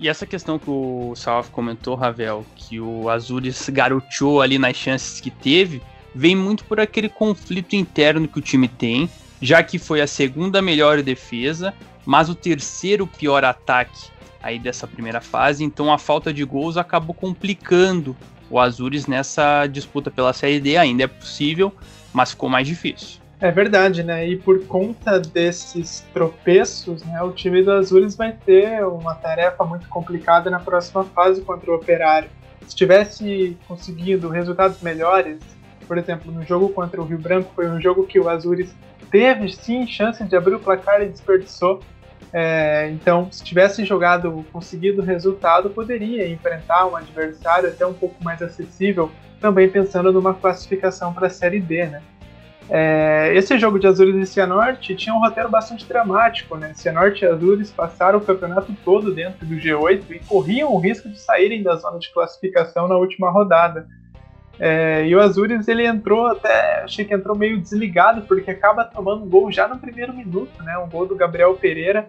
E 0.00 0.08
essa 0.08 0.26
questão 0.26 0.58
que 0.58 0.68
o 0.68 1.14
Salaf 1.14 1.50
comentou, 1.50 1.94
Ravel, 1.94 2.44
que 2.56 2.80
o 2.80 3.08
Azures 3.08 3.68
garoteou 3.68 4.40
ali 4.40 4.58
nas 4.58 4.74
chances 4.74 5.20
que 5.20 5.30
teve, 5.30 5.80
vem 6.14 6.34
muito 6.34 6.64
por 6.64 6.80
aquele 6.80 7.08
conflito 7.08 7.74
interno 7.74 8.28
que 8.28 8.38
o 8.38 8.42
time 8.42 8.68
tem, 8.68 9.08
já 9.40 9.62
que 9.62 9.78
foi 9.78 10.00
a 10.00 10.06
segunda 10.06 10.60
melhor 10.60 11.02
defesa, 11.02 11.74
mas 12.04 12.28
o 12.28 12.34
terceiro 12.34 13.06
pior 13.06 13.44
ataque 13.44 14.10
aí 14.42 14.58
dessa 14.58 14.86
primeira 14.86 15.20
fase, 15.20 15.62
então 15.62 15.92
a 15.92 15.98
falta 15.98 16.32
de 16.32 16.44
gols 16.44 16.76
acabou 16.76 17.14
complicando 17.14 18.16
o 18.48 18.58
Azures 18.58 19.06
nessa 19.06 19.66
disputa 19.66 20.10
pela 20.10 20.32
Série 20.32 20.58
D 20.58 20.76
ainda 20.76 21.04
é 21.04 21.06
possível, 21.06 21.72
mas 22.12 22.30
ficou 22.30 22.48
mais 22.48 22.66
difícil. 22.66 23.20
É 23.40 23.50
verdade, 23.50 24.02
né? 24.02 24.28
E 24.28 24.36
por 24.36 24.66
conta 24.66 25.18
desses 25.18 26.04
tropeços, 26.12 27.02
né, 27.04 27.22
o 27.22 27.32
time 27.32 27.62
do 27.62 27.72
Azures 27.72 28.14
vai 28.14 28.32
ter 28.32 28.84
uma 28.84 29.14
tarefa 29.14 29.64
muito 29.64 29.88
complicada 29.88 30.50
na 30.50 30.58
próxima 30.58 31.04
fase 31.04 31.40
contra 31.40 31.70
o 31.70 31.74
Operário. 31.74 32.28
Se 32.68 32.76
tivesse 32.76 33.56
conseguido 33.66 34.28
resultados 34.28 34.82
melhores, 34.82 35.38
por 35.90 35.98
exemplo, 35.98 36.30
no 36.30 36.44
jogo 36.44 36.68
contra 36.68 37.02
o 37.02 37.04
Rio 37.04 37.18
Branco, 37.18 37.50
foi 37.52 37.68
um 37.68 37.80
jogo 37.80 38.06
que 38.06 38.20
o 38.20 38.28
Azures 38.28 38.72
teve 39.10 39.50
sim 39.50 39.88
chance 39.88 40.22
de 40.22 40.36
abrir 40.36 40.54
o 40.54 40.60
placar 40.60 41.02
e 41.02 41.08
desperdiçou. 41.08 41.80
É, 42.32 42.88
então, 42.92 43.26
se 43.32 43.42
tivesse 43.42 43.84
jogado, 43.84 44.46
conseguido 44.52 45.02
resultado, 45.02 45.68
poderia 45.68 46.28
enfrentar 46.28 46.86
um 46.86 46.94
adversário 46.94 47.70
até 47.70 47.84
um 47.84 47.92
pouco 47.92 48.22
mais 48.22 48.40
acessível, 48.40 49.10
também 49.40 49.68
pensando 49.68 50.12
numa 50.12 50.32
classificação 50.32 51.12
para 51.12 51.26
a 51.26 51.30
Série 51.30 51.58
D, 51.58 51.84
né? 51.86 52.02
É, 52.68 53.32
esse 53.34 53.58
jogo 53.58 53.76
de 53.76 53.88
Azures 53.88 54.14
e 54.14 54.32
Cianorte 54.32 54.94
tinha 54.94 55.12
um 55.12 55.18
roteiro 55.18 55.50
bastante 55.50 55.84
dramático, 55.88 56.56
né? 56.56 56.72
Cianorte 56.72 57.24
e 57.24 57.26
Azures 57.26 57.72
passaram 57.72 58.20
o 58.20 58.24
campeonato 58.24 58.72
todo 58.84 59.12
dentro 59.12 59.44
do 59.44 59.56
G8 59.56 60.04
e 60.08 60.20
corriam 60.20 60.72
o 60.72 60.78
risco 60.78 61.08
de 61.08 61.18
saírem 61.18 61.64
da 61.64 61.74
zona 61.74 61.98
de 61.98 62.12
classificação 62.12 62.86
na 62.86 62.96
última 62.96 63.28
rodada. 63.28 63.88
É, 64.62 65.06
e 65.06 65.16
o 65.16 65.20
Azures 65.20 65.66
ele 65.68 65.86
entrou 65.86 66.26
até, 66.26 66.82
achei 66.82 67.04
que 67.04 67.14
entrou 67.14 67.34
meio 67.34 67.58
desligado, 67.58 68.22
porque 68.22 68.50
acaba 68.50 68.84
tomando 68.84 69.24
um 69.24 69.28
gol 69.28 69.50
já 69.50 69.66
no 69.66 69.78
primeiro 69.78 70.12
minuto, 70.12 70.62
né? 70.62 70.76
Um 70.76 70.88
gol 70.88 71.06
do 71.06 71.16
Gabriel 71.16 71.54
Pereira. 71.54 72.08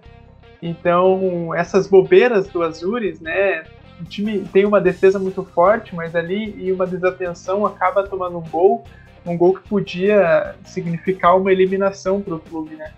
Então, 0.62 1.56
essas 1.56 1.88
bobeiras 1.88 2.48
do 2.50 2.62
Azures, 2.62 3.22
né? 3.22 3.64
O 4.02 4.04
time 4.04 4.40
tem 4.52 4.66
uma 4.66 4.82
defesa 4.82 5.18
muito 5.18 5.44
forte, 5.44 5.96
mas 5.96 6.14
ali 6.16 6.54
e 6.58 6.72
uma 6.72 6.86
desatenção 6.86 7.66
acaba 7.66 8.04
tomando 8.04 8.38
um 8.38 8.50
gol 8.50 8.84
um 9.26 9.38
gol 9.38 9.54
que 9.54 9.68
podia 9.68 10.56
significar 10.66 11.38
uma 11.38 11.52
eliminação 11.52 12.22
para 12.22 12.36
o 12.36 12.40
clube, 12.40 12.76
né? 12.76 12.92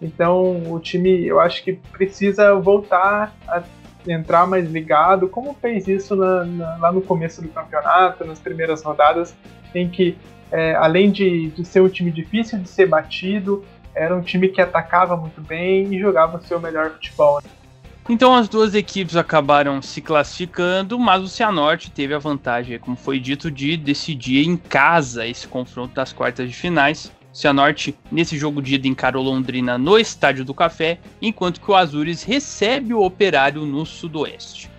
Então 0.00 0.72
o 0.72 0.78
time, 0.78 1.26
eu 1.26 1.40
acho 1.40 1.62
que 1.62 1.74
precisa 1.74 2.54
voltar 2.54 3.34
a 3.46 3.62
entrar 4.06 4.46
mais 4.46 4.70
ligado, 4.70 5.28
como 5.28 5.54
fez 5.54 5.86
isso 5.88 6.16
na, 6.16 6.44
na, 6.44 6.76
lá 6.76 6.92
no 6.92 7.02
começo 7.02 7.42
do 7.42 7.48
campeonato, 7.48 8.24
nas 8.24 8.38
primeiras 8.38 8.82
rodadas, 8.82 9.34
em 9.74 9.88
que 9.88 10.16
é, 10.50 10.74
além 10.74 11.10
de, 11.10 11.48
de 11.50 11.64
ser 11.64 11.80
um 11.80 11.88
time 11.88 12.10
difícil 12.10 12.58
de 12.58 12.68
ser 12.68 12.86
batido, 12.86 13.64
era 13.94 14.16
um 14.16 14.20
time 14.20 14.48
que 14.48 14.60
atacava 14.60 15.16
muito 15.16 15.40
bem 15.40 15.92
e 15.94 15.98
jogava 15.98 16.38
o 16.38 16.42
seu 16.42 16.60
melhor 16.60 16.90
futebol. 16.90 17.40
Né? 17.42 17.50
Então 18.08 18.34
as 18.34 18.48
duas 18.48 18.74
equipes 18.74 19.14
acabaram 19.14 19.80
se 19.80 20.00
classificando, 20.00 20.98
mas 20.98 21.22
o 21.22 21.28
Cianorte 21.28 21.90
teve 21.90 22.14
a 22.14 22.18
vantagem, 22.18 22.78
como 22.78 22.96
foi 22.96 23.20
dito, 23.20 23.50
de 23.50 23.76
decidir 23.76 24.46
em 24.46 24.56
casa 24.56 25.26
esse 25.26 25.46
confronto 25.46 25.94
das 25.94 26.12
quartas 26.12 26.48
de 26.48 26.56
finais. 26.56 27.12
Cianorte, 27.32 27.96
nesse 28.10 28.36
jogo 28.36 28.60
de 28.60 28.74
ida, 28.74 28.88
encarou 28.88 29.22
Londrina 29.22 29.78
no 29.78 29.98
Estádio 29.98 30.44
do 30.44 30.54
Café, 30.54 30.98
enquanto 31.22 31.60
que 31.60 31.70
o 31.70 31.74
Azures 31.74 32.22
recebe 32.22 32.92
o 32.92 33.02
Operário 33.02 33.64
no 33.64 33.86
Sudoeste. 33.86 34.70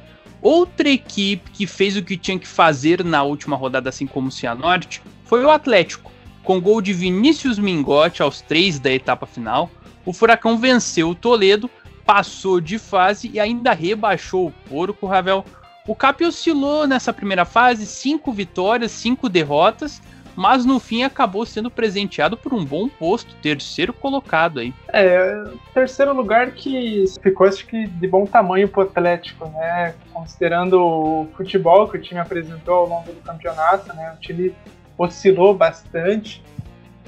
Outra 0.41 0.89
equipe 0.89 1.51
que 1.51 1.67
fez 1.67 1.95
o 1.95 2.03
que 2.03 2.17
tinha 2.17 2.39
que 2.39 2.47
fazer 2.47 3.03
na 3.03 3.23
última 3.23 3.55
rodada, 3.55 3.89
assim 3.89 4.07
como 4.07 4.27
o 4.27 4.31
Cianorte, 4.31 5.01
foi 5.23 5.45
o 5.45 5.51
Atlético. 5.51 6.11
Com 6.43 6.59
gol 6.59 6.81
de 6.81 6.91
Vinícius 6.91 7.59
Mingotti 7.59 8.23
aos 8.23 8.41
três 8.41 8.79
da 8.79 8.91
etapa 8.91 9.25
final, 9.25 9.69
o 10.03 10.11
Furacão 10.11 10.57
venceu 10.57 11.09
o 11.09 11.15
Toledo 11.15 11.69
passou 12.05 12.59
de 12.59 12.77
fase 12.77 13.29
e 13.33 13.39
ainda 13.39 13.71
rebaixou 13.73 14.47
o 14.47 14.51
porco, 14.69 15.07
Ravel. 15.07 15.45
O 15.87 15.95
Cap 15.95 16.23
oscilou 16.23 16.85
nessa 16.85 17.13
primeira 17.13 17.45
fase, 17.45 17.85
cinco 17.85 18.31
vitórias, 18.31 18.91
cinco 18.91 19.29
derrotas, 19.29 20.01
mas 20.35 20.65
no 20.65 20.79
fim 20.79 21.03
acabou 21.03 21.45
sendo 21.45 21.69
presenteado 21.69 22.37
por 22.37 22.53
um 22.53 22.63
bom 22.63 22.87
posto, 22.87 23.35
terceiro 23.35 23.93
colocado 23.93 24.59
aí. 24.59 24.73
É, 24.91 25.43
terceiro 25.73 26.13
lugar 26.13 26.51
que 26.51 27.05
ficou 27.21 27.47
acho 27.47 27.65
que 27.65 27.87
de 27.87 28.07
bom 28.07 28.25
tamanho 28.25 28.67
pro 28.67 28.81
Atlético, 28.81 29.47
né? 29.49 29.93
Considerando 30.13 30.81
o 30.81 31.27
futebol 31.35 31.87
que 31.87 31.97
o 31.97 32.01
time 32.01 32.19
apresentou 32.19 32.75
ao 32.75 32.87
longo 32.87 33.11
do 33.11 33.21
campeonato, 33.21 33.93
né? 33.95 34.13
O 34.15 34.19
time 34.19 34.53
oscilou 34.97 35.53
bastante. 35.53 36.43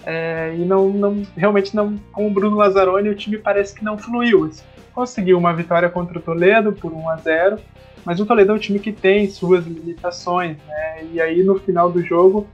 É, 0.05 0.53
e 0.57 0.65
não, 0.65 0.89
não 0.89 1.23
realmente 1.37 1.73
não 1.73 1.97
com 2.11 2.27
o 2.27 2.29
Bruno 2.29 2.57
Lazzaroni 2.57 3.07
o 3.07 3.15
time 3.15 3.37
parece 3.37 3.73
que 3.73 3.85
não 3.85 3.97
fluiu. 3.97 4.45
Assim 4.45 4.63
conseguiu 4.93 5.37
uma 5.37 5.53
vitória 5.53 5.89
contra 5.89 6.17
o 6.17 6.21
Toledo 6.21 6.71
por 6.71 6.93
1 6.93 7.09
a 7.09 7.15
0 7.17 7.59
mas 8.05 8.19
o 8.19 8.25
Toledo 8.25 8.51
é 8.51 8.55
um 8.55 8.59
time 8.59 8.79
que 8.79 8.91
tem 8.91 9.29
suas 9.29 9.65
limitações, 9.65 10.57
né? 10.67 11.05
E 11.13 11.21
aí 11.21 11.41
no 11.41 11.57
final 11.57 11.89
do 11.89 12.03
jogo 12.03 12.45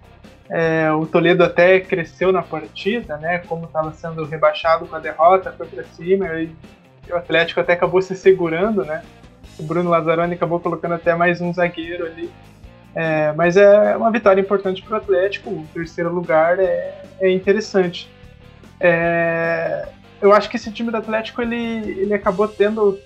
é, 0.50 0.92
o 0.92 1.06
Toledo 1.06 1.44
até 1.44 1.80
cresceu 1.80 2.32
na 2.32 2.42
partida, 2.42 3.18
né? 3.18 3.38
Como 3.40 3.66
estava 3.66 3.94
sendo 3.94 4.26
rebaixado 4.26 4.88
com 4.88 4.96
a 4.96 5.00
derrota, 5.00 5.54
foi 5.56 5.68
para 5.68 5.84
cima 5.84 6.28
e 6.42 6.50
o 7.12 7.16
Atlético 7.16 7.60
até 7.60 7.74
acabou 7.74 8.02
se 8.02 8.16
segurando, 8.16 8.84
né? 8.84 9.04
O 9.60 9.64
Bruno 9.64 9.90
Lazzaroni 9.90 10.34
acabou 10.34 10.60
colocando 10.60 10.96
até 10.96 11.14
mais 11.14 11.40
um 11.40 11.54
zagueiro 11.54 12.06
ali. 12.06 12.32
É, 12.96 13.32
mas 13.34 13.58
é 13.58 13.96
uma 13.96 14.12
vitória 14.12 14.42
importante 14.42 14.82
para 14.82 14.96
o 14.96 14.98
Atlético. 14.98 15.52
O 15.52 15.68
terceiro 15.72 16.12
lugar 16.12 16.60
é, 16.60 17.04
é 17.20 17.30
interessante. 17.30 18.10
É, 18.80 19.88
eu 20.20 20.34
acho 20.34 20.50
que 20.50 20.56
esse 20.56 20.72
time 20.72 20.90
do 20.90 20.98
Atlético 20.98 21.42
ele, 21.42 21.56
ele 21.56 22.14
acabou 22.14 22.48
tendo 22.48 22.98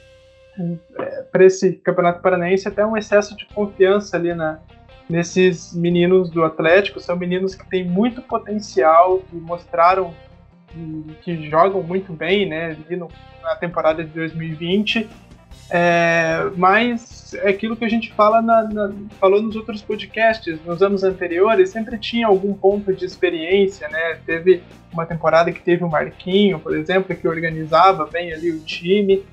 é, 0.98 1.24
para 1.30 1.44
esse 1.44 1.74
Campeonato 1.74 2.22
Paranaense 2.22 2.68
até 2.68 2.86
um 2.86 2.96
excesso 2.96 3.36
de 3.36 3.46
confiança 3.48 4.16
ali 4.16 4.34
na, 4.34 4.60
nesses 5.10 5.74
meninos 5.74 6.30
do 6.30 6.44
Atlético. 6.44 7.00
São 7.00 7.16
meninos 7.16 7.56
que 7.56 7.68
têm 7.70 7.84
muito 7.84 8.22
potencial, 8.22 9.20
que 9.20 9.36
mostraram 9.36 10.14
que, 10.68 11.06
que 11.22 11.50
jogam 11.50 11.84
muito 11.84 12.14
bem 12.14 12.48
né, 12.48 12.78
no, 12.90 13.10
na 13.42 13.56
temporada 13.56 14.04
de 14.04 14.10
2020 14.10 15.10
é, 15.70 16.52
mas 16.56 17.34
é 17.34 17.50
aquilo 17.50 17.76
que 17.76 17.86
a 17.86 17.90
gente 17.90 18.14
fala 18.14 18.42
na, 18.42 18.64
na, 18.64 18.94
falou 19.20 19.42
nos 19.42 19.56
outros 19.56 19.82
podcasts, 19.82 20.60
nos 20.66 20.82
anos 20.82 21.04
anteriores, 21.04 21.70
sempre 21.70 21.98
tinha 21.98 22.28
algum 22.28 22.54
ponto 22.54 22.94
de 22.94 23.06
experiência, 23.06 23.88
né? 23.90 24.20
Teve 24.26 24.62
uma 24.92 25.06
temporada 25.06 25.52
que 25.52 25.62
teve 25.62 25.84
o 25.84 25.90
Marquinho, 25.90 26.60
por 26.60 26.76
exemplo, 26.76 27.16
que 27.16 27.28
organizava 27.28 28.06
bem 28.06 28.32
ali 28.34 28.52
o 28.52 28.60
time. 28.60 29.24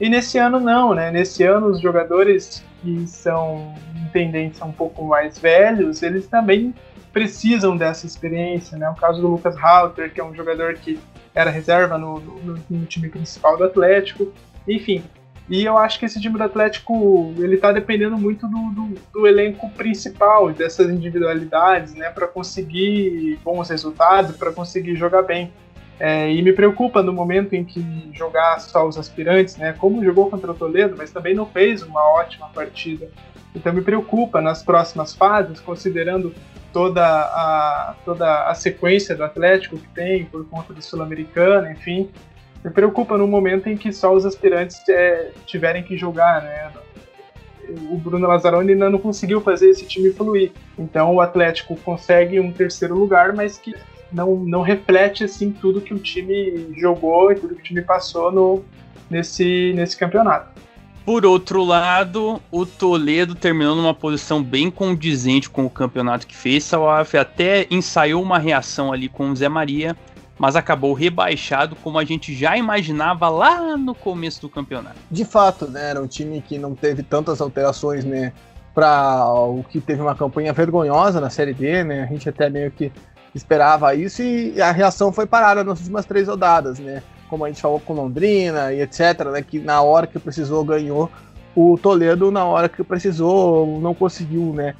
E 0.00 0.08
nesse 0.08 0.38
ano 0.38 0.60
não, 0.60 0.94
né? 0.94 1.10
Nesse 1.10 1.42
ano 1.42 1.66
os 1.68 1.80
jogadores 1.80 2.64
que 2.80 3.06
são 3.06 3.74
tendência 4.12 4.64
um 4.64 4.72
pouco 4.72 5.04
mais 5.04 5.38
velhos, 5.38 6.02
eles 6.02 6.26
também 6.26 6.74
precisam 7.12 7.76
dessa 7.76 8.06
experiência, 8.06 8.76
né? 8.78 8.88
O 8.90 8.94
caso 8.94 9.20
do 9.20 9.28
Lucas 9.28 9.56
Halter, 9.56 10.12
que 10.12 10.20
é 10.20 10.24
um 10.24 10.34
jogador 10.34 10.74
que 10.74 10.98
era 11.34 11.50
reserva 11.50 11.98
no, 11.98 12.20
no, 12.20 12.58
no 12.68 12.86
time 12.86 13.08
principal 13.08 13.56
do 13.56 13.64
Atlético. 13.64 14.32
Enfim, 14.66 15.02
e 15.48 15.64
eu 15.64 15.78
acho 15.78 15.98
que 15.98 16.04
esse 16.04 16.20
time 16.20 16.36
do 16.36 16.44
Atlético 16.44 17.32
ele 17.38 17.56
tá 17.56 17.72
dependendo 17.72 18.18
muito 18.18 18.46
do, 18.46 18.70
do, 18.70 18.94
do 19.12 19.26
elenco 19.26 19.70
principal, 19.70 20.52
dessas 20.52 20.90
individualidades, 20.90 21.94
né, 21.94 22.10
para 22.10 22.28
conseguir 22.28 23.40
bons 23.42 23.70
resultados, 23.70 24.36
para 24.36 24.52
conseguir 24.52 24.94
jogar 24.94 25.22
bem. 25.22 25.50
É, 26.00 26.30
e 26.30 26.40
me 26.42 26.52
preocupa 26.52 27.02
no 27.02 27.12
momento 27.12 27.54
em 27.54 27.64
que 27.64 28.10
jogar 28.12 28.60
só 28.60 28.86
os 28.86 28.96
aspirantes, 28.96 29.56
né, 29.56 29.74
como 29.76 30.04
jogou 30.04 30.30
contra 30.30 30.52
o 30.52 30.54
Toledo, 30.54 30.94
mas 30.96 31.10
também 31.10 31.34
não 31.34 31.44
fez 31.44 31.82
uma 31.82 32.00
ótima 32.14 32.48
partida. 32.54 33.08
Então 33.54 33.72
me 33.72 33.82
preocupa 33.82 34.40
nas 34.40 34.62
próximas 34.62 35.14
fases, 35.14 35.58
considerando 35.58 36.32
toda 36.72 37.04
a, 37.04 37.94
toda 38.04 38.44
a 38.44 38.54
sequência 38.54 39.16
do 39.16 39.24
Atlético 39.24 39.78
que 39.78 39.88
tem 39.88 40.24
por 40.26 40.46
conta 40.48 40.72
do 40.72 40.80
Sul-Americano, 40.80 41.70
enfim, 41.70 42.08
me 42.64 42.70
preocupa 42.70 43.16
no 43.16 43.26
momento 43.26 43.68
em 43.68 43.76
que 43.76 43.92
só 43.92 44.14
os 44.14 44.24
aspirantes 44.24 44.76
é, 44.88 45.32
tiverem 45.46 45.82
que 45.82 45.96
jogar, 45.96 46.42
né? 46.42 46.70
O 47.90 47.98
Bruno 47.98 48.26
Lazzaroni 48.26 48.72
ainda 48.72 48.88
não 48.88 48.98
conseguiu 48.98 49.40
fazer 49.40 49.68
esse 49.68 49.86
time 49.86 50.10
fluir. 50.10 50.52
Então 50.78 51.14
o 51.14 51.20
Atlético 51.20 51.76
consegue 51.76 52.40
um 52.40 52.50
terceiro 52.50 52.94
lugar, 52.94 53.34
mas 53.34 53.58
que 53.58 53.74
não, 54.12 54.36
não 54.36 54.62
reflete 54.62 55.24
assim 55.24 55.50
tudo 55.50 55.80
que 55.80 55.94
o 55.94 55.98
time 55.98 56.72
jogou 56.76 57.32
e 57.32 57.36
tudo 57.36 57.54
que 57.54 57.60
o 57.60 57.64
time 57.64 57.82
passou 57.82 58.32
no, 58.32 58.64
nesse, 59.10 59.72
nesse 59.74 59.96
campeonato. 59.96 60.58
Por 61.04 61.24
outro 61.24 61.64
lado, 61.64 62.38
o 62.50 62.66
Toledo 62.66 63.34
terminou 63.34 63.74
numa 63.74 63.94
posição 63.94 64.42
bem 64.42 64.70
condizente 64.70 65.48
com 65.48 65.64
o 65.64 65.70
campeonato 65.70 66.26
que 66.26 66.36
fez. 66.36 66.64
Salaf 66.64 67.14
até 67.14 67.66
ensaiou 67.70 68.22
uma 68.22 68.38
reação 68.38 68.92
ali 68.92 69.08
com 69.08 69.30
o 69.30 69.34
Zé 69.34 69.48
Maria, 69.48 69.96
mas 70.38 70.54
acabou 70.54 70.92
rebaixado 70.92 71.74
como 71.76 71.98
a 71.98 72.04
gente 72.04 72.34
já 72.34 72.58
imaginava 72.58 73.28
lá 73.30 73.74
no 73.74 73.94
começo 73.94 74.42
do 74.42 74.50
campeonato. 74.50 74.96
De 75.10 75.24
fato, 75.24 75.66
né, 75.66 75.90
era 75.90 76.02
um 76.02 76.06
time 76.06 76.42
que 76.42 76.58
não 76.58 76.74
teve 76.74 77.02
tantas 77.02 77.40
alterações, 77.40 78.04
né, 78.04 78.34
para 78.74 79.24
o 79.32 79.64
que 79.64 79.80
teve 79.80 80.00
uma 80.00 80.14
campanha 80.14 80.52
vergonhosa 80.52 81.20
na 81.20 81.30
Série 81.30 81.52
D, 81.52 81.82
né? 81.82 82.02
A 82.04 82.06
gente 82.06 82.28
até 82.28 82.48
meio 82.48 82.70
que 82.70 82.92
esperava 83.34 83.94
isso 83.94 84.22
e 84.22 84.60
a 84.60 84.70
reação 84.70 85.12
foi 85.12 85.26
parada 85.26 85.62
nas 85.62 85.80
últimas 85.80 86.06
três 86.06 86.28
rodadas, 86.28 86.78
né? 86.78 87.02
Como 87.28 87.44
a 87.44 87.48
gente 87.48 87.60
falou 87.60 87.80
com 87.80 87.92
Londrina 87.92 88.72
e 88.72 88.80
etc, 88.80 89.24
né, 89.32 89.42
que 89.42 89.58
na 89.58 89.82
hora 89.82 90.06
que 90.06 90.18
precisou 90.18 90.64
ganhou 90.64 91.10
o 91.54 91.76
Toledo, 91.76 92.30
na 92.30 92.44
hora 92.44 92.68
que 92.68 92.82
precisou 92.82 93.80
não 93.80 93.94
conseguiu, 93.94 94.52
né, 94.54 94.74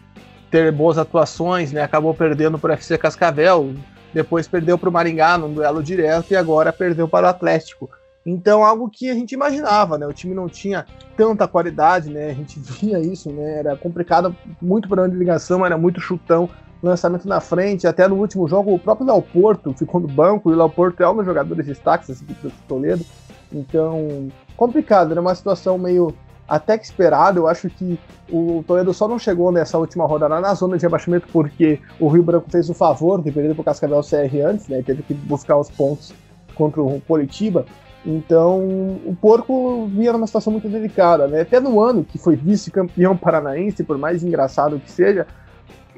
ter 0.50 0.72
boas 0.72 0.98
atuações, 0.98 1.72
né? 1.72 1.82
Acabou 1.82 2.14
perdendo 2.14 2.58
para 2.58 2.70
o 2.70 2.74
FC 2.74 2.96
Cascavel, 2.96 3.74
depois 4.12 4.48
perdeu 4.48 4.78
para 4.78 4.88
o 4.88 4.92
Maringá 4.92 5.36
num 5.36 5.52
duelo 5.52 5.82
direto 5.82 6.32
e 6.32 6.36
agora 6.36 6.72
perdeu 6.72 7.08
para 7.08 7.26
o 7.26 7.30
Atlético. 7.30 7.90
Então, 8.24 8.64
algo 8.64 8.90
que 8.90 9.08
a 9.08 9.14
gente 9.14 9.32
imaginava, 9.32 9.96
né? 9.96 10.06
O 10.06 10.12
time 10.12 10.34
não 10.34 10.48
tinha 10.48 10.84
tanta 11.16 11.48
qualidade, 11.48 12.10
né? 12.10 12.30
A 12.30 12.34
gente 12.34 12.58
via 12.60 12.98
isso, 12.98 13.30
né? 13.32 13.58
Era 13.58 13.76
complicado, 13.76 14.34
muito 14.60 14.88
problema 14.88 15.10
de 15.10 15.18
ligação, 15.18 15.64
era 15.64 15.78
muito 15.78 16.00
chutão, 16.00 16.48
lançamento 16.82 17.26
na 17.26 17.40
frente. 17.40 17.86
Até 17.86 18.06
no 18.06 18.16
último 18.16 18.46
jogo, 18.48 18.74
o 18.74 18.78
próprio 18.78 19.06
Léo 19.06 19.22
Porto 19.22 19.74
ficou 19.74 20.00
no 20.00 20.08
banco, 20.08 20.50
e 20.50 20.54
o 20.54 20.56
Léo 20.56 20.70
Porto 20.70 21.02
é 21.02 21.08
um 21.08 21.16
dos 21.16 21.26
jogadores 21.26 21.66
destaques 21.66 22.20
do 22.20 22.52
Toledo. 22.66 23.04
Então, 23.52 24.28
complicado, 24.56 25.12
era 25.12 25.20
uma 25.20 25.34
situação 25.34 25.78
meio 25.78 26.14
até 26.48 26.78
que 26.78 26.84
esperada. 26.84 27.38
Eu 27.38 27.46
acho 27.46 27.68
que 27.68 27.98
o 28.30 28.64
Toledo 28.66 28.92
só 28.94 29.06
não 29.06 29.18
chegou 29.18 29.52
nessa 29.52 29.78
última 29.78 30.06
rodada 30.06 30.40
na 30.40 30.54
zona 30.54 30.76
de 30.76 30.82
rebaixamento 30.82 31.28
porque 31.32 31.80
o 32.00 32.08
Rio 32.08 32.22
Branco 32.22 32.50
fez 32.50 32.70
o 32.70 32.74
favor 32.74 33.22
de 33.22 33.30
perder 33.30 33.54
para 33.54 33.62
o 33.62 33.64
Cascavel 33.64 34.00
CR 34.00 34.46
antes, 34.46 34.68
né? 34.68 34.82
Teve 34.82 35.02
que 35.02 35.14
buscar 35.14 35.56
os 35.58 35.70
pontos 35.70 36.12
contra 36.54 36.82
o 36.82 37.00
Politiba. 37.00 37.66
Então, 38.06 38.60
o 39.04 39.16
Porco 39.20 39.86
vinha 39.86 40.12
numa 40.12 40.26
situação 40.26 40.52
muito 40.52 40.68
delicada, 40.68 41.26
né? 41.26 41.42
Até 41.42 41.60
no 41.60 41.80
ano 41.80 42.04
que 42.04 42.16
foi 42.16 42.36
vice-campeão 42.36 43.14
paranaense, 43.18 43.84
por 43.84 43.98
mais 43.98 44.22
engraçado 44.22 44.78
que 44.78 44.90
seja, 44.90 45.26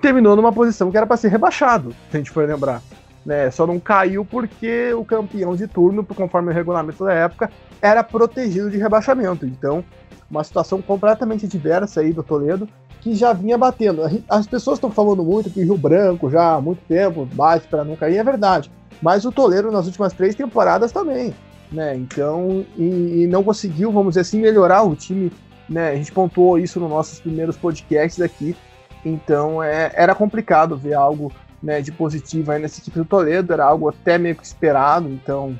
terminou 0.00 0.34
numa 0.34 0.52
posição 0.52 0.90
que 0.90 0.96
era 0.96 1.06
para 1.06 1.16
ser 1.16 1.28
rebaixado, 1.28 1.90
se 2.10 2.16
a 2.16 2.18
gente 2.18 2.30
for 2.30 2.46
lembrar. 2.46 2.82
Né? 3.24 3.50
Só 3.50 3.66
não 3.66 3.78
caiu 3.78 4.24
porque 4.24 4.92
o 4.94 5.04
campeão 5.04 5.54
de 5.54 5.66
turno, 5.66 6.04
conforme 6.04 6.50
o 6.50 6.54
regulamento 6.54 7.04
da 7.04 7.12
época, 7.12 7.50
era 7.80 8.02
protegido 8.02 8.70
de 8.70 8.78
rebaixamento. 8.78 9.44
Então, 9.46 9.84
uma 10.30 10.42
situação 10.42 10.80
completamente 10.80 11.46
diversa 11.46 12.00
aí 12.00 12.12
do 12.12 12.22
Toledo, 12.22 12.68
que 13.00 13.14
já 13.14 13.32
vinha 13.32 13.58
batendo. 13.58 14.02
As 14.28 14.46
pessoas 14.46 14.76
estão 14.76 14.90
falando 14.90 15.22
muito 15.22 15.50
que 15.50 15.62
Rio 15.62 15.76
Branco 15.76 16.30
já 16.30 16.54
há 16.54 16.60
muito 16.60 16.80
tempo 16.86 17.26
bate 17.32 17.66
para 17.68 17.84
não 17.84 17.96
cair, 17.96 18.18
é 18.18 18.24
verdade. 18.24 18.70
Mas 19.02 19.24
o 19.24 19.32
Toledo 19.32 19.70
nas 19.70 19.86
últimas 19.86 20.12
três 20.12 20.34
temporadas 20.34 20.92
também 20.92 21.34
né? 21.72 21.96
Então, 21.96 22.64
e, 22.76 23.22
e, 23.22 23.26
não 23.26 23.42
conseguiu, 23.42 23.92
vamos 23.92 24.12
dizer 24.12 24.22
assim, 24.22 24.40
melhorar 24.40 24.82
o 24.82 24.96
time, 24.96 25.30
né? 25.68 25.90
A 25.90 25.96
gente 25.96 26.12
pontuou 26.12 26.58
isso 26.58 26.80
nos 26.80 26.90
nossos 26.90 27.20
primeiros 27.20 27.56
podcasts 27.56 28.20
aqui. 28.20 28.56
Então, 29.04 29.62
é, 29.62 29.92
era 29.94 30.14
complicado 30.14 30.76
ver 30.76 30.94
algo 30.94 31.32
né, 31.62 31.80
de 31.80 31.92
positivo 31.92 32.52
aí 32.52 32.60
nessa 32.60 32.80
equipe 32.80 32.98
do 32.98 33.04
Toledo, 33.04 33.52
era 33.52 33.64
algo 33.64 33.88
até 33.88 34.18
meio 34.18 34.36
que 34.36 34.44
esperado, 34.44 35.08
então 35.08 35.58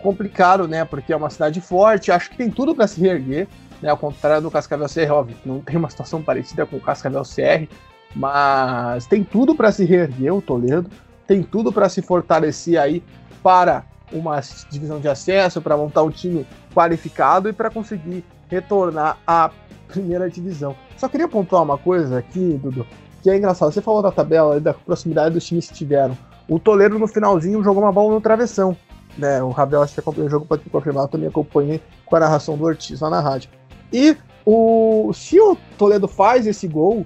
complicado, 0.00 0.66
né? 0.66 0.84
Porque 0.84 1.12
é 1.12 1.16
uma 1.16 1.30
cidade 1.30 1.60
forte, 1.60 2.10
acho 2.10 2.30
que 2.30 2.36
tem 2.36 2.50
tudo 2.50 2.74
para 2.74 2.86
se 2.86 3.00
reerguer, 3.00 3.46
né? 3.82 3.90
Ao 3.90 3.96
contrário 3.96 4.42
do 4.42 4.50
Cascavel 4.50 4.88
CR, 4.88 5.12
óbvio, 5.12 5.36
não 5.44 5.60
tem 5.60 5.76
uma 5.76 5.90
situação 5.90 6.22
parecida 6.22 6.64
com 6.64 6.76
o 6.76 6.80
Cascavel 6.80 7.22
CR, 7.22 7.70
mas 8.14 9.06
tem 9.06 9.22
tudo 9.22 9.54
para 9.54 9.70
se 9.70 9.84
reerguer 9.84 10.34
o 10.34 10.42
Toledo, 10.42 10.90
tem 11.26 11.42
tudo 11.42 11.72
para 11.72 11.88
se 11.88 12.02
fortalecer 12.02 12.80
aí 12.80 13.02
para 13.42 13.84
uma 14.12 14.40
divisão 14.70 14.98
de 14.98 15.08
acesso, 15.08 15.62
para 15.62 15.76
montar 15.76 16.02
um 16.02 16.10
time 16.10 16.46
qualificado 16.74 17.48
e 17.48 17.52
para 17.52 17.70
conseguir 17.70 18.24
retornar 18.48 19.18
à 19.26 19.50
primeira 19.90 20.28
divisão. 20.30 20.74
Só 20.96 21.08
queria 21.08 21.28
pontuar 21.28 21.62
uma 21.62 21.76
coisa 21.76 22.18
aqui, 22.18 22.58
Dudu, 22.62 22.86
que 23.22 23.30
é 23.30 23.36
engraçado. 23.36 23.72
Você 23.72 23.82
falou 23.82 24.02
da 24.02 24.10
tabela, 24.10 24.60
da 24.60 24.72
proximidade 24.72 25.34
dos 25.34 25.44
times 25.44 25.68
que 25.68 25.74
tiveram. 25.74 26.16
O 26.48 26.58
Toledo 26.58 26.98
no 26.98 27.06
finalzinho 27.06 27.62
jogou 27.62 27.82
uma 27.82 27.92
bola 27.92 28.14
no 28.14 28.20
travessão. 28.20 28.76
Né, 29.18 29.42
o 29.42 29.50
Rabel 29.50 29.82
acho 29.82 29.94
que 29.94 30.00
acompanhou 30.00 30.28
o 30.28 30.30
jogo, 30.30 30.46
pode 30.46 30.68
confirmar, 30.70 31.04
eu 31.04 31.08
também 31.08 31.28
acompanhei 31.28 31.82
com 32.06 32.16
a 32.16 32.20
narração 32.20 32.56
do 32.56 32.64
Ortiz 32.64 33.00
lá 33.00 33.10
na 33.10 33.20
rádio. 33.20 33.50
E 33.92 34.16
o, 34.46 35.12
se 35.12 35.38
o 35.40 35.56
Toledo 35.76 36.06
faz 36.06 36.46
esse 36.46 36.68
gol, 36.68 37.04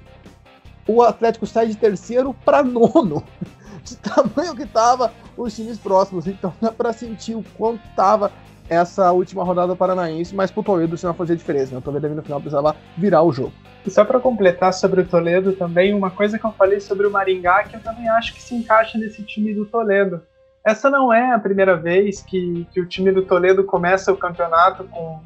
o 0.87 1.03
Atlético 1.03 1.47
sai 1.47 1.66
de 1.66 1.77
terceiro 1.77 2.35
para 2.44 2.62
nono. 2.62 3.23
De 3.85 3.97
tamanho 3.97 4.57
que 4.57 4.64
tava 4.64 5.12
os 5.37 5.55
times 5.55 5.77
próximos. 5.77 6.27
Então 6.27 6.55
dá 6.59 6.73
para 6.73 6.90
sentir 6.90 7.35
o 7.35 7.44
quanto 7.55 7.83
tava 7.94 8.33
essa 8.68 9.12
última 9.12 9.44
rodada 9.44 9.77
paranaense, 9.77 10.35
mas 10.35 10.50
pro 10.50 10.62
Toledo 10.62 10.94
isso 10.94 11.07
não 11.07 11.14
fazia 11.14 11.37
diferença, 11.37 11.72
né? 11.72 11.79
O 11.79 11.83
Toledo 11.83 12.09
no 12.09 12.22
final 12.22 12.40
precisava 12.40 12.74
virar 12.96 13.22
o 13.22 13.33
jogo. 13.33 13.53
E 13.87 13.90
só 13.90 14.05
para 14.05 14.18
completar 14.18 14.72
sobre 14.72 15.03
o 15.03 15.07
Toledo 15.07 15.53
também, 15.53 15.92
uma 15.92 16.11
coisa 16.11 16.38
que 16.38 16.44
eu 16.44 16.53
falei 16.53 16.81
sobre 16.81 17.07
o 17.07 17.11
Maringá 17.11 17.64
que 17.64 17.77
eu 17.77 17.81
também 17.81 18.09
acho 18.09 18.35
que 18.35 18.42
se 18.42 18.55
encaixa 18.55 18.96
nesse 18.96 19.22
time 19.22 19.53
do 19.53 19.66
Toledo. 19.66 20.22
Essa 20.64 20.88
não 20.88 21.12
é 21.12 21.33
a 21.33 21.38
primeira 21.38 21.77
vez 21.77 22.22
que, 22.22 22.66
que 22.72 22.81
o 22.81 22.87
time 22.87 23.12
do 23.12 23.22
Toledo 23.22 23.64
começa 23.64 24.11
o 24.11 24.16
campeonato 24.16 24.85
com, 24.85 25.20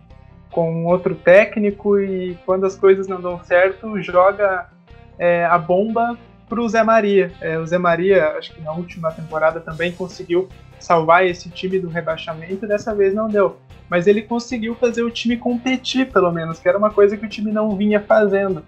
com 0.50 0.86
outro 0.86 1.14
técnico 1.14 2.00
e 2.00 2.36
quando 2.44 2.66
as 2.66 2.74
coisas 2.74 3.06
não 3.06 3.20
dão 3.20 3.40
certo, 3.44 4.00
joga 4.02 4.68
é, 5.16 5.44
a 5.44 5.56
bomba 5.56 6.18
para 6.48 6.60
o 6.60 6.68
Zé 6.68 6.82
Maria. 6.82 7.30
É, 7.40 7.56
o 7.56 7.64
Zé 7.64 7.78
Maria, 7.78 8.30
acho 8.36 8.52
que 8.52 8.60
na 8.60 8.72
última 8.72 9.12
temporada 9.12 9.60
também 9.60 9.92
conseguiu 9.92 10.48
salvar 10.78 11.26
esse 11.26 11.48
time 11.50 11.78
do 11.78 11.88
rebaixamento, 11.88 12.66
dessa 12.66 12.94
vez 12.94 13.14
não 13.14 13.28
deu. 13.28 13.56
Mas 13.88 14.06
ele 14.06 14.22
conseguiu 14.22 14.74
fazer 14.74 15.02
o 15.02 15.10
time 15.10 15.36
competir, 15.36 16.10
pelo 16.10 16.30
menos, 16.30 16.58
que 16.58 16.68
era 16.68 16.76
uma 16.76 16.90
coisa 16.90 17.16
que 17.16 17.24
o 17.24 17.28
time 17.28 17.50
não 17.50 17.74
vinha 17.76 18.00
fazendo. 18.00 18.62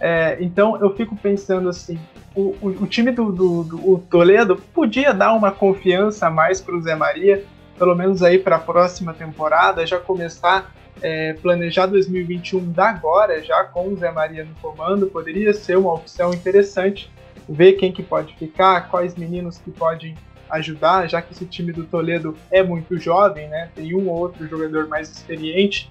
É, 0.00 0.36
então 0.40 0.76
eu 0.80 0.94
fico 0.94 1.16
pensando 1.16 1.68
assim: 1.68 1.98
o, 2.34 2.56
o, 2.60 2.68
o 2.82 2.86
time 2.86 3.12
do, 3.12 3.30
do, 3.30 3.62
do 3.62 3.98
Toledo 4.10 4.56
podia 4.74 5.14
dar 5.14 5.32
uma 5.32 5.52
confiança 5.52 6.26
a 6.26 6.30
mais 6.30 6.60
para 6.60 6.74
o 6.74 6.82
Zé 6.82 6.96
Maria, 6.96 7.44
pelo 7.78 7.94
menos 7.94 8.22
aí 8.22 8.38
para 8.38 8.56
a 8.56 8.60
próxima 8.60 9.14
temporada, 9.14 9.86
já 9.86 9.98
começar 9.98 10.74
é, 11.00 11.34
planejar 11.34 11.86
2021 11.86 12.72
da 12.72 12.88
agora, 12.88 13.42
já 13.42 13.64
com 13.64 13.88
o 13.88 13.96
Zé 13.96 14.10
Maria 14.10 14.44
no 14.44 14.54
comando, 14.56 15.06
poderia 15.06 15.52
ser 15.52 15.76
uma 15.76 15.92
opção 15.92 16.32
interessante 16.32 17.10
ver 17.48 17.74
quem 17.74 17.92
que 17.92 18.02
pode 18.02 18.34
ficar, 18.36 18.88
quais 18.88 19.14
meninos 19.14 19.58
que 19.58 19.70
podem 19.70 20.16
ajudar, 20.50 21.08
já 21.08 21.20
que 21.20 21.32
esse 21.32 21.46
time 21.46 21.72
do 21.72 21.84
Toledo 21.84 22.36
é 22.50 22.62
muito 22.62 22.98
jovem, 22.98 23.48
né? 23.48 23.70
Tem 23.74 23.94
um 23.94 24.08
ou 24.08 24.16
outro 24.16 24.46
jogador 24.46 24.88
mais 24.88 25.10
experiente. 25.10 25.90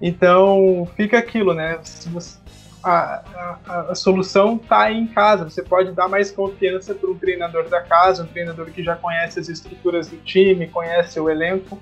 Então 0.00 0.88
fica 0.96 1.18
aquilo, 1.18 1.54
né? 1.54 1.78
Você, 1.82 2.38
a, 2.82 3.58
a, 3.66 3.80
a, 3.90 3.94
solução 3.94 4.56
está 4.56 4.92
em 4.92 5.06
casa. 5.06 5.44
Você 5.44 5.62
pode 5.62 5.92
dar 5.92 6.08
mais 6.08 6.30
confiança 6.30 6.94
para 6.94 7.10
um 7.10 7.16
treinador 7.16 7.68
da 7.68 7.80
casa, 7.80 8.22
um 8.22 8.26
treinador 8.26 8.66
que 8.66 8.82
já 8.82 8.94
conhece 8.94 9.40
as 9.40 9.48
estruturas 9.48 10.08
do 10.08 10.16
time, 10.18 10.66
conhece 10.66 11.18
o 11.18 11.30
elenco. 11.30 11.80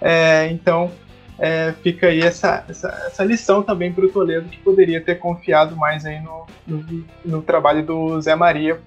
É, 0.00 0.48
então 0.50 0.92
é, 1.38 1.74
fica 1.82 2.08
aí 2.08 2.20
essa, 2.20 2.64
essa, 2.68 2.88
essa 3.06 3.24
lição 3.24 3.62
também 3.62 3.92
para 3.92 4.06
o 4.06 4.08
Toledo, 4.08 4.48
que 4.48 4.58
poderia 4.58 5.00
ter 5.00 5.16
confiado 5.16 5.74
mais 5.76 6.06
aí 6.06 6.20
no, 6.20 6.46
no, 6.66 7.04
no 7.24 7.42
trabalho 7.42 7.84
do 7.84 8.20
Zé 8.20 8.36
Maria 8.36 8.80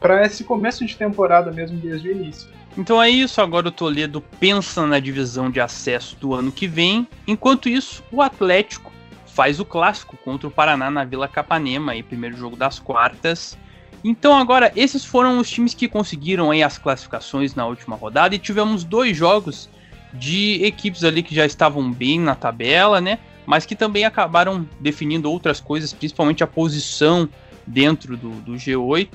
para 0.00 0.24
esse 0.24 0.42
começo 0.42 0.84
de 0.84 0.96
temporada 0.96 1.52
mesmo, 1.52 1.76
desde 1.76 2.08
o 2.08 2.12
início. 2.12 2.48
Então 2.76 3.02
é 3.02 3.10
isso, 3.10 3.40
agora 3.40 3.68
o 3.68 3.72
Toledo 3.72 4.22
pensa 4.40 4.86
na 4.86 4.98
divisão 4.98 5.50
de 5.50 5.60
acesso 5.60 6.16
do 6.16 6.34
ano 6.34 6.50
que 6.50 6.66
vem. 6.66 7.06
Enquanto 7.26 7.68
isso, 7.68 8.02
o 8.10 8.22
Atlético 8.22 8.90
faz 9.26 9.60
o 9.60 9.64
clássico 9.64 10.16
contra 10.16 10.48
o 10.48 10.50
Paraná 10.50 10.90
na 10.90 11.04
Vila 11.04 11.28
Capanema, 11.28 11.92
aí, 11.92 12.02
primeiro 12.02 12.36
jogo 12.36 12.56
das 12.56 12.78
quartas. 12.78 13.58
Então 14.02 14.36
agora, 14.36 14.72
esses 14.74 15.04
foram 15.04 15.38
os 15.38 15.50
times 15.50 15.74
que 15.74 15.88
conseguiram 15.88 16.50
aí 16.50 16.62
as 16.62 16.78
classificações 16.78 17.54
na 17.54 17.66
última 17.66 17.96
rodada 17.96 18.34
e 18.34 18.38
tivemos 18.38 18.82
dois 18.82 19.16
jogos 19.16 19.68
de 20.12 20.64
equipes 20.64 21.04
ali 21.04 21.22
que 21.22 21.34
já 21.34 21.44
estavam 21.44 21.92
bem 21.92 22.18
na 22.18 22.34
tabela, 22.34 23.00
né? 23.00 23.18
Mas 23.44 23.66
que 23.66 23.74
também 23.74 24.04
acabaram 24.04 24.66
definindo 24.80 25.30
outras 25.30 25.60
coisas, 25.60 25.92
principalmente 25.92 26.42
a 26.42 26.46
posição 26.46 27.28
dentro 27.66 28.16
do, 28.16 28.30
do 28.40 28.52
G8. 28.52 29.08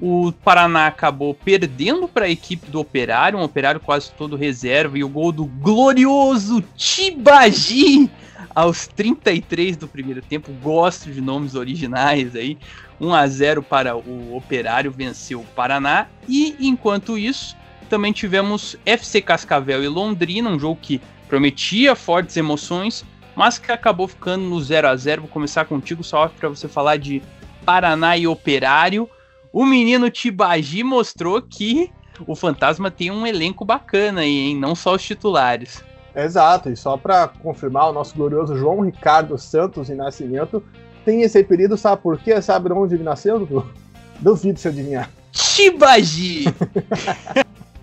O 0.00 0.32
Paraná 0.32 0.86
acabou 0.86 1.34
perdendo 1.34 2.08
para 2.08 2.24
a 2.24 2.30
equipe 2.30 2.70
do 2.70 2.80
Operário, 2.80 3.38
um 3.38 3.42
Operário 3.42 3.78
quase 3.78 4.10
todo 4.12 4.34
reserva, 4.34 4.96
e 4.96 5.04
o 5.04 5.08
gol 5.08 5.30
do 5.30 5.44
glorioso 5.44 6.62
Tibagi 6.74 8.10
aos 8.54 8.86
33 8.86 9.76
do 9.76 9.86
primeiro 9.86 10.22
tempo. 10.22 10.52
Gosto 10.62 11.10
de 11.10 11.20
nomes 11.20 11.54
originais 11.54 12.34
aí. 12.34 12.56
1 12.98 13.14
a 13.14 13.26
0 13.26 13.62
para 13.62 13.96
o 13.96 14.36
Operário 14.36 14.90
venceu 14.90 15.40
o 15.40 15.46
Paraná. 15.54 16.06
E 16.26 16.56
enquanto 16.60 17.18
isso, 17.18 17.54
também 17.90 18.12
tivemos 18.12 18.76
FC 18.86 19.20
Cascavel 19.20 19.84
e 19.84 19.88
Londrina, 19.88 20.48
um 20.48 20.58
jogo 20.58 20.78
que 20.80 21.00
prometia 21.28 21.94
fortes 21.94 22.36
emoções, 22.36 23.04
mas 23.36 23.58
que 23.58 23.70
acabou 23.70 24.08
ficando 24.08 24.44
no 24.44 24.60
0 24.60 24.88
a 24.88 24.96
0 24.96 25.22
Vou 25.22 25.30
começar 25.30 25.64
contigo, 25.64 26.02
só 26.02 26.28
para 26.28 26.48
você 26.48 26.68
falar 26.68 26.96
de 26.96 27.22
Paraná 27.64 28.16
e 28.16 28.26
Operário. 28.26 29.08
O 29.52 29.66
menino 29.66 30.10
Tibagi 30.10 30.84
mostrou 30.84 31.42
que 31.42 31.90
o 32.26 32.36
Fantasma 32.36 32.90
tem 32.90 33.10
um 33.10 33.26
elenco 33.26 33.64
bacana 33.64 34.20
aí, 34.20 34.38
hein? 34.38 34.56
Não 34.56 34.74
só 34.74 34.94
os 34.94 35.02
titulares. 35.02 35.82
Exato, 36.14 36.70
e 36.70 36.76
só 36.76 36.96
para 36.96 37.28
confirmar, 37.28 37.90
o 37.90 37.92
nosso 37.92 38.14
glorioso 38.14 38.56
João 38.56 38.80
Ricardo 38.80 39.36
Santos 39.38 39.86
de 39.86 39.94
Nascimento 39.94 40.62
tem 41.04 41.22
esse 41.22 41.38
apelido, 41.38 41.76
sabe 41.76 42.02
por 42.02 42.18
quê? 42.18 42.40
Sabe 42.42 42.72
onde 42.72 42.94
ele 42.94 43.04
nasceu? 43.04 43.46
Duvido 44.20 44.58
se 44.58 44.68
adivinhar. 44.68 45.10
Tibagi! 45.32 46.44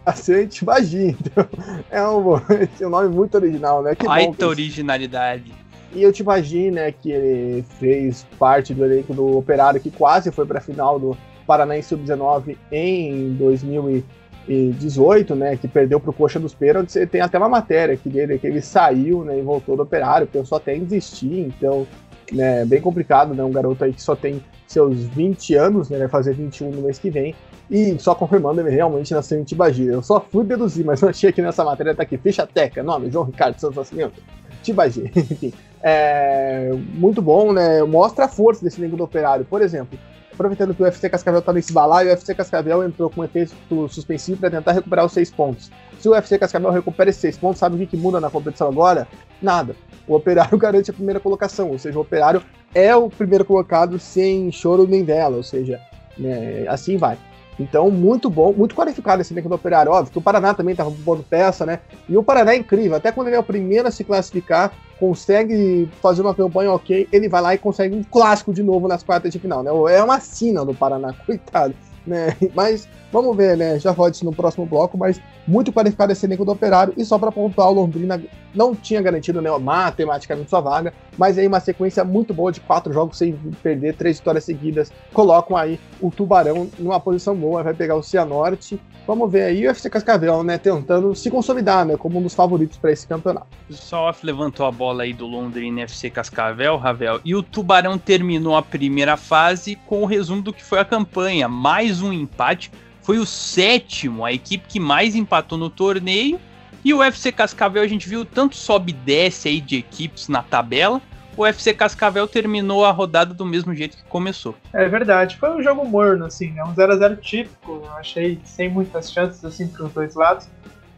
Paciente 0.05 0.63
Bagi. 0.65 1.18
Então, 1.20 1.47
é 1.89 2.01
um, 2.07 2.38
é 2.80 2.88
um 2.88 2.89
nome 2.89 3.09
muito 3.09 3.36
original, 3.36 3.82
né? 3.82 3.95
Que 3.95 4.05
Baita 4.05 4.47
originalidade. 4.47 5.51
E 5.93 6.03
eu 6.03 6.11
te 6.11 6.22
imagino, 6.22 6.76
né, 6.76 6.91
que 6.91 7.11
ele 7.11 7.65
fez 7.80 8.26
parte 8.38 8.74
do 8.74 8.86
elenco 8.86 9.13
do 9.13 9.38
Operário, 9.38 9.80
que 9.80 9.89
quase 9.89 10.32
foi 10.32 10.45
para 10.45 10.59
a 10.59 10.61
final 10.61 10.99
do, 10.99 11.18
Paranaense 11.47 11.89
Sub-19 11.89 12.57
em 12.71 13.33
2018, 13.33 15.33
né, 15.33 15.55
que 15.55 15.67
perdeu 15.67 15.99
para 15.99 16.11
o 16.11 16.13
Coxa 16.13 16.39
dos 16.39 16.53
Pênaltis, 16.53 16.95
tem 17.09 17.21
até 17.21 17.37
uma 17.37 17.49
matéria 17.49 17.95
que 17.95 18.09
dele 18.09 18.37
que 18.37 18.45
ele 18.45 18.61
saiu, 18.61 19.23
né, 19.23 19.39
e 19.39 19.41
voltou 19.41 19.77
do 19.77 19.83
Operário, 19.83 20.27
pensou 20.27 20.57
até 20.57 20.75
em 20.75 20.83
desistir, 20.83 21.39
então, 21.39 21.87
né, 22.31 22.65
bem 22.65 22.81
complicado, 22.81 23.33
né, 23.33 23.43
um 23.43 23.51
garoto 23.51 23.85
aí 23.85 23.93
que 23.93 24.01
só 24.01 24.15
tem 24.15 24.43
seus 24.67 25.05
20 25.05 25.55
anos, 25.55 25.89
né, 25.89 25.97
vai 25.97 26.09
fazer 26.09 26.33
21 26.33 26.71
no 26.71 26.81
mês 26.81 26.99
que 26.99 27.09
vem, 27.09 27.33
e 27.69 27.97
só 27.99 28.13
confirmando, 28.13 28.61
ele 28.61 28.69
realmente 28.69 29.13
nasceu 29.13 29.39
em 29.39 29.43
Tibagi. 29.43 29.85
Eu 29.85 30.01
só 30.01 30.21
fui 30.21 30.45
deduzir, 30.45 30.85
mas 30.85 31.01
eu 31.01 31.09
achei 31.09 31.31
que 31.31 31.41
nessa 31.41 31.63
matéria 31.63 31.93
tá 31.93 32.03
aqui, 32.03 32.17
ficha 32.17 32.47
teca, 32.47 32.81
nome, 32.81 33.11
João 33.11 33.25
Ricardo 33.25 33.59
Santos 33.59 33.75
Nascimento, 33.75 34.21
Tibagi, 34.63 35.11
enfim. 35.15 35.53
É, 35.81 36.71
muito 36.95 37.21
bom, 37.21 37.53
né? 37.53 37.83
Mostra 37.83 38.25
a 38.25 38.27
força 38.27 38.63
desse 38.63 38.79
elenco 38.79 38.97
do 38.97 39.03
Operário. 39.03 39.45
Por 39.45 39.61
exemplo, 39.61 39.97
aproveitando 40.38 40.75
que 40.75 40.81
o 40.81 40.85
UFC 40.85 41.09
Cascavel 41.09 41.41
tá 41.41 41.51
nesse 41.51 41.73
balaio, 41.73 42.09
o 42.09 42.11
UFC 42.11 42.35
Cascavel 42.35 42.83
entrou 42.83 43.09
com 43.09 43.21
um 43.21 43.23
efeito 43.23 43.55
suspensivo 43.89 44.39
para 44.39 44.51
tentar 44.51 44.71
recuperar 44.71 45.05
os 45.05 45.11
seis 45.11 45.31
pontos. 45.31 45.71
Se 45.99 46.07
o 46.07 46.11
UFC 46.11 46.38
Cascavel 46.38 46.69
recupera 46.69 47.09
esses 47.09 47.21
seis 47.21 47.38
pontos, 47.38 47.59
sabe 47.59 47.75
o 47.75 47.79
que, 47.79 47.88
que 47.88 47.97
muda 47.97 48.21
na 48.21 48.29
competição 48.29 48.67
agora? 48.67 49.07
Nada. 49.41 49.75
O 50.07 50.15
Operário 50.15 50.55
garante 50.59 50.91
a 50.91 50.93
primeira 50.93 51.19
colocação, 51.19 51.71
ou 51.71 51.79
seja, 51.79 51.97
o 51.97 52.01
Operário 52.01 52.43
é 52.73 52.95
o 52.95 53.09
primeiro 53.09 53.43
colocado 53.43 53.97
sem 53.97 54.51
choro 54.51 54.88
nem 54.88 55.03
vela, 55.03 55.38
ou 55.38 55.43
seja, 55.43 55.81
né, 56.17 56.65
assim 56.67 56.97
vai. 56.97 57.17
Então, 57.60 57.89
muito 57.89 58.30
bom, 58.30 58.53
muito 58.53 58.76
qualificado 58.76 59.22
esse 59.22 59.34
elenco 59.34 59.49
do 59.49 59.55
Operário. 59.55 59.91
Óbvio 59.91 60.12
que 60.12 60.18
o 60.18 60.22
Paraná 60.22 60.53
também 60.53 60.74
estava 60.74 60.91
pondo 61.03 61.24
peça, 61.24 61.66
né? 61.66 61.80
E 62.08 62.16
o 62.16 62.24
Paraná 62.24 62.53
é 62.53 62.58
incrível, 62.58 62.97
até 62.97 63.12
quando 63.12 63.28
ele 63.28 63.36
é 63.36 63.39
o 63.39 63.43
primeiro 63.43 63.88
a 63.88 63.91
se 63.91 64.03
classificar, 64.03 64.72
consegue 64.99 65.89
fazer 66.01 66.22
uma 66.22 66.36
campanha 66.36 66.72
ok, 66.72 67.08
ele 67.12 67.28
vai 67.28 67.41
lá 67.41 67.55
e 67.55 67.58
consegue 67.58 67.95
um 67.95 68.03
clássico 68.03 68.53
de 68.53 68.64
novo 68.64 68.88
nas 68.88 69.03
quartas 69.03 69.32
de 69.32 69.39
final, 69.39 69.64
né? 69.64 69.72
É 69.95 70.03
uma 70.03 70.20
sina 70.20 70.64
do 70.64 70.74
Paraná, 70.74 71.14
coitado 71.26 71.74
né? 72.08 72.36
Mas 72.55 72.88
vamos 73.12 73.36
ver, 73.36 73.58
né? 73.58 73.80
Já 73.80 73.91
roda 73.91 74.12
isso 74.12 74.26
no 74.26 74.34
próximo 74.34 74.66
bloco, 74.66 74.97
mas 74.97 75.20
muito 75.47 75.72
qualificado 75.72 76.12
esse 76.12 76.26
elenco 76.26 76.43
do 76.43 76.51
Operário. 76.51 76.93
E 76.97 77.05
só 77.05 77.18
para 77.18 77.32
pontuar, 77.32 77.70
o 77.70 77.74
Londrina 77.74 78.22
não 78.53 78.76
tinha 78.76 79.01
garantido 79.01 79.41
né, 79.41 79.49
matematicamente 79.58 80.49
sua 80.49 80.62
vaga, 80.62 80.93
mas 81.18 81.38
aí 81.38 81.47
uma 81.47 81.60
sequência 81.60 82.03
muito 82.03 82.34
boa 82.34 82.51
de 82.51 82.60
quatro 82.60 82.91
jogos 82.91 83.18
sem 83.18 83.34
perder, 83.62 83.95
três 83.95 84.18
vitórias 84.18 84.43
seguidas. 84.43 84.91
Colocam 85.14 85.55
aí 85.55 85.80
o 86.01 86.10
Tubarão 86.10 86.70
numa 86.80 86.99
posição 86.99 87.36
boa, 87.36 87.64
vai 87.64 87.74
pegar 87.74 87.95
o 87.95 88.03
Cianorte. 88.03 88.80
Vamos 89.05 89.32
ver 89.32 89.43
aí 89.43 89.66
o 89.66 89.70
FC 89.70 89.89
Cascavel, 89.89 90.43
né? 90.43 90.58
Tentando 90.58 91.16
se 91.16 91.32
consolidar, 91.32 91.86
né? 91.86 91.95
Como 91.95 92.20
um 92.20 92.22
dos 92.22 92.36
favoritos 92.36 92.78
para 92.78 92.91
esse 92.91 93.08
campeonato. 93.08 93.47
O 93.70 93.74
Sof 93.74 94.26
levantou 94.26 94.66
a 94.66 94.72
bola 94.72 95.03
aí 95.03 95.14
do 95.14 95.26
Londrina 95.26 95.82
FC 95.84 96.10
Cascavel, 96.10 96.76
Ravel, 96.76 97.22
e 97.24 97.34
o 97.34 97.41
Tubarão 97.41 97.97
terminou 97.97 98.58
a 98.58 98.62
primeira 98.62 99.16
fase 99.16 99.78
com 99.88 100.01
o 100.01 100.05
resumo 100.05 100.41
do 100.41 100.51
que 100.51 100.64
foi 100.64 100.80
a 100.80 100.86
campanha. 100.86 101.47
Mais 101.47 102.01
um 102.01 102.12
empate 102.12 102.70
foi 103.08 103.20
o 103.20 103.26
sétimo, 103.26 104.26
a 104.26 104.34
equipe 104.34 104.68
que 104.68 104.82
mais 104.82 105.16
empatou 105.16 105.58
no 105.58 105.70
torneio. 105.70 106.38
E 106.84 106.93
o 106.93 107.01
FC 107.01 107.32
Cascavel 107.32 107.82
a 107.82 107.88
gente 107.88 108.10
viu 108.10 108.26
tanto 108.26 108.58
sobe 108.58 108.91
e 108.91 108.95
desce 108.95 109.47
aí 109.47 109.62
de 109.62 109.78
equipes 109.78 110.28
na 110.28 110.43
tabela. 110.43 111.01
O 111.38 111.45
FC 111.45 111.74
Cascavel 111.74 112.28
terminou 112.28 112.84
a 112.84 112.91
rodada 112.91 113.34
do 113.34 113.45
mesmo 113.45 113.74
jeito 113.74 113.95
que 113.95 114.03
começou. 114.10 114.55
É 114.74 114.89
verdade, 114.89 115.38
foi 115.38 115.55
um 115.55 115.64
jogo 115.64 115.86
morno, 115.86 116.26
assim, 116.26 116.51
né? 116.51 116.62
Um 116.66 116.74
0x0 116.74 117.18
típico, 117.22 117.82
eu 117.86 117.91
achei 117.91 118.41
sem 118.43 118.68
muitas 118.70 119.10
chances 119.10 119.45
assim 119.45 119.70
para 119.70 119.86
os 119.86 119.93
dois 119.93 120.14
lados. 120.14 120.49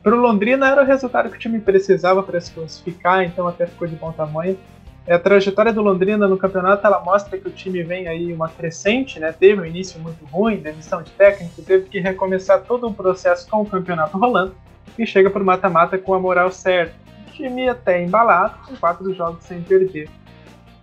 Para 0.02 0.16
o 0.16 0.20
Londrina 0.20 0.68
era 0.68 0.82
o 0.82 0.86
resultado 0.86 1.30
que 1.30 1.36
o 1.36 1.40
time 1.40 1.60
precisava 1.60 2.24
para 2.24 2.42
se 2.42 2.52
classificar, 2.52 3.24
então 3.24 3.48
até 3.48 3.68
ficou 3.68 3.88
de 3.88 3.96
bom 3.96 4.12
tamanho. 4.12 4.58
É, 5.10 5.16
a 5.16 5.20
trajetória 5.20 5.74
do 5.74 5.82
Londrina 5.82 6.28
no 6.28 6.38
campeonato 6.38 6.86
ela 6.86 7.00
mostra 7.00 7.36
que 7.36 7.48
o 7.48 7.52
time 7.52 7.82
vem 7.82 8.08
aí 8.08 8.32
uma 8.32 8.48
crescente, 8.48 9.20
né? 9.20 9.32
Teve 9.32 9.60
um 9.60 9.66
início 9.66 10.00
muito 10.00 10.24
ruim, 10.26 10.58
demissão 10.58 11.02
de 11.02 11.10
técnico, 11.10 11.64
teve 11.64 11.90
que 11.90 12.00
recomeçar 12.00 12.62
todo 12.62 12.88
um 12.88 12.94
processo 12.94 13.50
com 13.50 13.64
o 13.64 13.66
campeonato 13.66 14.20
rolando 14.20 14.54
e 15.00 15.08
chega 15.08 15.28
para 15.32 15.42
o 15.42 15.46
mata-mata 15.46 15.98
com 15.98 16.14
a 16.14 16.20
moral 16.20 16.52
certa. 16.52 16.94
O 17.28 17.32
time 17.32 17.68
até 17.68 18.04
embalado, 18.04 18.60
com 18.68 18.76
quatro 18.76 19.12
jogos 19.16 19.44
sem 19.46 19.64
perder. 19.64 20.12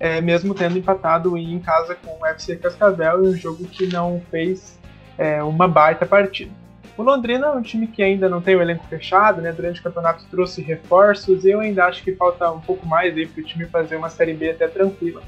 É, 0.01 0.21
mesmo 0.21 0.55
tendo 0.55 0.77
empatado 0.77 1.39
em 1.39 1.61
casa 1.61 1.95
com 1.95 2.21
o 2.21 2.27
FC 2.27 2.57
Cascavel 2.57 3.25
em 3.25 3.29
um 3.29 3.37
jogo 3.37 3.65
que 3.67 3.87
não 3.87 4.21
fez 4.29 4.77
é, 5.17 5.41
uma 5.41 5.69
baita 5.69 6.05
partida. 6.05 6.51
O 6.97 7.03
Londrina 7.03 7.49
é 7.49 7.51
um 7.51 7.61
time 7.61 7.87
que 7.87 8.03
ainda 8.03 8.29
não 8.29 8.41
tem 8.41 8.57
o 8.57 8.63
elenco 8.63 8.87
fechado, 8.89 9.43
né? 9.43 9.53
Durante 9.53 9.81
o 9.81 9.83
campeonato 9.83 10.25
trouxe 10.31 10.63
reforços 10.63 11.45
e 11.45 11.51
eu 11.51 11.61
ainda 11.61 11.85
acho 11.85 12.03
que 12.03 12.13
falta 12.13 12.51
um 12.51 12.61
pouco 12.61 12.87
mais 12.87 13.15
aí 13.15 13.27
para 13.27 13.41
o 13.41 13.45
time 13.45 13.67
fazer 13.67 13.97
uma 13.97 14.09
Série 14.09 14.33
B 14.33 14.51
até 14.51 14.67
tranquila. 14.67 15.23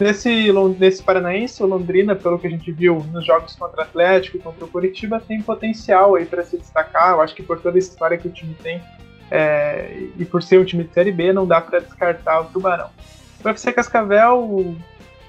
Nesse, 0.00 0.50
nesse 0.78 1.02
Paranaense, 1.02 1.62
o 1.62 1.66
Londrina, 1.66 2.16
pelo 2.16 2.38
que 2.38 2.46
a 2.46 2.50
gente 2.50 2.72
viu 2.72 3.06
nos 3.12 3.24
jogos 3.24 3.54
contra 3.54 3.80
o 3.80 3.82
Atlético 3.82 4.38
e 4.38 4.40
contra 4.40 4.64
o 4.64 4.68
Curitiba, 4.68 5.20
tem 5.20 5.40
potencial 5.42 6.14
aí 6.14 6.24
para 6.24 6.42
se 6.42 6.56
destacar. 6.56 7.12
Eu 7.12 7.20
acho 7.20 7.34
que 7.34 7.42
por 7.42 7.60
toda 7.60 7.76
a 7.76 7.78
história 7.78 8.16
que 8.16 8.26
o 8.26 8.32
time 8.32 8.56
tem 8.62 8.80
é, 9.30 10.08
e 10.18 10.24
por 10.24 10.42
ser 10.42 10.58
um 10.58 10.64
time 10.64 10.84
de 10.84 10.92
Série 10.92 11.12
B, 11.12 11.32
não 11.32 11.46
dá 11.46 11.60
para 11.60 11.78
descartar 11.78 12.40
o 12.40 12.44
Tubarão. 12.46 12.88
O 13.44 13.48
UFC 13.48 13.72
Cascavel 13.72 14.76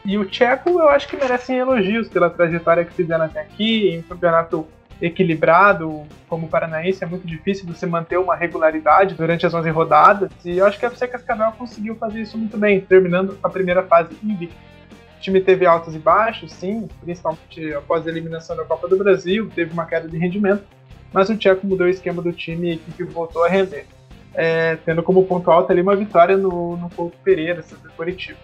e 0.06 0.18
o 0.18 0.26
Tcheco, 0.26 0.70
eu 0.70 0.90
acho 0.90 1.08
que 1.08 1.16
merecem 1.16 1.58
elogios 1.58 2.10
pela 2.10 2.30
trajetória 2.30 2.84
que 2.84 2.94
fizeram 2.94 3.26
até 3.26 3.42
aqui, 3.42 3.90
em 3.90 4.00
um 4.00 4.02
campeonato 4.04 4.68
equilibrado 5.02 6.04
como 6.28 6.46
o 6.46 6.50
Paranaense, 6.50 7.04
é 7.04 7.08
muito 7.08 7.28
difícil 7.28 7.66
você 7.68 7.86
manter 7.86 8.18
uma 8.18 8.36
regularidade 8.36 9.16
durante 9.16 9.46
as 9.46 9.54
11 9.54 9.70
rodadas. 9.70 10.32
E 10.44 10.58
eu 10.58 10.66
acho 10.66 10.80
que 10.80 10.86
a 10.86 10.90
FC 10.90 11.08
Cascavel 11.08 11.52
conseguiu 11.54 11.96
fazer 11.96 12.22
isso 12.22 12.38
muito 12.38 12.58
bem, 12.58 12.82
terminando 12.82 13.38
a 13.44 13.50
primeira 13.50 13.84
fase 13.84 14.16
invicto. 14.24 14.56
O 15.18 15.22
time 15.22 15.40
teve 15.42 15.66
altos 15.66 15.96
e 15.96 16.00
baixos, 16.00 16.52
sim, 16.52 16.88
principalmente 17.02 17.74
após 17.74 18.06
a 18.06 18.10
eliminação 18.10 18.56
da 18.56 18.66
Copa 18.66 18.88
do 18.88 18.98
Brasil, 18.98 19.50
teve 19.54 19.72
uma 19.72 19.86
queda 19.86 20.08
de 20.08 20.18
rendimento, 20.18 20.64
mas 21.14 21.30
o 21.30 21.38
Tcheco 21.38 21.66
mudou 21.66 21.88
o 21.88 21.90
esquema 21.90 22.22
do 22.22 22.34
time 22.34 22.68
e 22.68 22.72
a 22.72 22.74
equipe 22.74 23.04
voltou 23.04 23.44
a 23.44 23.48
render. 23.48 23.86
É, 24.36 24.78
tendo 24.78 25.04
como 25.04 25.26
ponto 25.26 25.52
alto 25.52 25.72
ali 25.72 25.82
uma 25.82 25.96
vitória 25.96 26.36
no, 26.36 26.76
no 26.76 26.90
Couto 26.90 27.16
Pereira, 27.24 27.62
sobre 27.62 27.90
Curitiba. 27.92 28.40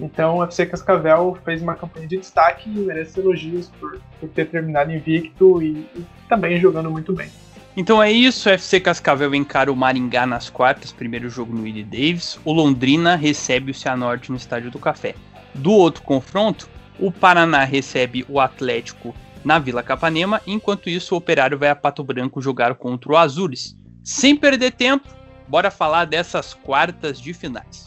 Então, 0.00 0.38
o 0.38 0.44
FC 0.44 0.66
Cascavel 0.66 1.36
fez 1.44 1.60
uma 1.60 1.74
campanha 1.74 2.06
de 2.06 2.18
destaque 2.18 2.70
e 2.70 2.78
merece 2.78 3.18
elogios 3.18 3.70
por, 3.80 4.00
por 4.20 4.28
ter 4.28 4.48
terminado 4.48 4.92
invicto 4.92 5.60
e, 5.60 5.86
e, 5.96 6.06
também 6.28 6.60
jogando 6.60 6.90
muito 6.90 7.12
bem. 7.12 7.28
Então 7.76 8.02
é 8.02 8.10
isso, 8.10 8.48
o 8.48 8.52
FC 8.52 8.80
Cascavel 8.80 9.32
encara 9.36 9.70
o 9.70 9.76
Maringá 9.76 10.26
nas 10.26 10.50
quartas, 10.50 10.90
primeiro 10.90 11.30
jogo 11.30 11.54
no 11.54 11.62
Willie 11.62 11.84
Davis. 11.84 12.38
O 12.44 12.52
Londrina 12.52 13.14
recebe 13.14 13.70
o 13.70 13.74
Cianorte 13.74 14.30
no 14.30 14.36
Estádio 14.36 14.68
do 14.68 14.80
Café. 14.80 15.14
Do 15.54 15.70
outro 15.70 16.02
confronto, 16.02 16.68
o 16.98 17.12
Paraná 17.12 17.62
recebe 17.62 18.26
o 18.28 18.40
Atlético 18.40 19.14
na 19.44 19.60
Vila 19.60 19.82
Capanema, 19.82 20.42
enquanto 20.44 20.90
isso 20.90 21.14
o 21.14 21.18
Operário 21.18 21.56
vai 21.56 21.68
a 21.68 21.76
Pato 21.76 22.02
Branco 22.02 22.42
jogar 22.42 22.74
contra 22.74 23.12
o 23.12 23.16
Azures. 23.16 23.76
Sem 24.02 24.34
perder 24.34 24.72
tempo, 24.72 25.08
bora 25.46 25.70
falar 25.70 26.04
dessas 26.04 26.54
quartas 26.54 27.20
de 27.20 27.32
finais. 27.32 27.86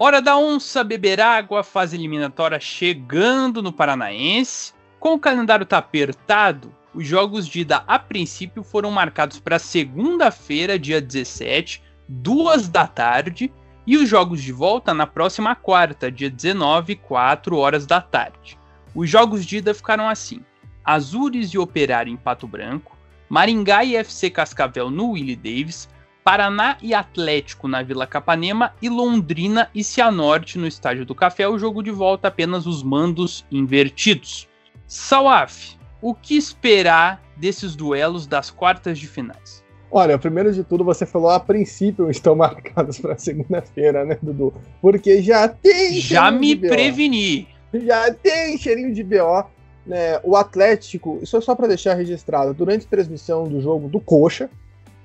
Hora 0.00 0.22
da 0.22 0.38
onça 0.38 0.84
beber 0.84 1.20
água, 1.20 1.64
fase 1.64 1.96
eliminatória 1.96 2.60
chegando 2.60 3.60
no 3.60 3.72
Paranaense. 3.72 4.72
Com 5.00 5.14
o 5.14 5.18
calendário 5.18 5.66
tá 5.66 5.78
apertado, 5.78 6.72
os 6.94 7.04
jogos 7.04 7.48
de 7.48 7.62
ida 7.62 7.82
a 7.84 7.98
princípio 7.98 8.62
foram 8.62 8.92
marcados 8.92 9.40
para 9.40 9.58
segunda-feira, 9.58 10.78
dia 10.78 11.00
17, 11.00 11.82
duas 12.08 12.68
da 12.68 12.86
tarde, 12.86 13.52
e 13.84 13.96
os 13.96 14.08
jogos 14.08 14.40
de 14.40 14.52
volta 14.52 14.94
na 14.94 15.04
próxima 15.04 15.56
quarta, 15.56 16.12
dia 16.12 16.30
19, 16.30 16.94
4 16.94 17.56
horas 17.56 17.84
da 17.84 18.00
tarde. 18.00 18.56
Os 18.94 19.10
jogos 19.10 19.44
de 19.44 19.56
ida 19.56 19.74
ficaram 19.74 20.08
assim: 20.08 20.44
Azures 20.84 21.50
e 21.50 21.58
Operário 21.58 22.12
em 22.12 22.16
Pato 22.16 22.46
Branco, 22.46 22.96
Maringá 23.28 23.82
e 23.82 23.96
FC 23.96 24.30
Cascavel 24.30 24.90
no 24.90 25.10
Willie 25.10 25.34
Davis, 25.34 25.88
Paraná 26.28 26.76
e 26.82 26.92
Atlético 26.92 27.66
na 27.66 27.82
Vila 27.82 28.06
Capanema 28.06 28.74
e 28.82 28.90
Londrina 28.90 29.70
e 29.74 29.82
Cianorte 29.82 30.58
no 30.58 30.66
Estádio 30.66 31.06
do 31.06 31.14
Café, 31.14 31.48
o 31.48 31.58
jogo 31.58 31.82
de 31.82 31.90
volta 31.90 32.28
apenas 32.28 32.66
os 32.66 32.82
mandos 32.82 33.46
invertidos. 33.50 34.46
Sawaf, 34.86 35.78
o 36.02 36.12
que 36.12 36.36
esperar 36.36 37.22
desses 37.34 37.74
duelos 37.74 38.26
das 38.26 38.50
quartas 38.50 38.98
de 38.98 39.08
finais? 39.08 39.64
Olha, 39.90 40.18
primeiro 40.18 40.52
de 40.52 40.62
tudo, 40.62 40.84
você 40.84 41.06
falou 41.06 41.30
a 41.30 41.40
princípio 41.40 42.10
estão 42.10 42.36
marcados 42.36 42.98
para 42.98 43.16
segunda-feira, 43.16 44.04
né, 44.04 44.18
Dudu? 44.20 44.52
Porque 44.82 45.22
já 45.22 45.48
tem. 45.48 45.94
Já 45.94 46.30
me 46.30 46.54
preveni. 46.54 47.48
Já 47.72 48.12
tem 48.12 48.58
cheirinho 48.58 48.92
de 48.92 49.02
BO. 49.02 49.46
Né? 49.86 50.20
O 50.22 50.36
Atlético, 50.36 51.20
isso 51.22 51.38
é 51.38 51.40
só 51.40 51.54
para 51.54 51.68
deixar 51.68 51.94
registrado, 51.94 52.52
durante 52.52 52.84
a 52.84 52.90
transmissão 52.90 53.48
do 53.48 53.62
jogo 53.62 53.88
do 53.88 53.98
Coxa, 53.98 54.50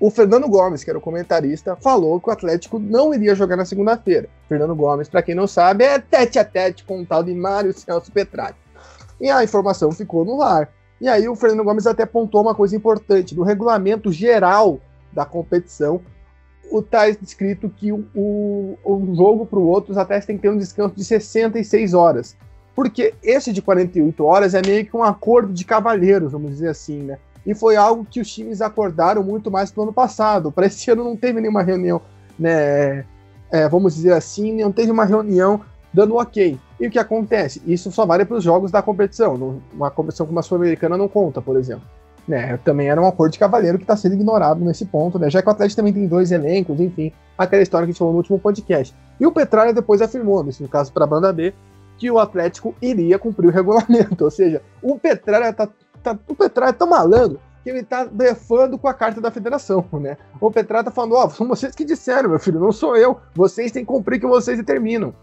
o 0.00 0.10
Fernando 0.10 0.48
Gomes, 0.48 0.82
que 0.82 0.90
era 0.90 0.98
o 0.98 1.02
comentarista, 1.02 1.76
falou 1.76 2.20
que 2.20 2.28
o 2.28 2.32
Atlético 2.32 2.78
não 2.78 3.14
iria 3.14 3.34
jogar 3.34 3.56
na 3.56 3.64
segunda-feira. 3.64 4.28
Fernando 4.48 4.74
Gomes, 4.74 5.08
para 5.08 5.22
quem 5.22 5.34
não 5.34 5.46
sabe, 5.46 5.84
é 5.84 5.98
tete 5.98 6.38
a 6.38 6.44
tete 6.44 6.84
com 6.84 7.00
o 7.00 7.06
tal 7.06 7.22
de 7.22 7.32
Mário 7.34 7.72
Celso 7.72 8.10
Petralha. 8.10 8.56
E 9.20 9.30
a 9.30 9.44
informação 9.44 9.92
ficou 9.92 10.24
no 10.24 10.42
ar. 10.42 10.68
E 11.00 11.08
aí 11.08 11.28
o 11.28 11.36
Fernando 11.36 11.64
Gomes 11.64 11.86
até 11.86 12.02
apontou 12.02 12.42
uma 12.42 12.54
coisa 12.54 12.76
importante. 12.76 13.34
No 13.34 13.44
regulamento 13.44 14.10
geral 14.10 14.80
da 15.12 15.24
competição, 15.24 16.00
está 16.72 17.08
escrito 17.08 17.68
que 17.68 17.92
o, 17.92 18.04
o, 18.14 18.78
o 18.84 19.14
jogo 19.14 19.46
para 19.46 19.58
o 19.58 19.66
outro, 19.66 19.92
os 19.92 19.98
atletas 19.98 20.26
têm 20.26 20.36
que 20.36 20.42
ter 20.42 20.50
um 20.50 20.58
descanso 20.58 20.94
de 20.94 21.04
66 21.04 21.94
horas. 21.94 22.36
Porque 22.74 23.14
esse 23.22 23.52
de 23.52 23.62
48 23.62 24.24
horas 24.24 24.54
é 24.54 24.60
meio 24.60 24.84
que 24.84 24.96
um 24.96 25.04
acordo 25.04 25.52
de 25.52 25.64
cavalheiros, 25.64 26.32
vamos 26.32 26.50
dizer 26.50 26.68
assim, 26.68 26.98
né? 26.98 27.18
E 27.46 27.54
foi 27.54 27.76
algo 27.76 28.06
que 28.08 28.20
os 28.20 28.32
times 28.32 28.60
acordaram 28.60 29.22
muito 29.22 29.50
mais 29.50 29.74
no 29.74 29.82
ano 29.82 29.92
passado. 29.92 30.50
Para 30.50 30.66
esse 30.66 30.88
ano 30.92 31.04
não 31.04 31.16
teve 31.16 31.40
nenhuma 31.40 31.62
reunião, 31.62 32.00
né? 32.38 33.04
É, 33.50 33.68
vamos 33.68 33.94
dizer 33.94 34.12
assim, 34.12 34.62
não 34.62 34.72
teve 34.72 34.90
uma 34.90 35.04
reunião 35.04 35.60
dando 35.92 36.16
ok. 36.16 36.58
E 36.80 36.86
o 36.88 36.90
que 36.90 36.98
acontece? 36.98 37.62
Isso 37.64 37.92
só 37.92 38.04
vale 38.04 38.24
para 38.24 38.36
os 38.36 38.42
jogos 38.42 38.72
da 38.72 38.82
competição. 38.82 39.60
Uma 39.72 39.90
competição 39.90 40.26
como 40.26 40.38
a 40.40 40.42
Sul-Americana 40.42 40.96
não 40.96 41.06
conta, 41.06 41.40
por 41.40 41.56
exemplo. 41.56 41.84
Né, 42.26 42.58
também 42.64 42.88
era 42.88 42.98
um 42.98 43.06
acordo 43.06 43.32
de 43.32 43.38
cavaleiro 43.38 43.76
que 43.76 43.84
está 43.84 43.94
sendo 43.94 44.14
ignorado 44.14 44.64
nesse 44.64 44.86
ponto, 44.86 45.18
né? 45.18 45.28
Já 45.28 45.42
que 45.42 45.48
o 45.48 45.50
Atlético 45.50 45.76
também 45.76 45.92
tem 45.92 46.06
dois 46.06 46.32
elencos, 46.32 46.80
enfim, 46.80 47.12
aquela 47.36 47.62
história 47.62 47.84
que 47.84 47.90
a 47.90 47.92
gente 47.92 47.98
falou 47.98 48.14
no 48.14 48.18
último 48.18 48.38
podcast. 48.38 48.96
E 49.20 49.26
o 49.26 49.30
Petralha 49.30 49.74
depois 49.74 50.00
afirmou, 50.00 50.42
nesse 50.42 50.66
caso 50.66 50.90
para 50.90 51.04
a 51.04 51.06
banda 51.06 51.30
B, 51.34 51.52
que 51.98 52.10
o 52.10 52.18
Atlético 52.18 52.74
iria 52.80 53.18
cumprir 53.18 53.48
o 53.48 53.52
regulamento. 53.52 54.24
Ou 54.24 54.30
seja, 54.30 54.62
o 54.82 54.98
Petralha 54.98 55.52
tá, 55.52 55.68
tá, 56.04 56.18
o 56.28 56.34
Petralha 56.34 56.70
é 56.70 56.72
tão 56.72 56.88
malandro 56.88 57.40
que 57.62 57.70
ele 57.70 57.82
tá 57.82 58.04
defando 58.04 58.78
com 58.78 58.86
a 58.86 58.94
carta 58.94 59.20
da 59.20 59.30
federação, 59.30 59.84
né? 59.94 60.18
O 60.38 60.50
Petralha 60.50 60.84
tá 60.84 60.90
falando, 60.90 61.14
ó, 61.14 61.24
oh, 61.24 61.30
são 61.30 61.48
vocês 61.48 61.74
que 61.74 61.84
disseram, 61.84 62.28
meu 62.28 62.38
filho, 62.38 62.60
não 62.60 62.70
sou 62.70 62.94
eu. 62.94 63.18
Vocês 63.34 63.72
têm 63.72 63.84
que 63.84 63.90
cumprir 63.90 64.18
o 64.18 64.20
que 64.20 64.26
vocês 64.26 64.58
determinam. 64.58 65.14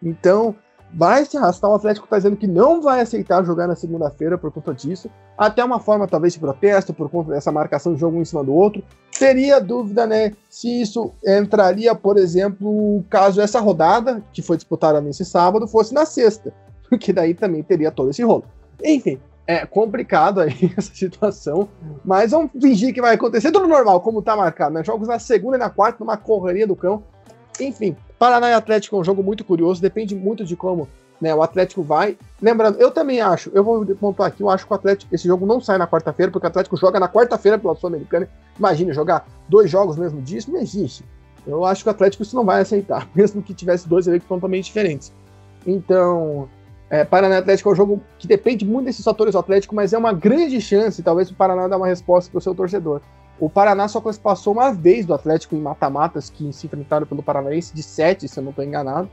Então, 0.00 0.54
vai 0.92 1.24
se 1.24 1.36
arrastar. 1.36 1.70
O 1.70 1.74
Atlético 1.74 2.06
está 2.06 2.16
dizendo 2.16 2.36
que 2.36 2.46
não 2.46 2.80
vai 2.80 3.00
aceitar 3.00 3.44
jogar 3.44 3.66
na 3.66 3.76
segunda-feira 3.76 4.38
por 4.38 4.50
conta 4.52 4.74
disso. 4.74 5.10
Até 5.36 5.64
uma 5.64 5.80
forma, 5.80 6.06
talvez, 6.06 6.34
de 6.34 6.40
protesto 6.40 6.92
por 6.92 7.08
conta 7.08 7.32
dessa 7.32 7.52
marcação 7.52 7.94
de 7.94 8.00
jogo 8.00 8.16
um 8.16 8.22
em 8.22 8.24
cima 8.24 8.44
do 8.44 8.52
outro. 8.52 8.82
Teria 9.18 9.60
dúvida, 9.60 10.06
né, 10.06 10.32
se 10.48 10.80
isso 10.80 11.12
entraria, 11.26 11.94
por 11.94 12.16
exemplo, 12.16 13.04
caso 13.10 13.40
essa 13.40 13.60
rodada, 13.60 14.22
que 14.32 14.42
foi 14.42 14.56
disputada 14.56 15.00
nesse 15.00 15.24
sábado, 15.24 15.66
fosse 15.66 15.92
na 15.92 16.06
sexta. 16.06 16.52
Porque 16.88 17.12
daí 17.12 17.34
também 17.34 17.62
teria 17.62 17.90
todo 17.90 18.10
esse 18.10 18.22
rolo. 18.22 18.44
Enfim, 18.82 19.18
é 19.46 19.66
complicado 19.66 20.40
aí 20.40 20.72
essa 20.76 20.94
situação, 20.94 21.68
mas 22.04 22.30
vamos 22.30 22.52
fingir 22.52 22.94
que 22.94 23.00
vai 23.00 23.14
acontecer 23.14 23.50
tudo 23.50 23.66
normal, 23.66 24.00
como 24.00 24.22
tá 24.22 24.36
marcado, 24.36 24.74
né? 24.74 24.84
Jogos 24.84 25.08
na 25.08 25.18
segunda 25.18 25.56
e 25.56 25.60
na 25.60 25.70
quarta, 25.70 25.98
numa 26.00 26.16
correria 26.16 26.66
do 26.66 26.76
cão. 26.76 27.02
Enfim, 27.58 27.96
Paraná 28.18 28.50
e 28.50 28.54
Atlético 28.54 28.96
é 28.96 28.98
um 29.00 29.04
jogo 29.04 29.22
muito 29.22 29.44
curioso, 29.44 29.82
depende 29.82 30.14
muito 30.14 30.44
de 30.44 30.56
como 30.56 30.88
né, 31.20 31.34
o 31.34 31.42
Atlético 31.42 31.82
vai. 31.82 32.16
Lembrando, 32.40 32.80
eu 32.80 32.90
também 32.90 33.20
acho, 33.20 33.50
eu 33.52 33.62
vou 33.62 33.84
pontuar 33.96 34.28
aqui, 34.28 34.42
eu 34.42 34.48
acho 34.48 34.66
que 34.66 34.72
o 34.72 34.74
Atlético, 34.74 35.14
esse 35.14 35.28
jogo 35.28 35.44
não 35.44 35.60
sai 35.60 35.76
na 35.76 35.86
quarta-feira, 35.86 36.32
porque 36.32 36.46
o 36.46 36.48
Atlético 36.48 36.76
joga 36.76 36.98
na 36.98 37.08
quarta-feira 37.08 37.58
pela 37.58 37.74
Sul-Americana. 37.74 38.28
Imagina, 38.58 38.92
jogar 38.92 39.26
dois 39.48 39.70
jogos 39.70 39.96
no 39.96 40.02
mesmo 40.02 40.22
dia, 40.22 40.38
isso 40.38 40.50
não 40.50 40.60
existe. 40.60 41.04
Eu 41.46 41.64
acho 41.64 41.82
que 41.82 41.88
o 41.88 41.92
Atlético 41.92 42.22
isso 42.22 42.36
não 42.36 42.44
vai 42.44 42.62
aceitar, 42.62 43.08
mesmo 43.14 43.42
que 43.42 43.52
tivesse 43.52 43.88
dois 43.88 44.06
eleitos 44.06 44.28
totalmente 44.28 44.66
diferentes. 44.66 45.12
Então, 45.66 46.48
é, 46.90 47.04
Paraná 47.04 47.38
Atlético 47.38 47.68
é 47.68 47.72
um 47.72 47.76
jogo 47.76 48.02
que 48.18 48.26
depende 48.26 48.66
muito 48.66 48.86
desses 48.86 49.04
fatores 49.04 49.32
do 49.32 49.38
Atlético, 49.38 49.76
mas 49.76 49.92
é 49.92 49.98
uma 49.98 50.12
grande 50.12 50.60
chance, 50.60 51.00
talvez, 51.04 51.30
o 51.30 51.34
Paraná 51.34 51.68
dar 51.68 51.76
uma 51.76 51.86
resposta 51.86 52.28
para 52.28 52.38
o 52.38 52.42
seu 52.42 52.52
torcedor. 52.52 53.00
O 53.38 53.48
Paraná 53.48 53.86
só 53.86 54.02
passou 54.22 54.52
uma 54.52 54.72
vez 54.72 55.06
do 55.06 55.14
Atlético 55.14 55.54
em 55.54 55.60
mata-matas 55.60 56.28
que 56.28 56.52
se 56.52 56.66
enfrentaram 56.66 57.06
pelo 57.06 57.22
Paranaense, 57.22 57.72
de 57.72 57.82
sete, 57.82 58.28
se 58.28 58.38
eu 58.38 58.42
não 58.42 58.50
estou 58.50 58.64
enganado. 58.64 59.08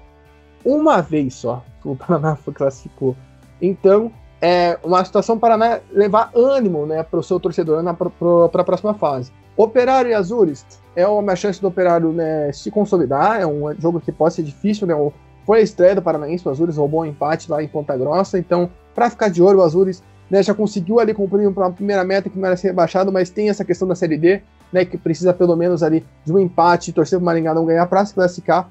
Uma 0.65 1.01
vez 1.01 1.35
só 1.35 1.63
o 1.85 1.95
Paraná 1.95 2.35
foi, 2.35 2.53
classificou. 2.53 3.15
Então, 3.61 4.11
é 4.41 4.77
uma 4.83 5.05
situação 5.05 5.37
para 5.37 5.57
Paraná 5.57 5.79
levar 5.91 6.31
ânimo 6.35 6.85
né, 6.85 7.03
para 7.03 7.19
o 7.19 7.23
seu 7.23 7.39
torcedor 7.39 7.83
para 7.93 8.61
a 8.61 8.65
próxima 8.65 8.95
fase. 8.95 9.31
Operário 9.55 10.11
e 10.11 10.13
Azures 10.13 10.65
é 10.95 11.07
uma 11.07 11.35
chance 11.35 11.61
do 11.61 11.67
Operário 11.67 12.11
né, 12.11 12.51
se 12.51 12.69
consolidar, 12.69 13.39
é 13.39 13.45
um 13.45 13.73
jogo 13.79 13.99
que 13.99 14.11
pode 14.11 14.33
ser 14.33 14.43
difícil, 14.43 14.85
né? 14.85 14.93
Foi 15.47 15.59
a 15.59 15.61
estreia 15.61 15.95
do 15.95 16.01
Paranaense, 16.01 16.45
o 16.45 16.51
Azures 16.51 16.75
roubou 16.75 17.03
um 17.03 17.05
empate 17.05 17.49
lá 17.49 17.63
em 17.63 17.69
Ponta 17.69 17.95
Grossa, 17.95 18.37
então, 18.37 18.69
para 18.93 19.09
ficar 19.09 19.29
de 19.29 19.41
olho, 19.41 19.59
o 19.59 19.61
Azures 19.61 20.03
né, 20.29 20.43
já 20.43 20.53
conseguiu 20.53 20.99
ali 20.99 21.13
cumprir 21.13 21.47
uma 21.47 21.71
primeira 21.71 22.03
meta 22.03 22.29
que 22.29 22.37
não 22.37 22.47
era 22.47 22.57
ser 22.57 22.67
rebaixado, 22.67 23.13
mas 23.13 23.29
tem 23.29 23.47
essa 23.47 23.63
questão 23.63 23.87
da 23.87 23.95
Série 23.95 24.17
D, 24.17 24.41
né, 24.73 24.83
que 24.83 24.97
precisa 24.97 25.33
pelo 25.33 25.55
menos 25.55 25.81
ali 25.83 26.05
de 26.25 26.33
um 26.33 26.37
empate, 26.37 26.91
torcer 26.91 27.17
para 27.17 27.23
o 27.23 27.25
Maringá 27.25 27.53
não 27.53 27.65
ganhar 27.65 27.87
para 27.87 28.05
se 28.05 28.13
classificar. 28.13 28.69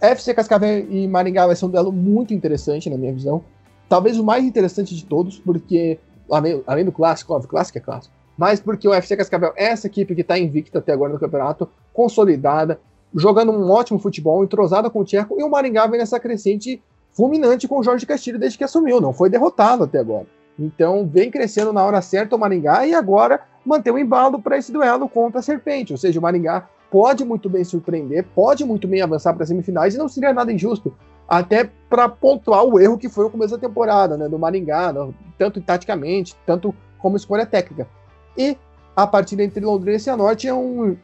FC 0.00 0.32
Cascavel 0.32 0.86
e 0.88 1.08
Maringá 1.08 1.44
vai 1.44 1.56
ser 1.56 1.64
um 1.64 1.70
duelo 1.70 1.90
muito 1.90 2.32
interessante, 2.32 2.88
na 2.88 2.96
minha 2.96 3.12
visão. 3.12 3.42
Talvez 3.88 4.16
o 4.16 4.22
mais 4.22 4.44
interessante 4.44 4.94
de 4.94 5.04
todos, 5.04 5.40
porque, 5.40 5.98
além, 6.30 6.62
além 6.68 6.84
do 6.84 6.92
clássico, 6.92 7.34
óbvio, 7.34 7.50
clássico 7.50 7.78
é 7.78 7.80
clássico, 7.80 8.14
mas 8.38 8.60
porque 8.60 8.86
o 8.86 8.94
FC 8.94 9.16
Cascavel 9.16 9.52
é 9.56 9.64
essa 9.64 9.88
equipe 9.88 10.14
que 10.14 10.20
está 10.20 10.38
invicta 10.38 10.78
até 10.78 10.92
agora 10.92 11.12
no 11.12 11.18
campeonato, 11.18 11.68
consolidada, 11.92 12.78
jogando 13.16 13.50
um 13.50 13.70
ótimo 13.70 13.98
futebol, 13.98 14.44
entrosada 14.44 14.90
com 14.90 15.00
o 15.00 15.04
Tcheco, 15.04 15.40
e 15.40 15.42
o 15.42 15.50
Maringá 15.50 15.86
vem 15.86 15.98
nessa 15.98 16.20
crescente 16.20 16.82
fulminante 17.12 17.66
com 17.66 17.78
o 17.78 17.82
Jorge 17.82 18.04
Castilho 18.04 18.38
desde 18.38 18.58
que 18.58 18.64
assumiu, 18.64 19.00
não 19.00 19.12
foi 19.12 19.30
derrotado 19.30 19.84
até 19.84 19.98
agora. 19.98 20.26
Então, 20.58 21.06
vem 21.06 21.30
crescendo 21.30 21.72
na 21.72 21.84
hora 21.84 22.00
certa 22.00 22.36
o 22.36 22.38
Maringá 22.38 22.86
e 22.86 22.94
agora 22.94 23.40
manter 23.64 23.90
o 23.90 23.98
embalo 23.98 24.40
para 24.40 24.56
esse 24.56 24.70
duelo 24.70 25.08
contra 25.08 25.40
a 25.40 25.42
Serpente. 25.42 25.92
Ou 25.92 25.98
seja, 25.98 26.18
o 26.18 26.22
Maringá 26.22 26.68
pode 26.90 27.24
muito 27.24 27.48
bem 27.48 27.64
surpreender, 27.64 28.24
pode 28.34 28.64
muito 28.64 28.86
bem 28.86 29.02
avançar 29.02 29.34
para 29.34 29.42
as 29.42 29.48
semifinais 29.48 29.94
e 29.94 29.98
não 29.98 30.08
seria 30.08 30.32
nada 30.32 30.52
injusto. 30.52 30.94
Até 31.28 31.70
para 31.90 32.08
pontuar 32.08 32.64
o 32.64 32.78
erro 32.78 32.96
que 32.96 33.08
foi 33.08 33.26
o 33.26 33.30
começo 33.30 33.56
da 33.56 33.60
temporada, 33.60 34.16
né, 34.16 34.28
do 34.28 34.38
Maringá, 34.38 34.94
tanto 35.36 35.60
taticamente, 35.60 36.36
tanto 36.46 36.74
como 36.98 37.16
escolha 37.16 37.44
técnica. 37.44 37.88
E 38.36 38.56
a 38.94 39.06
partida 39.06 39.42
entre 39.42 39.64
Londrina 39.64 39.96
e 39.96 40.00
Cianorte 40.00 40.48
é 40.48 40.54
um. 40.54 40.96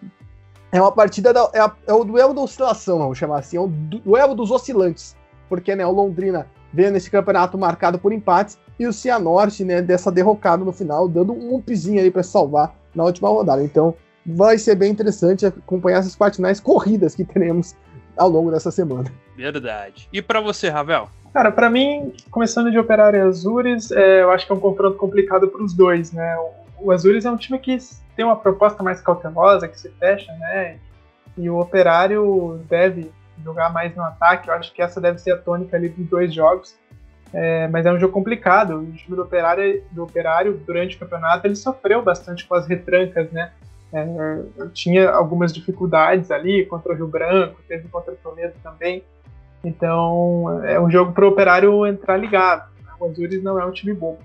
É 0.72 0.80
uma 0.80 0.90
partida. 0.90 1.32
Da, 1.32 1.50
é, 1.52 1.60
a, 1.60 1.70
é, 1.86 1.92
o 1.92 2.02
duelo 2.02 2.34
da 2.34 2.40
oscilação, 2.40 2.98
vamos 2.98 3.18
chamar 3.18 3.40
assim. 3.40 3.58
É 3.58 3.60
o 3.60 3.68
duelo 3.68 4.34
dos 4.34 4.50
oscilantes. 4.50 5.14
Porque 5.48 5.76
né, 5.76 5.86
o 5.86 5.92
Londrina 5.92 6.46
veio 6.72 6.90
nesse 6.90 7.10
campeonato 7.10 7.58
marcado 7.58 7.98
por 7.98 8.12
empates 8.12 8.58
e 8.78 8.86
o 8.86 8.92
Cianorte, 8.92 9.64
né, 9.64 9.82
dessa 9.82 10.10
derrocada 10.10 10.64
no 10.64 10.72
final, 10.72 11.06
dando 11.06 11.34
um 11.34 11.54
upzinho 11.54 12.00
aí 12.00 12.10
para 12.10 12.22
salvar 12.22 12.74
na 12.94 13.04
última 13.04 13.28
rodada. 13.28 13.62
Então, 13.62 13.94
vai 14.24 14.56
ser 14.56 14.74
bem 14.74 14.90
interessante 14.90 15.44
acompanhar 15.44 15.98
essas 15.98 16.16
quartinais 16.16 16.58
corridas 16.58 17.14
que 17.14 17.24
teremos 17.24 17.76
ao 18.16 18.30
longo 18.30 18.50
dessa 18.50 18.70
semana. 18.70 19.12
Verdade. 19.36 20.08
E 20.10 20.22
para 20.22 20.40
você, 20.40 20.70
Ravel? 20.70 21.08
Cara, 21.32 21.50
para 21.50 21.68
mim, 21.70 22.12
começando 22.30 22.70
de 22.70 22.78
Operário 22.78 23.18
e 23.18 23.22
Azures, 23.22 23.90
é, 23.90 24.22
eu 24.22 24.30
acho 24.30 24.46
que 24.46 24.52
é 24.52 24.54
um 24.54 24.60
confronto 24.60 24.96
complicado 24.96 25.48
para 25.48 25.62
os 25.62 25.72
dois, 25.72 26.12
né? 26.12 26.36
O, 26.82 26.90
Azures 26.90 27.24
é 27.24 27.30
um 27.30 27.36
time 27.36 27.58
que 27.58 27.76
tem 28.16 28.24
uma 28.24 28.36
proposta 28.36 28.82
mais 28.82 29.00
cautelosa, 29.00 29.68
que 29.68 29.78
se 29.78 29.90
fecha, 29.90 30.32
né? 30.34 30.78
E 31.36 31.48
o 31.48 31.58
Operário 31.58 32.60
deve 32.68 33.10
jogar 33.42 33.72
mais 33.72 33.94
no 33.96 34.02
ataque. 34.02 34.48
Eu 34.48 34.54
acho 34.54 34.72
que 34.72 34.82
essa 34.82 35.00
deve 35.00 35.18
ser 35.18 35.32
a 35.32 35.38
tônica 35.38 35.76
ali 35.76 35.88
dos 35.88 36.06
dois 36.06 36.34
jogos. 36.34 36.76
É, 37.32 37.66
mas 37.68 37.86
é 37.86 37.92
um 37.92 37.98
jogo 37.98 38.12
complicado. 38.12 38.80
O 38.80 38.92
time 38.92 39.16
do 39.16 39.22
operário, 39.22 39.82
do 39.90 40.02
operário, 40.02 40.60
durante 40.66 40.96
o 40.96 40.98
campeonato, 40.98 41.46
ele 41.46 41.56
sofreu 41.56 42.02
bastante 42.02 42.46
com 42.46 42.54
as 42.54 42.66
retrancas, 42.66 43.30
né? 43.30 43.52
É, 43.92 44.66
tinha 44.72 45.10
algumas 45.10 45.52
dificuldades 45.52 46.30
ali 46.30 46.64
contra 46.66 46.92
o 46.92 46.96
Rio 46.96 47.06
Branco, 47.06 47.60
teve 47.68 47.88
contra 47.88 48.12
o 48.12 48.16
Toledo 48.16 48.54
também. 48.62 49.02
Então, 49.64 50.62
é 50.64 50.80
um 50.80 50.90
jogo 50.90 51.12
para 51.12 51.24
o 51.24 51.28
operário 51.28 51.86
entrar 51.86 52.16
ligado. 52.16 52.70
O 52.98 53.06
Azures 53.06 53.42
não 53.42 53.58
é 53.58 53.64
um 53.64 53.70
time 53.70 53.94
bom. 53.94 54.18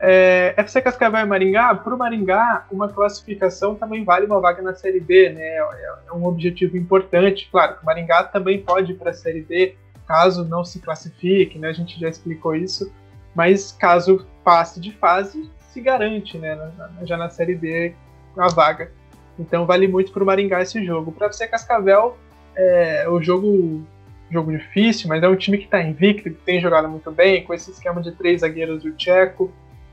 É, 0.00 0.54
FC 0.56 0.80
Cascavel 0.80 1.20
e 1.20 1.24
Maringá, 1.24 1.74
para 1.74 1.94
o 1.94 1.98
Maringá, 1.98 2.66
uma 2.70 2.88
classificação 2.88 3.74
também 3.74 4.04
vale 4.04 4.26
uma 4.26 4.40
vaga 4.40 4.62
na 4.62 4.72
Série 4.74 5.00
B, 5.00 5.30
né? 5.30 5.42
É, 5.42 5.94
é 6.08 6.12
um 6.12 6.24
objetivo 6.24 6.76
importante. 6.76 7.48
Claro, 7.50 7.76
o 7.82 7.86
Maringá 7.86 8.22
também 8.24 8.62
pode 8.62 8.92
ir 8.92 8.94
para 8.94 9.10
a 9.10 9.14
Série 9.14 9.42
B, 9.42 9.76
caso 10.06 10.44
não 10.44 10.64
se 10.64 10.78
classifique, 10.80 11.58
né? 11.58 11.68
A 11.68 11.72
gente 11.72 11.98
já 11.98 12.08
explicou 12.08 12.54
isso, 12.54 12.92
mas 13.34 13.72
caso 13.72 14.24
passe 14.44 14.80
de 14.80 14.92
fase, 14.92 15.50
se 15.58 15.80
garante, 15.80 16.38
né? 16.38 16.56
Já 17.02 17.16
na 17.16 17.28
Série 17.28 17.56
B 17.56 17.94
a 18.36 18.48
vaga. 18.48 18.92
Então 19.36 19.66
vale 19.66 19.88
muito 19.88 20.12
para 20.12 20.22
o 20.22 20.26
Maringá 20.26 20.62
esse 20.62 20.84
jogo. 20.84 21.10
Para 21.10 21.32
você 21.32 21.46
Cascavel, 21.46 22.16
é 22.56 23.08
o 23.08 23.20
jogo 23.20 23.84
jogo 24.30 24.52
difícil, 24.52 25.08
mas 25.08 25.22
é 25.22 25.28
um 25.28 25.36
time 25.36 25.56
que 25.58 25.64
está 25.64 25.82
invicto, 25.82 26.24
que 26.24 26.30
tem 26.30 26.60
jogado 26.60 26.88
muito 26.88 27.10
bem, 27.10 27.42
com 27.44 27.54
esse 27.54 27.70
esquema 27.70 28.00
de 28.02 28.12
três 28.12 28.42
zagueiros 28.42 28.82
do 28.82 28.92
Tcheco. 28.92 29.50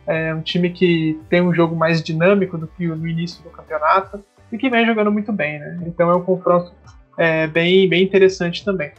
É 0.07 0.33
um 0.33 0.41
time 0.41 0.69
que 0.69 1.19
tem 1.29 1.41
um 1.41 1.53
jogo 1.53 1.75
mais 1.75 2.01
dinâmico 2.01 2.57
do 2.57 2.67
que 2.67 2.87
no 2.87 3.07
início 3.07 3.43
do 3.43 3.49
campeonato 3.49 4.23
e 4.51 4.57
que 4.57 4.69
vem 4.69 4.85
jogando 4.85 5.11
muito 5.11 5.31
bem, 5.31 5.59
né? 5.59 5.79
Então 5.85 6.09
é 6.09 6.15
um 6.15 6.23
confronto 6.23 6.71
é, 7.17 7.47
bem, 7.47 7.89
bem 7.89 8.03
interessante 8.03 8.63
também. 8.63 8.91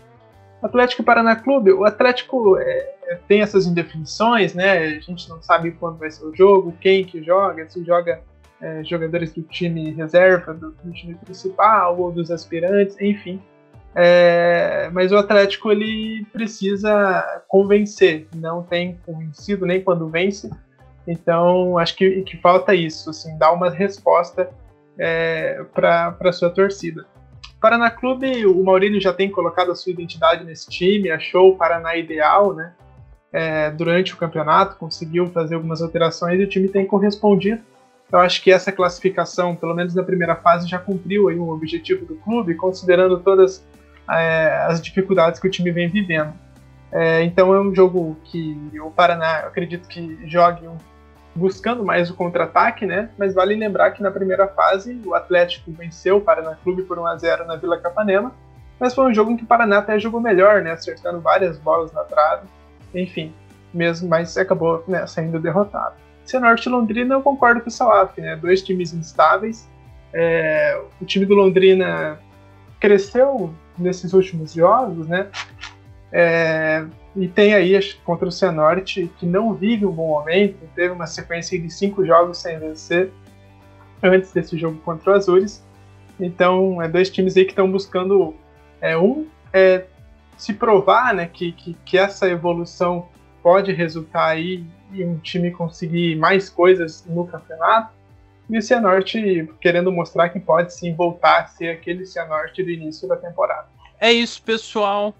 Atlético 0.62 1.04
Paraná 1.04 1.36
Clube, 1.36 1.72
o 1.72 1.84
Atlético 1.84 2.58
é, 2.58 3.18
tem 3.28 3.40
essas 3.40 3.66
indefinições, 3.66 4.54
né? 4.54 4.78
A 4.78 5.00
gente 5.00 5.28
não 5.28 5.40
sabe 5.42 5.72
quando 5.72 5.98
vai 5.98 6.10
ser 6.10 6.24
o 6.24 6.34
jogo, 6.34 6.74
quem 6.80 7.04
que 7.04 7.22
joga, 7.22 7.68
se 7.68 7.84
joga 7.84 8.20
é, 8.60 8.82
jogadores 8.84 9.32
do 9.32 9.42
time 9.42 9.92
reserva, 9.92 10.54
do, 10.54 10.70
do, 10.82 10.92
time 10.92 11.14
principal 11.14 11.98
ou 11.98 12.10
dos 12.10 12.30
aspirantes, 12.30 12.96
enfim. 13.00 13.40
É, 13.94 14.90
mas 14.92 15.12
o 15.12 15.16
Atlético 15.16 15.70
ele 15.70 16.26
precisa 16.32 17.42
convencer, 17.48 18.26
não 18.34 18.62
tem 18.62 18.98
convencido 19.06 19.64
nem 19.64 19.80
quando 19.80 20.08
vence. 20.08 20.50
Então 21.06 21.78
acho 21.78 21.96
que, 21.96 22.22
que 22.22 22.36
falta 22.38 22.74
isso, 22.74 23.10
assim, 23.10 23.36
dar 23.38 23.52
uma 23.52 23.70
resposta 23.70 24.50
é, 24.98 25.64
para 25.72 26.16
a 26.20 26.32
sua 26.32 26.50
torcida. 26.50 27.06
Paraná 27.60 27.90
Clube, 27.90 28.46
o 28.46 28.62
Maurílio 28.62 29.00
já 29.00 29.12
tem 29.12 29.30
colocado 29.30 29.70
a 29.70 29.74
sua 29.74 29.92
identidade 29.92 30.44
nesse 30.44 30.68
time, 30.68 31.10
achou 31.10 31.52
o 31.52 31.56
Paraná 31.56 31.96
ideal, 31.96 32.54
né? 32.54 32.74
É, 33.32 33.70
durante 33.70 34.14
o 34.14 34.16
campeonato, 34.16 34.76
conseguiu 34.76 35.26
fazer 35.28 35.56
algumas 35.56 35.82
alterações 35.82 36.40
e 36.40 36.44
o 36.44 36.48
time 36.48 36.68
tem 36.68 36.86
correspondido. 36.86 37.62
Eu 38.10 38.20
acho 38.20 38.42
que 38.42 38.52
essa 38.52 38.70
classificação, 38.70 39.56
pelo 39.56 39.74
menos 39.74 39.94
na 39.94 40.02
primeira 40.02 40.36
fase, 40.36 40.68
já 40.68 40.78
cumpriu 40.78 41.28
aí 41.28 41.38
um 41.38 41.50
objetivo 41.50 42.06
do 42.06 42.14
clube, 42.16 42.54
considerando 42.54 43.18
todas 43.18 43.66
é, 44.08 44.64
as 44.68 44.80
dificuldades 44.80 45.40
que 45.40 45.48
o 45.48 45.50
time 45.50 45.70
vem 45.72 45.88
vivendo. 45.88 46.32
É, 46.92 47.22
então 47.24 47.52
é 47.52 47.60
um 47.60 47.74
jogo 47.74 48.16
que 48.24 48.56
o 48.80 48.90
Paraná, 48.90 49.40
acredito 49.40 49.88
que 49.88 50.18
jogue 50.26 50.68
um, 50.68 50.76
buscando 51.36 51.84
mais 51.84 52.10
o 52.10 52.14
contra-ataque, 52.14 52.86
né? 52.86 53.10
Mas 53.18 53.34
vale 53.34 53.54
lembrar 53.54 53.90
que 53.90 54.02
na 54.02 54.10
primeira 54.10 54.48
fase 54.48 55.00
o 55.04 55.14
Atlético 55.14 55.70
venceu 55.70 56.16
o 56.16 56.20
Paraná 56.20 56.56
Clube 56.64 56.82
por 56.82 56.98
1 56.98 57.06
a 57.06 57.16
0 57.16 57.46
na 57.46 57.56
Vila 57.56 57.78
Capanema, 57.78 58.32
mas 58.80 58.94
foi 58.94 59.04
um 59.04 59.14
jogo 59.14 59.30
em 59.30 59.36
que 59.36 59.44
o 59.44 59.46
Paraná 59.46 59.78
até 59.78 59.98
jogou 59.98 60.20
melhor, 60.20 60.62
né? 60.62 60.72
Acertando 60.72 61.20
várias 61.20 61.58
bolas 61.58 61.92
na 61.92 62.02
trave, 62.04 62.46
enfim, 62.94 63.32
mesmo, 63.72 64.08
mas 64.08 64.36
acabou 64.36 64.82
né, 64.88 65.06
saindo 65.06 65.38
derrotado. 65.38 65.94
Cianorte 66.24 66.68
e 66.68 66.72
Londrina, 66.72 67.14
eu 67.14 67.22
concordo 67.22 67.60
com 67.60 67.68
o 67.68 67.70
Salaf, 67.70 68.18
né? 68.20 68.34
Dois 68.36 68.62
times 68.62 68.92
instáveis. 68.92 69.68
É, 70.12 70.80
o 71.00 71.04
time 71.04 71.24
do 71.26 71.34
Londrina 71.34 72.18
cresceu 72.80 73.52
nesses 73.78 74.12
últimos 74.12 74.52
jogos, 74.52 75.06
né? 75.06 75.28
É, 76.10 76.84
e 77.16 77.26
tem 77.26 77.54
aí 77.54 77.72
contra 78.04 78.28
o 78.28 78.32
Cianorte, 78.32 79.10
que 79.18 79.24
não 79.24 79.54
vive 79.54 79.86
um 79.86 79.90
bom 79.90 80.08
momento, 80.08 80.58
teve 80.74 80.92
uma 80.92 81.06
sequência 81.06 81.58
de 81.58 81.70
cinco 81.70 82.04
jogos 82.04 82.38
sem 82.38 82.58
vencer 82.58 83.10
antes 84.02 84.32
desse 84.32 84.58
jogo 84.58 84.78
contra 84.80 85.12
o 85.12 85.14
Azures. 85.14 85.64
Então, 86.20 86.80
é 86.82 86.88
dois 86.88 87.08
times 87.08 87.36
aí 87.36 87.44
que 87.44 87.52
estão 87.52 87.70
buscando 87.70 88.34
é, 88.82 88.98
um 88.98 89.26
é, 89.50 89.86
se 90.36 90.52
provar 90.52 91.14
né, 91.14 91.26
que, 91.26 91.52
que, 91.52 91.74
que 91.86 91.96
essa 91.96 92.28
evolução 92.28 93.08
pode 93.42 93.72
resultar 93.72 94.26
aí 94.26 94.64
e 94.92 95.02
um 95.02 95.18
time 95.18 95.50
conseguir 95.50 96.16
mais 96.16 96.50
coisas 96.50 97.06
no 97.06 97.26
campeonato. 97.26 97.94
E 98.48 98.58
o 98.58 98.62
Cianorte 98.62 99.48
querendo 99.58 99.90
mostrar 99.90 100.28
que 100.28 100.38
pode 100.38 100.74
sim 100.74 100.94
voltar 100.94 101.40
a 101.40 101.46
ser 101.46 101.70
aquele 101.70 102.04
Cianorte 102.04 102.62
do 102.62 102.70
início 102.70 103.08
da 103.08 103.16
temporada. 103.16 103.68
É 103.98 104.12
isso, 104.12 104.42
pessoal. 104.42 105.14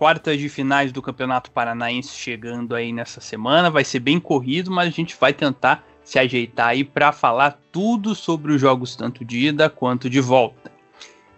Quartas 0.00 0.38
de 0.38 0.48
finais 0.48 0.92
do 0.92 1.02
Campeonato 1.02 1.50
Paranaense 1.50 2.16
chegando 2.16 2.74
aí 2.74 2.90
nessa 2.90 3.20
semana. 3.20 3.68
Vai 3.68 3.84
ser 3.84 4.00
bem 4.00 4.18
corrido, 4.18 4.70
mas 4.70 4.88
a 4.88 4.90
gente 4.90 5.14
vai 5.20 5.30
tentar 5.30 5.84
se 6.02 6.18
ajeitar 6.18 6.68
aí 6.68 6.82
para 6.82 7.12
falar 7.12 7.60
tudo 7.70 8.14
sobre 8.14 8.50
os 8.50 8.58
jogos 8.58 8.96
tanto 8.96 9.26
de 9.26 9.48
ida 9.48 9.68
quanto 9.68 10.08
de 10.08 10.18
volta. 10.18 10.72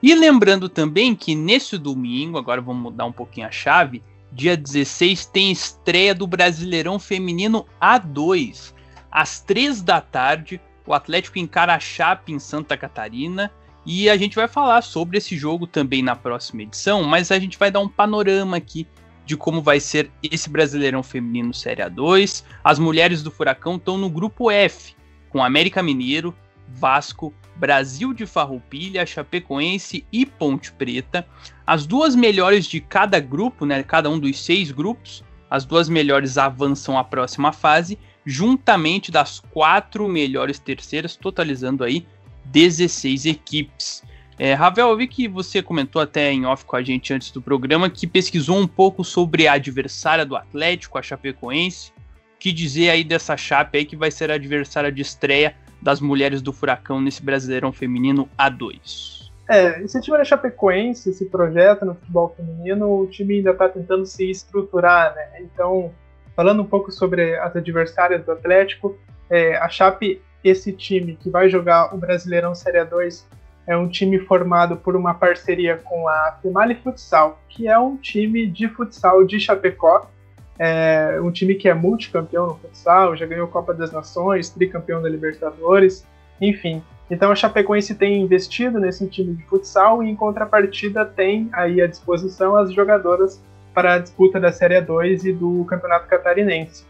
E 0.01 0.15
lembrando 0.15 0.69
também 0.69 1.13
que 1.13 1.35
nesse 1.35 1.77
domingo, 1.77 2.39
agora 2.39 2.61
vamos 2.61 2.85
mudar 2.85 3.05
um 3.05 3.11
pouquinho 3.11 3.49
a 3.49 3.51
chave, 3.51 4.01
Dia 4.31 4.57
16 4.57 5.27
tem 5.27 5.51
estreia 5.51 6.15
do 6.15 6.25
Brasileirão 6.25 7.01
Feminino 7.01 7.67
A2. 7.81 8.73
Às 9.11 9.41
3 9.41 9.83
da 9.83 10.01
tarde, 10.01 10.61
o 10.87 10.95
Atlético 10.95 11.41
encara 11.41 11.75
a 11.75 11.81
Chape 11.81 12.33
em 12.33 12.39
Santa 12.39 12.77
Catarina. 12.77 13.51
E 13.85 14.09
a 14.09 14.16
gente 14.16 14.37
vai 14.37 14.47
falar 14.47 14.83
sobre 14.83 15.18
esse 15.18 15.37
jogo 15.37 15.66
também 15.66 16.03
na 16.03 16.14
próxima 16.14 16.62
edição, 16.62 17.03
mas 17.03 17.33
a 17.33 17.39
gente 17.39 17.59
vai 17.59 17.70
dar 17.70 17.80
um 17.80 17.89
panorama 17.89 18.57
aqui 18.57 18.87
de 19.26 19.37
como 19.37 19.62
vai 19.62 19.80
ser 19.80 20.11
esse 20.22 20.49
Brasileirão 20.49 21.03
Feminino 21.03 21.53
Série 21.53 21.83
A2. 21.83 22.45
As 22.62 22.78
mulheres 22.78 23.22
do 23.22 23.30
Furacão 23.30 23.76
estão 23.76 23.99
no 23.99 24.09
grupo 24.09 24.51
F, 24.51 24.95
com 25.30 25.43
América 25.43 25.83
Mineiro, 25.83 26.35
Vasco, 26.68 27.33
Brasil 27.57 28.12
de 28.12 28.26
Farroupilha, 28.26 29.05
Chapecoense 29.05 30.05
e 30.12 30.24
Ponte 30.24 30.72
Preta. 30.72 31.26
As 31.66 31.87
duas 31.87 32.14
melhores 32.14 32.66
de 32.66 32.80
cada 32.80 33.20
grupo, 33.20 33.64
né, 33.66 33.83
cada 33.83 34.09
um 34.09 34.18
dos 34.18 34.45
seis 34.45 34.70
grupos, 34.70 35.24
as 35.51 35.64
duas 35.64 35.89
melhores 35.89 36.39
avançam 36.39 36.97
à 36.97 37.05
próxima 37.05 37.53
fase, 37.53 37.99
juntamente 38.24 39.11
das 39.11 39.41
quatro 39.41 40.09
melhores 40.09 40.59
terceiras, 40.59 41.16
totalizando 41.16 41.85
aí 41.85 42.07
16 42.45 43.26
equipes. 43.26 44.03
É, 44.38 44.55
Ravel, 44.55 44.88
eu 44.88 44.97
vi 44.97 45.07
que 45.07 45.28
você 45.28 45.62
comentou 45.62 46.01
até 46.01 46.32
em 46.32 46.47
off 46.47 46.64
com 46.64 46.76
a 46.76 46.82
gente 46.82 47.12
antes 47.12 47.30
do 47.30 47.40
programa 47.40 47.88
que 47.88 48.07
pesquisou 48.07 48.57
um 48.57 48.66
pouco 48.66 49.05
sobre 49.05 49.47
a 49.47 49.53
adversária 49.53 50.24
do 50.24 50.34
Atlético, 50.34 50.99
a 50.99 51.03
Chapecoense. 51.03 51.90
O 51.90 52.38
que 52.38 52.53
dizer 52.53 52.90
aí 52.90 53.05
dessa 53.05 53.36
chape 53.36 53.78
aí 53.78 53.84
que 53.84 53.95
vai 53.95 54.11
ser 54.11 54.30
a 54.30 54.34
adversária 54.34 54.90
de 54.90 55.01
estreia 55.01 55.55
das 55.80 56.01
mulheres 56.01 56.40
do 56.40 56.53
Furacão 56.53 57.01
nesse 57.01 57.22
Brasileirão 57.22 57.72
Feminino 57.72 58.28
A2. 58.38 59.22
É, 59.49 59.84
time 60.01 60.16
da 60.16 60.24
Chapecoense, 60.24 61.11
esse 61.11 61.26
projeto 61.26 61.84
no 61.84 61.95
futebol 61.95 62.34
feminino, 62.36 63.01
o 63.01 63.07
time 63.07 63.36
ainda 63.36 63.51
está 63.51 63.68
tentando 63.68 64.07
se 64.07 64.30
estruturar, 64.30 65.14
né? 65.14 65.40
Então, 65.40 65.93
falando 66.34 66.62
um 66.62 66.66
pouco 66.66 66.90
sobre 66.90 67.36
as 67.38 67.55
adversárias 67.55 68.24
do 68.24 68.32
Atlético, 68.32 68.97
é, 69.28 69.57
a 69.57 69.68
Chape, 69.68 70.22
esse 70.45 70.72
time 70.72 71.16
que 71.16 71.30
vai 71.30 71.49
jogar 71.49 71.95
o 71.95 71.99
Brasileirão 71.99 72.55
Série 72.55 72.78
A2, 72.78 73.24
é 73.66 73.76
um 73.76 73.88
time 73.88 74.18
formado 74.18 74.76
por 74.76 74.97
uma 74.97 75.14
parceria 75.14 75.76
com 75.76 76.09
a 76.09 76.38
Female 76.43 76.74
Futsal, 76.74 77.40
que 77.49 77.68
é 77.68 77.78
um 77.78 77.97
time 77.97 78.47
de 78.47 78.68
futsal 78.68 79.24
de 79.24 79.38
Chapecó, 79.38 80.11
é 80.59 81.18
um 81.20 81.30
time 81.30 81.55
que 81.55 81.68
é 81.68 81.74
multicampeão 81.74 82.49
no 82.49 82.55
futsal, 82.57 83.16
já 83.16 83.24
ganhou 83.26 83.49
Copa 83.49 83.72
das 83.72 83.90
Nações, 83.90 84.51
tricampeão 84.51 85.01
da 85.01 85.09
Libertadores, 85.09 86.07
enfim. 86.40 86.82
Então 87.11 87.30
a 87.30 87.36
Chapecoense 87.36 87.95
tem 87.95 88.20
investido 88.20 88.78
nesse 88.78 89.07
time 89.09 89.34
de 89.34 89.45
futsal 89.45 90.03
e 90.03 90.11
em 90.11 90.16
contrapartida 90.16 91.05
tem 91.05 91.49
aí 91.53 91.80
à 91.80 91.86
disposição 91.86 92.57
as 92.57 92.72
jogadoras 92.72 93.40
para 93.74 93.95
a 93.95 93.99
disputa 93.99 94.38
da 94.38 94.53
Série 94.53 94.80
2 94.80 95.24
e 95.24 95.32
do 95.32 95.64
Campeonato 95.64 96.07
Catarinense. 96.07 96.84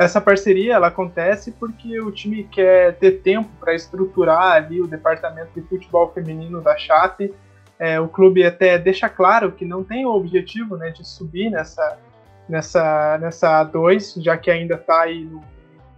Essa 0.00 0.18
parceria 0.18 0.76
ela 0.76 0.86
acontece 0.86 1.52
porque 1.52 2.00
o 2.00 2.10
time 2.10 2.44
quer 2.44 2.96
ter 2.96 3.20
tempo 3.20 3.50
para 3.60 3.74
estruturar 3.74 4.52
ali 4.52 4.80
o 4.80 4.86
departamento 4.86 5.50
de 5.54 5.60
futebol 5.60 6.10
feminino 6.10 6.62
da 6.62 6.74
Chape. 6.74 7.34
É, 7.78 8.00
o 8.00 8.08
clube 8.08 8.42
até 8.42 8.78
deixa 8.78 9.10
claro 9.10 9.52
que 9.52 9.62
não 9.62 9.84
tem 9.84 10.06
o 10.06 10.14
objetivo 10.14 10.74
né, 10.78 10.88
de 10.88 11.06
subir 11.06 11.50
nessa, 11.50 11.98
nessa, 12.48 13.18
nessa 13.18 13.62
A2, 13.62 14.22
já 14.22 14.38
que 14.38 14.50
ainda 14.50 14.76
está 14.76 15.02
aí 15.02 15.28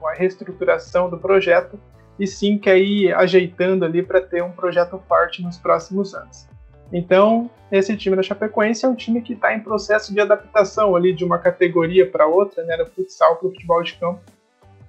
com 0.01 0.09
a 0.09 0.15
reestruturação 0.15 1.09
do 1.09 1.17
projeto, 1.17 1.79
e 2.19 2.27
sim 2.27 2.59
quer 2.59 2.79
ir 2.79 3.15
ajeitando 3.15 3.85
ali 3.85 4.03
para 4.03 4.21
ter 4.21 4.43
um 4.43 4.51
projeto 4.51 5.01
forte 5.07 5.41
nos 5.45 5.59
próximos 5.59 6.13
anos. 6.13 6.49
Então, 6.93 7.51
esse 7.71 7.97
time 7.97 8.15
da 8.15 8.23
Chapecoense 8.23 8.85
é 8.85 8.89
um 8.89 8.95
time 8.95 9.23
que 9.23 9.33
está 9.33 9.55
em 9.55 9.61
processo 9.61 10.13
de 10.13 10.21
adaptação 10.21 10.95
ali 10.95 11.15
de 11.15 11.25
uma 11.25 11.39
categoria 11.39 12.09
para 12.09 12.27
outra, 12.27 12.63
né, 12.65 12.77
do 12.77 12.87
futsal 12.87 13.37
para 13.37 13.49
o 13.49 13.51
futebol 13.51 13.83
de 13.83 13.95
campo, 13.95 14.21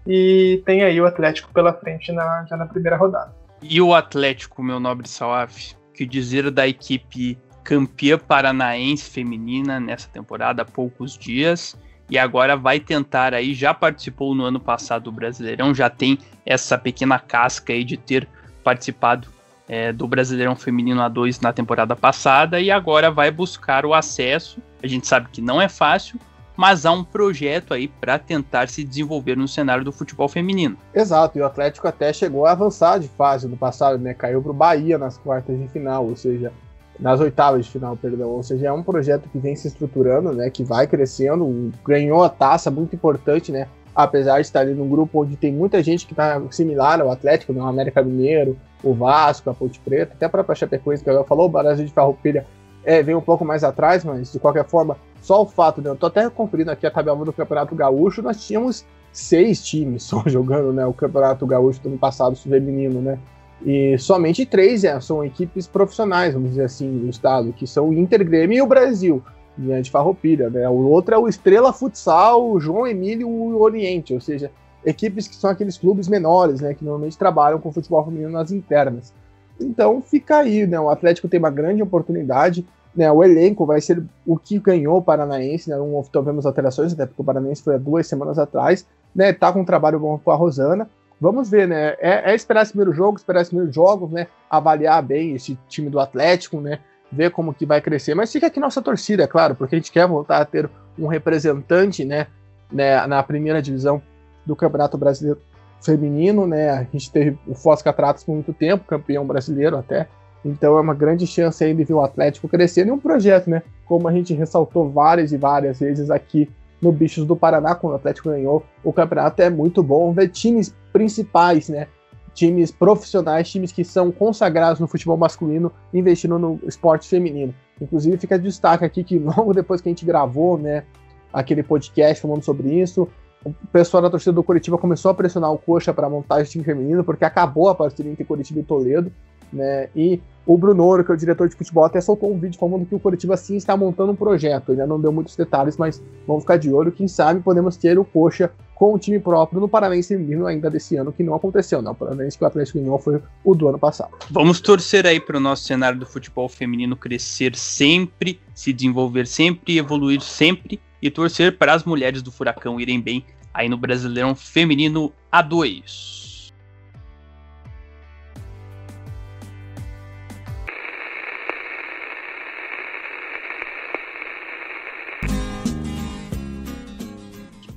e 0.06 0.62
tem 0.66 0.84
aí 0.84 1.00
o 1.00 1.06
Atlético 1.06 1.52
pela 1.54 1.72
frente 1.72 2.12
na, 2.12 2.46
já 2.46 2.58
na 2.58 2.66
primeira 2.66 2.98
rodada. 2.98 3.34
E 3.62 3.82
o 3.82 3.94
Atlético, 3.94 4.62
meu 4.62 4.80
nobre 4.80 5.08
Salaf, 5.08 5.74
que 5.94 6.06
dizer 6.06 6.52
da 6.52 6.68
equipe 6.68 7.38
campeã 7.64 8.18
paranaense 8.18 9.10
feminina 9.10 9.80
nessa 9.80 10.10
temporada 10.10 10.64
há 10.64 10.66
poucos 10.66 11.18
dias 11.18 11.78
e 12.10 12.18
agora 12.18 12.58
vai 12.58 12.82
tentar 12.82 13.34
aí, 13.34 13.54
já 13.54 13.74
participou 13.74 14.36
no 14.36 14.44
ano 14.44 14.60
passado 14.60 15.04
do 15.04 15.12
Brasileirão, 15.14 15.74
já 15.74 15.90
tem 15.90 16.20
essa 16.46 16.78
pequena 16.78 17.18
casca 17.18 17.72
aí 17.72 17.86
de 17.86 17.96
ter 17.96 18.28
participado 18.62 19.30
é, 19.68 19.94
do 19.94 20.08
Brasileirão 20.08 20.56
Feminino 20.56 21.02
A2 21.02 21.42
na 21.42 21.54
temporada 21.54 21.96
passada 21.96 22.60
e 22.60 22.70
agora 22.70 23.10
vai 23.12 23.32
buscar 23.32 23.86
o 23.86 23.94
acesso. 23.94 24.60
A 24.82 24.88
gente 24.88 25.08
sabe 25.08 25.30
que 25.32 25.42
não 25.42 25.62
é 25.62 25.70
fácil, 25.70 26.20
mas 26.56 26.86
há 26.86 26.92
um 26.92 27.04
projeto 27.04 27.74
aí 27.74 27.88
para 27.88 28.20
tentar 28.20 28.70
se 28.70 28.84
desenvolver 28.84 29.36
no 29.36 29.48
cenário 29.48 29.84
do 29.84 29.92
futebol 29.92 30.28
feminino. 30.28 30.78
Exato, 30.94 31.38
e 31.38 31.42
o 31.42 31.46
Atlético 31.46 31.88
até 31.88 32.14
chegou 32.14 32.46
a 32.46 32.52
avançar 32.52 33.00
de 33.00 33.08
fase 33.08 33.48
no 33.48 33.58
passado, 33.58 33.98
né? 33.98 34.14
Caiu 34.14 34.42
para 34.42 34.52
o 34.52 34.56
Bahia 34.56 34.98
nas 34.98 35.18
quartas 35.18 35.58
de 35.58 35.68
final, 35.70 36.06
ou 36.06 36.16
seja, 36.16 36.52
nas 37.00 37.20
oitavas 37.20 37.66
de 37.66 37.72
final, 37.72 37.98
perdão. 37.98 38.30
Ou 38.30 38.44
seja, 38.44 38.68
é 38.68 38.72
um 38.72 38.84
projeto 38.84 39.28
que 39.30 39.40
vem 39.40 39.56
se 39.56 39.68
estruturando, 39.68 40.32
né? 40.32 40.50
Que 40.50 40.64
vai 40.64 40.86
crescendo, 40.86 41.72
ganhou 41.86 42.24
a 42.24 42.30
taça 42.30 42.70
muito 42.70 42.96
importante, 42.96 43.52
né? 43.52 43.68
Apesar 43.96 44.36
de 44.36 44.42
estar 44.42 44.62
ali 44.62 44.74
num 44.74 44.90
grupo 44.90 45.22
onde 45.22 45.36
tem 45.36 45.52
muita 45.52 45.84
gente 45.84 46.06
que 46.06 46.14
está 46.14 46.42
similar 46.50 47.00
ao 47.00 47.12
Atlético, 47.12 47.54
né? 47.54 47.62
O 47.62 47.68
América 47.68 48.02
Mineiro, 48.02 48.58
o 48.84 48.94
Vasco, 48.94 49.50
a 49.50 49.54
Ponte 49.54 49.80
Preta, 49.80 50.14
até 50.14 50.26
a 50.26 50.30
própria 50.30 50.56
Chapecoense, 50.56 51.04
que 51.04 51.10
ela 51.10 51.24
falou, 51.24 51.46
o 51.46 51.50
Brasil 51.50 51.86
de 51.86 51.92
Farroupilha 51.92 52.46
é, 52.84 53.02
vem 53.02 53.16
um 53.16 53.22
pouco 53.22 53.46
mais 53.46 53.64
atrás, 53.64 54.04
mas 54.04 54.32
de 54.32 54.40
qualquer 54.40 54.66
forma, 54.66 54.98
só 55.22 55.42
o 55.42 55.46
fato 55.46 55.82
de 55.82 55.88
eu 55.88 55.96
tô 55.96 56.08
até 56.08 56.30
conferindo 56.30 56.72
aqui 56.72 56.86
a 56.86 56.92
tabela 56.92 57.24
do 57.24 57.32
Campeonato 57.32 57.76
Gaúcho, 57.76 58.22
nós 58.22 58.46
tínhamos 58.46 58.86
seis 59.12 59.64
times 59.64 60.04
só 60.04 60.24
jogando 60.26 60.74
né, 60.74 60.86
o 60.86 60.94
Campeonato 60.94 61.46
Gaúcho 61.46 61.82
do 61.82 61.90
ano 61.90 61.98
passado 61.98 62.36
feminino, 62.36 63.02
né? 63.02 63.18
E 63.66 63.98
somente 63.98 64.46
três 64.46 64.84
é, 64.84 65.00
são 65.00 65.24
equipes 65.24 65.68
profissionais, 65.68 66.34
vamos 66.34 66.50
dizer 66.50 66.66
assim, 66.66 66.90
no 66.90 67.10
estado, 67.10 67.54
que 67.54 67.66
são 67.66 67.90
o 67.90 67.94
Inter 67.94 68.26
Grêmio 68.26 68.58
e 68.58 68.62
o 68.62 68.68
Brasil, 68.68 69.24
né, 69.58 69.82
de 69.82 69.92
Farroupilha, 69.92 70.50
né? 70.50 70.68
O 70.68 70.90
outro 70.90 71.14
é 71.14 71.18
o 71.18 71.28
Estrela 71.28 71.72
Futsal, 71.72 72.50
o 72.50 72.60
João 72.60 72.88
Emílio 72.88 73.28
e 73.28 73.54
o 73.54 73.62
Oriente, 73.62 74.14
ou 74.14 74.22
seja, 74.22 74.52
equipes 74.86 75.28
que 75.28 75.36
são 75.36 75.50
aqueles 75.50 75.78
clubes 75.78 76.08
menores, 76.08 76.62
né, 76.62 76.74
que 76.74 76.84
normalmente 76.84 77.18
trabalham 77.18 77.60
com 77.60 77.72
futebol 77.72 78.04
feminino 78.04 78.32
nas 78.32 78.52
internas. 78.52 79.14
Então 79.60 80.02
fica 80.02 80.38
aí, 80.38 80.66
né? 80.66 80.80
O 80.80 80.90
Atlético 80.90 81.28
tem 81.28 81.40
uma 81.40 81.52
grande 81.52 81.82
oportunidade. 81.82 82.66
Né, 82.96 83.12
o 83.12 83.24
elenco 83.24 83.66
vai 83.66 83.82
ser 83.82 84.04
o 84.24 84.38
que 84.38 84.60
ganhou 84.60 84.98
o 84.98 85.02
Paranaense, 85.02 85.68
né, 85.68 85.76
não 85.76 86.04
tivemos 86.04 86.46
alterações, 86.46 86.94
até 86.94 87.08
porque 87.08 87.24
o 87.24 87.26
Paranaense 87.26 87.64
foi 87.64 87.74
há 87.74 87.78
duas 87.80 88.06
semanas 88.06 88.38
atrás, 88.38 88.86
né, 89.16 89.34
tá 89.34 89.52
com 89.52 89.62
um 89.62 89.66
trabalho 89.66 90.00
bom 90.00 90.20
com 90.20 90.30
a 90.30 90.36
Rosana, 90.36 90.88
vamos 91.20 91.50
ver, 91.50 91.68
né, 91.68 91.96
é, 91.98 92.32
é, 92.32 92.36
esperar 92.36 92.62
esse 92.62 92.72
primeiro 92.72 92.94
jogo, 92.94 93.18
esperar 93.18 93.42
esse 93.42 93.50
primeiro 93.50 93.74
jogo, 93.74 94.08
né, 94.12 94.28
avaliar 94.48 95.02
bem 95.02 95.34
esse 95.34 95.58
time 95.68 95.90
do 95.90 96.00
Atlético, 96.00 96.62
né, 96.62 96.82
ver 97.14 97.32
como 97.32 97.54
que 97.54 97.66
vai 97.66 97.80
crescer, 97.80 98.16
mas 98.16 98.32
fica 98.32 98.48
aqui 98.48 98.60
nossa 98.60 98.82
torcida, 98.82 99.24
é 99.24 99.28
claro, 99.28 99.56
porque 99.56 99.76
a 99.76 99.78
gente 99.78 99.92
quer 99.92 100.08
voltar 100.08 100.42
a 100.42 100.46
ter 100.46 100.70
um 100.98 101.08
representante, 101.08 102.04
né, 102.04 102.28
né 102.72 103.06
na 103.08 103.22
primeira 103.22 103.62
divisão 103.62 104.02
do 104.46 104.56
Campeonato 104.56 104.98
Brasileiro 104.98 105.40
feminino, 105.84 106.48
né? 106.48 106.70
A 106.70 106.84
gente 106.84 107.12
teve 107.12 107.38
o 107.46 107.54
Foz 107.54 107.82
Catratas 107.82 108.24
por 108.24 108.34
muito 108.34 108.54
tempo, 108.54 108.86
campeão 108.86 109.26
brasileiro 109.26 109.78
até. 109.78 110.08
Então 110.44 110.78
é 110.78 110.82
uma 110.82 110.94
grande 110.94 111.28
chance 111.28 111.64
aí 111.64 111.74
de 111.74 111.84
ver 111.84 111.94
o 111.94 112.02
Atlético 112.02 112.48
crescendo 112.48 112.90
e 112.90 112.92
um 112.92 113.00
projeto, 113.00 113.50
né? 113.50 113.62
Como 113.86 114.08
a 114.08 114.12
gente 114.12 114.34
ressaltou 114.34 114.90
várias 114.90 115.32
e 115.32 115.38
várias 115.38 115.80
vezes 115.80 116.10
aqui 116.10 116.50
no 116.82 116.92
Bichos 116.92 117.26
do 117.26 117.36
Paraná, 117.36 117.76
quando 117.76 117.94
o 117.94 117.96
Atlético 117.96 118.30
ganhou 118.30 118.64
o 118.84 118.92
campeonato, 118.92 119.42
é 119.42 119.50
muito 119.50 119.82
bom 119.82 120.12
ver 120.12 120.30
times 120.30 120.76
principais, 120.92 121.70
né? 121.70 121.88
Times 122.34 122.72
profissionais, 122.72 123.50
times 123.50 123.72
que 123.72 123.84
são 123.84 124.12
consagrados 124.12 124.80
no 124.80 124.88
futebol 124.88 125.18
masculino, 125.18 125.72
investindo 125.94 126.40
no 126.40 126.60
esporte 126.66 127.08
feminino. 127.08 127.54
Inclusive, 127.80 128.18
fica 128.18 128.38
de 128.38 128.46
destaque 128.46 128.84
aqui 128.84 129.04
que 129.04 129.18
logo 129.20 129.54
depois 129.54 129.82
que 129.82 129.90
a 129.90 129.92
gente 129.92 130.06
gravou, 130.06 130.58
né, 130.58 130.84
aquele 131.32 131.64
podcast 131.64 132.22
falando 132.22 132.44
sobre 132.44 132.74
isso, 132.80 133.08
o 133.46 133.54
pessoal 133.72 134.02
da 134.02 134.10
torcida 134.10 134.32
do 134.32 134.44
Curitiba 134.44 134.78
começou 134.78 135.12
a 135.12 135.14
pressionar 135.14 135.52
o 135.52 135.58
Coxa 135.58 135.94
para 135.94 136.10
montar 136.10 136.42
o 136.42 136.46
time 136.46 136.64
feminino, 136.64 137.04
porque 137.04 137.26
acabou 137.26 137.68
a 137.68 137.76
parceria 137.76 138.12
entre 138.12 138.24
Curitiba 138.24 138.62
e 138.62 138.64
Toledo, 138.64 139.12
né? 139.52 139.90
E 139.96 140.22
o 140.46 140.58
Bruno, 140.58 141.04
que 141.04 141.12
é 141.12 141.14
o 141.14 141.18
diretor 141.18 141.48
de 141.48 141.56
futebol, 141.56 141.86
até 141.86 142.02
soltou 142.02 142.32
um 142.32 142.40
vídeo 142.40 142.60
falando 142.60 142.86
que 142.86 142.96
o 142.96 143.00
Curitiba 143.00 143.38
sim 143.38 143.56
está 143.56 143.78
montando 143.78 144.12
um 144.12 144.16
projeto. 144.16 144.72
Ainda 144.72 144.88
não 144.88 145.00
deu 145.00 145.12
muitos 145.12 145.36
detalhes, 145.36 145.78
mas 145.78 146.02
vamos 146.28 146.44
ficar 146.44 146.58
de 146.58 146.72
olho. 146.72 146.92
Quem 146.92 147.08
sabe 147.08 147.42
podemos 147.42 147.78
ter 147.78 148.00
o 148.00 148.06
Coxa 148.06 148.52
com 148.76 148.94
o 148.94 149.00
time 149.00 149.20
próprio 149.20 149.60
no 149.60 149.68
Paranaense 149.68 150.10
feminino 150.10 150.46
ainda 150.46 150.70
desse 150.70 150.96
ano, 150.96 151.12
que 151.12 151.24
não 151.24 151.36
aconteceu, 151.36 151.82
não. 151.82 151.92
O 151.92 151.96
Paranaense 151.96 152.38
que 152.38 152.44
o 152.44 152.48
Atlético 152.48 152.80
ganhou 152.80 153.00
foi 153.00 153.22
o 153.44 153.56
do 153.56 153.68
ano 153.68 153.80
passado. 153.80 154.12
Vamos 154.30 154.60
torcer 154.60 155.06
aí 155.06 155.20
para 155.20 155.38
o 155.38 155.40
nosso 155.40 155.64
cenário 155.64 156.00
do 156.00 156.06
futebol 156.06 156.50
feminino 156.50 156.96
crescer 156.96 157.56
sempre, 157.56 158.40
se 158.54 158.74
desenvolver 158.74 159.28
sempre, 159.28 159.78
evoluir 159.78 160.22
sempre 160.22 160.80
e 161.02 161.10
torcer 161.10 161.58
para 161.58 161.74
as 161.74 161.84
mulheres 161.84 162.22
do 162.22 162.32
Furacão 162.32 162.80
irem 162.80 163.00
bem 163.00 163.26
aí 163.54 163.70
no 163.70 163.78
Brasileirão 163.78 164.34
Feminino 164.34 165.12
A2. 165.32 166.23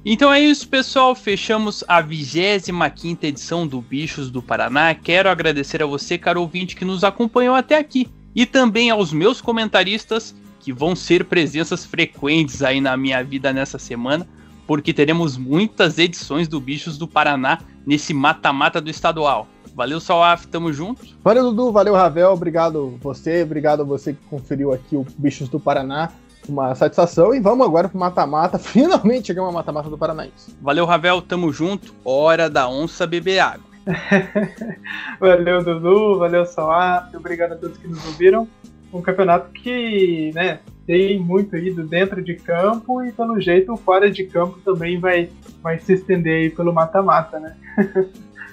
Então 0.08 0.32
é 0.32 0.38
isso, 0.38 0.68
pessoal. 0.68 1.16
Fechamos 1.16 1.82
a 1.88 2.00
25 2.00 3.26
edição 3.26 3.66
do 3.66 3.80
Bichos 3.80 4.30
do 4.30 4.40
Paraná. 4.40 4.94
Quero 4.94 5.28
agradecer 5.28 5.82
a 5.82 5.86
você, 5.86 6.16
caro 6.16 6.42
ouvinte, 6.42 6.76
que 6.76 6.84
nos 6.84 7.02
acompanhou 7.02 7.56
até 7.56 7.76
aqui. 7.76 8.08
E 8.32 8.46
também 8.46 8.88
aos 8.88 9.12
meus 9.12 9.40
comentaristas 9.40 10.32
que 10.60 10.72
vão 10.72 10.94
ser 10.94 11.24
presenças 11.24 11.84
frequentes 11.84 12.62
aí 12.62 12.80
na 12.80 12.96
minha 12.96 13.20
vida 13.24 13.52
nessa 13.52 13.80
semana, 13.80 14.24
porque 14.64 14.94
teremos 14.94 15.36
muitas 15.36 15.98
edições 15.98 16.46
do 16.46 16.60
Bichos 16.60 16.96
do 16.96 17.08
Paraná 17.08 17.58
nesse 17.84 18.14
mata-mata 18.14 18.80
do 18.80 18.88
estadual. 18.88 19.48
Valeu, 19.74 19.98
Salaf, 19.98 20.46
tamo 20.46 20.72
junto. 20.72 21.04
Valeu, 21.24 21.50
Dudu, 21.50 21.72
valeu, 21.72 21.94
Ravel, 21.94 22.30
obrigado 22.30 22.96
você, 23.02 23.42
obrigado 23.42 23.84
você 23.84 24.12
que 24.12 24.24
conferiu 24.30 24.72
aqui 24.72 24.94
o 24.94 25.04
Bichos 25.18 25.48
do 25.48 25.58
Paraná. 25.58 26.12
Uma 26.48 26.74
satisfação 26.74 27.34
e 27.34 27.40
vamos 27.40 27.66
agora 27.66 27.88
pro 27.88 27.98
mata-mata. 27.98 28.58
Finalmente 28.60 29.28
chegamos 29.28 29.48
ao 29.48 29.54
mata-mata 29.54 29.90
do 29.90 29.98
Paranaense. 29.98 30.56
Valeu, 30.60 30.84
Ravel, 30.84 31.20
tamo 31.22 31.52
junto. 31.52 31.94
Hora 32.04 32.48
da 32.48 32.68
onça 32.68 33.06
beber 33.06 33.40
água. 33.40 33.66
valeu, 35.20 35.62
Dudu, 35.62 36.18
valeu, 36.18 36.44
Salaf, 36.44 37.14
obrigado 37.16 37.52
a 37.52 37.56
todos 37.56 37.78
que 37.78 37.86
nos 37.86 38.04
ouviram 38.04 38.48
um 38.96 39.02
campeonato 39.02 39.50
que 39.50 40.32
né, 40.34 40.60
tem 40.86 41.18
muito 41.18 41.56
ido 41.56 41.84
dentro 41.84 42.22
de 42.22 42.34
campo 42.34 43.02
e 43.02 43.12
pelo 43.12 43.40
jeito 43.40 43.72
o 43.72 43.76
fora 43.76 44.10
de 44.10 44.24
campo 44.24 44.58
também 44.64 44.98
vai, 44.98 45.28
vai 45.62 45.78
se 45.78 45.94
estender 45.94 46.42
aí 46.42 46.50
pelo 46.50 46.72
mata-mata, 46.72 47.38
né? 47.38 47.56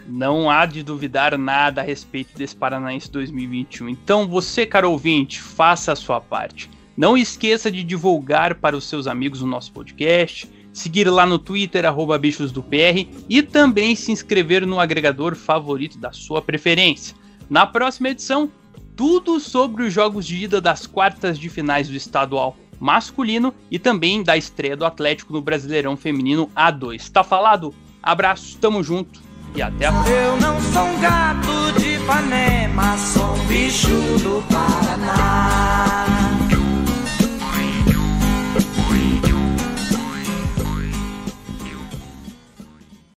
Não 0.05 0.49
há 0.49 0.65
de 0.65 0.83
duvidar 0.83 1.37
nada 1.37 1.79
a 1.79 1.83
respeito 1.83 2.37
desse 2.37 2.53
Paranaense 2.53 3.09
2021. 3.09 3.87
Então 3.87 4.27
você, 4.27 4.65
caro 4.65 4.91
ouvinte, 4.91 5.41
faça 5.41 5.93
a 5.93 5.95
sua 5.95 6.19
parte. 6.19 6.69
Não 6.95 7.17
esqueça 7.17 7.71
de 7.71 7.83
divulgar 7.83 8.55
para 8.55 8.77
os 8.77 8.85
seus 8.85 9.07
amigos 9.07 9.41
o 9.41 9.47
nosso 9.47 9.71
podcast, 9.71 10.49
seguir 10.71 11.09
lá 11.09 11.25
no 11.25 11.39
Twitter, 11.39 11.85
arroba 11.85 12.17
bichos 12.17 12.51
do 12.51 12.61
PR, 12.61 13.07
e 13.27 13.41
também 13.41 13.95
se 13.95 14.11
inscrever 14.11 14.65
no 14.65 14.79
agregador 14.79 15.35
favorito 15.35 15.97
da 15.97 16.11
sua 16.11 16.41
preferência. 16.41 17.15
Na 17.49 17.65
próxima 17.65 18.09
edição, 18.09 18.51
tudo 18.95 19.39
sobre 19.39 19.83
os 19.83 19.93
jogos 19.93 20.25
de 20.25 20.43
ida 20.43 20.61
das 20.61 20.85
quartas 20.85 21.37
de 21.39 21.49
finais 21.49 21.87
do 21.87 21.95
estadual 21.95 22.55
masculino 22.79 23.53
e 23.71 23.79
também 23.79 24.23
da 24.23 24.35
estreia 24.35 24.75
do 24.75 24.85
Atlético 24.85 25.33
no 25.33 25.41
Brasileirão 25.41 25.95
Feminino 25.95 26.49
A2. 26.55 27.09
Tá 27.09 27.23
falado? 27.23 27.73
Abraço, 28.01 28.57
tamo 28.57 28.83
junto 28.83 29.21
e 29.55 29.61
até 29.61 29.85
a 29.85 29.91
próxima. 29.91 30.17
Eu 30.17 30.37
não 30.37 30.61
sou 30.61 30.83
um 30.83 30.99
gato 30.99 31.79
de 31.79 31.95
Ipanema, 31.95 32.97
sou 32.97 33.33
um 33.33 33.45
bicho 33.45 33.87
do 33.87 34.43
Paraná. 34.51 36.32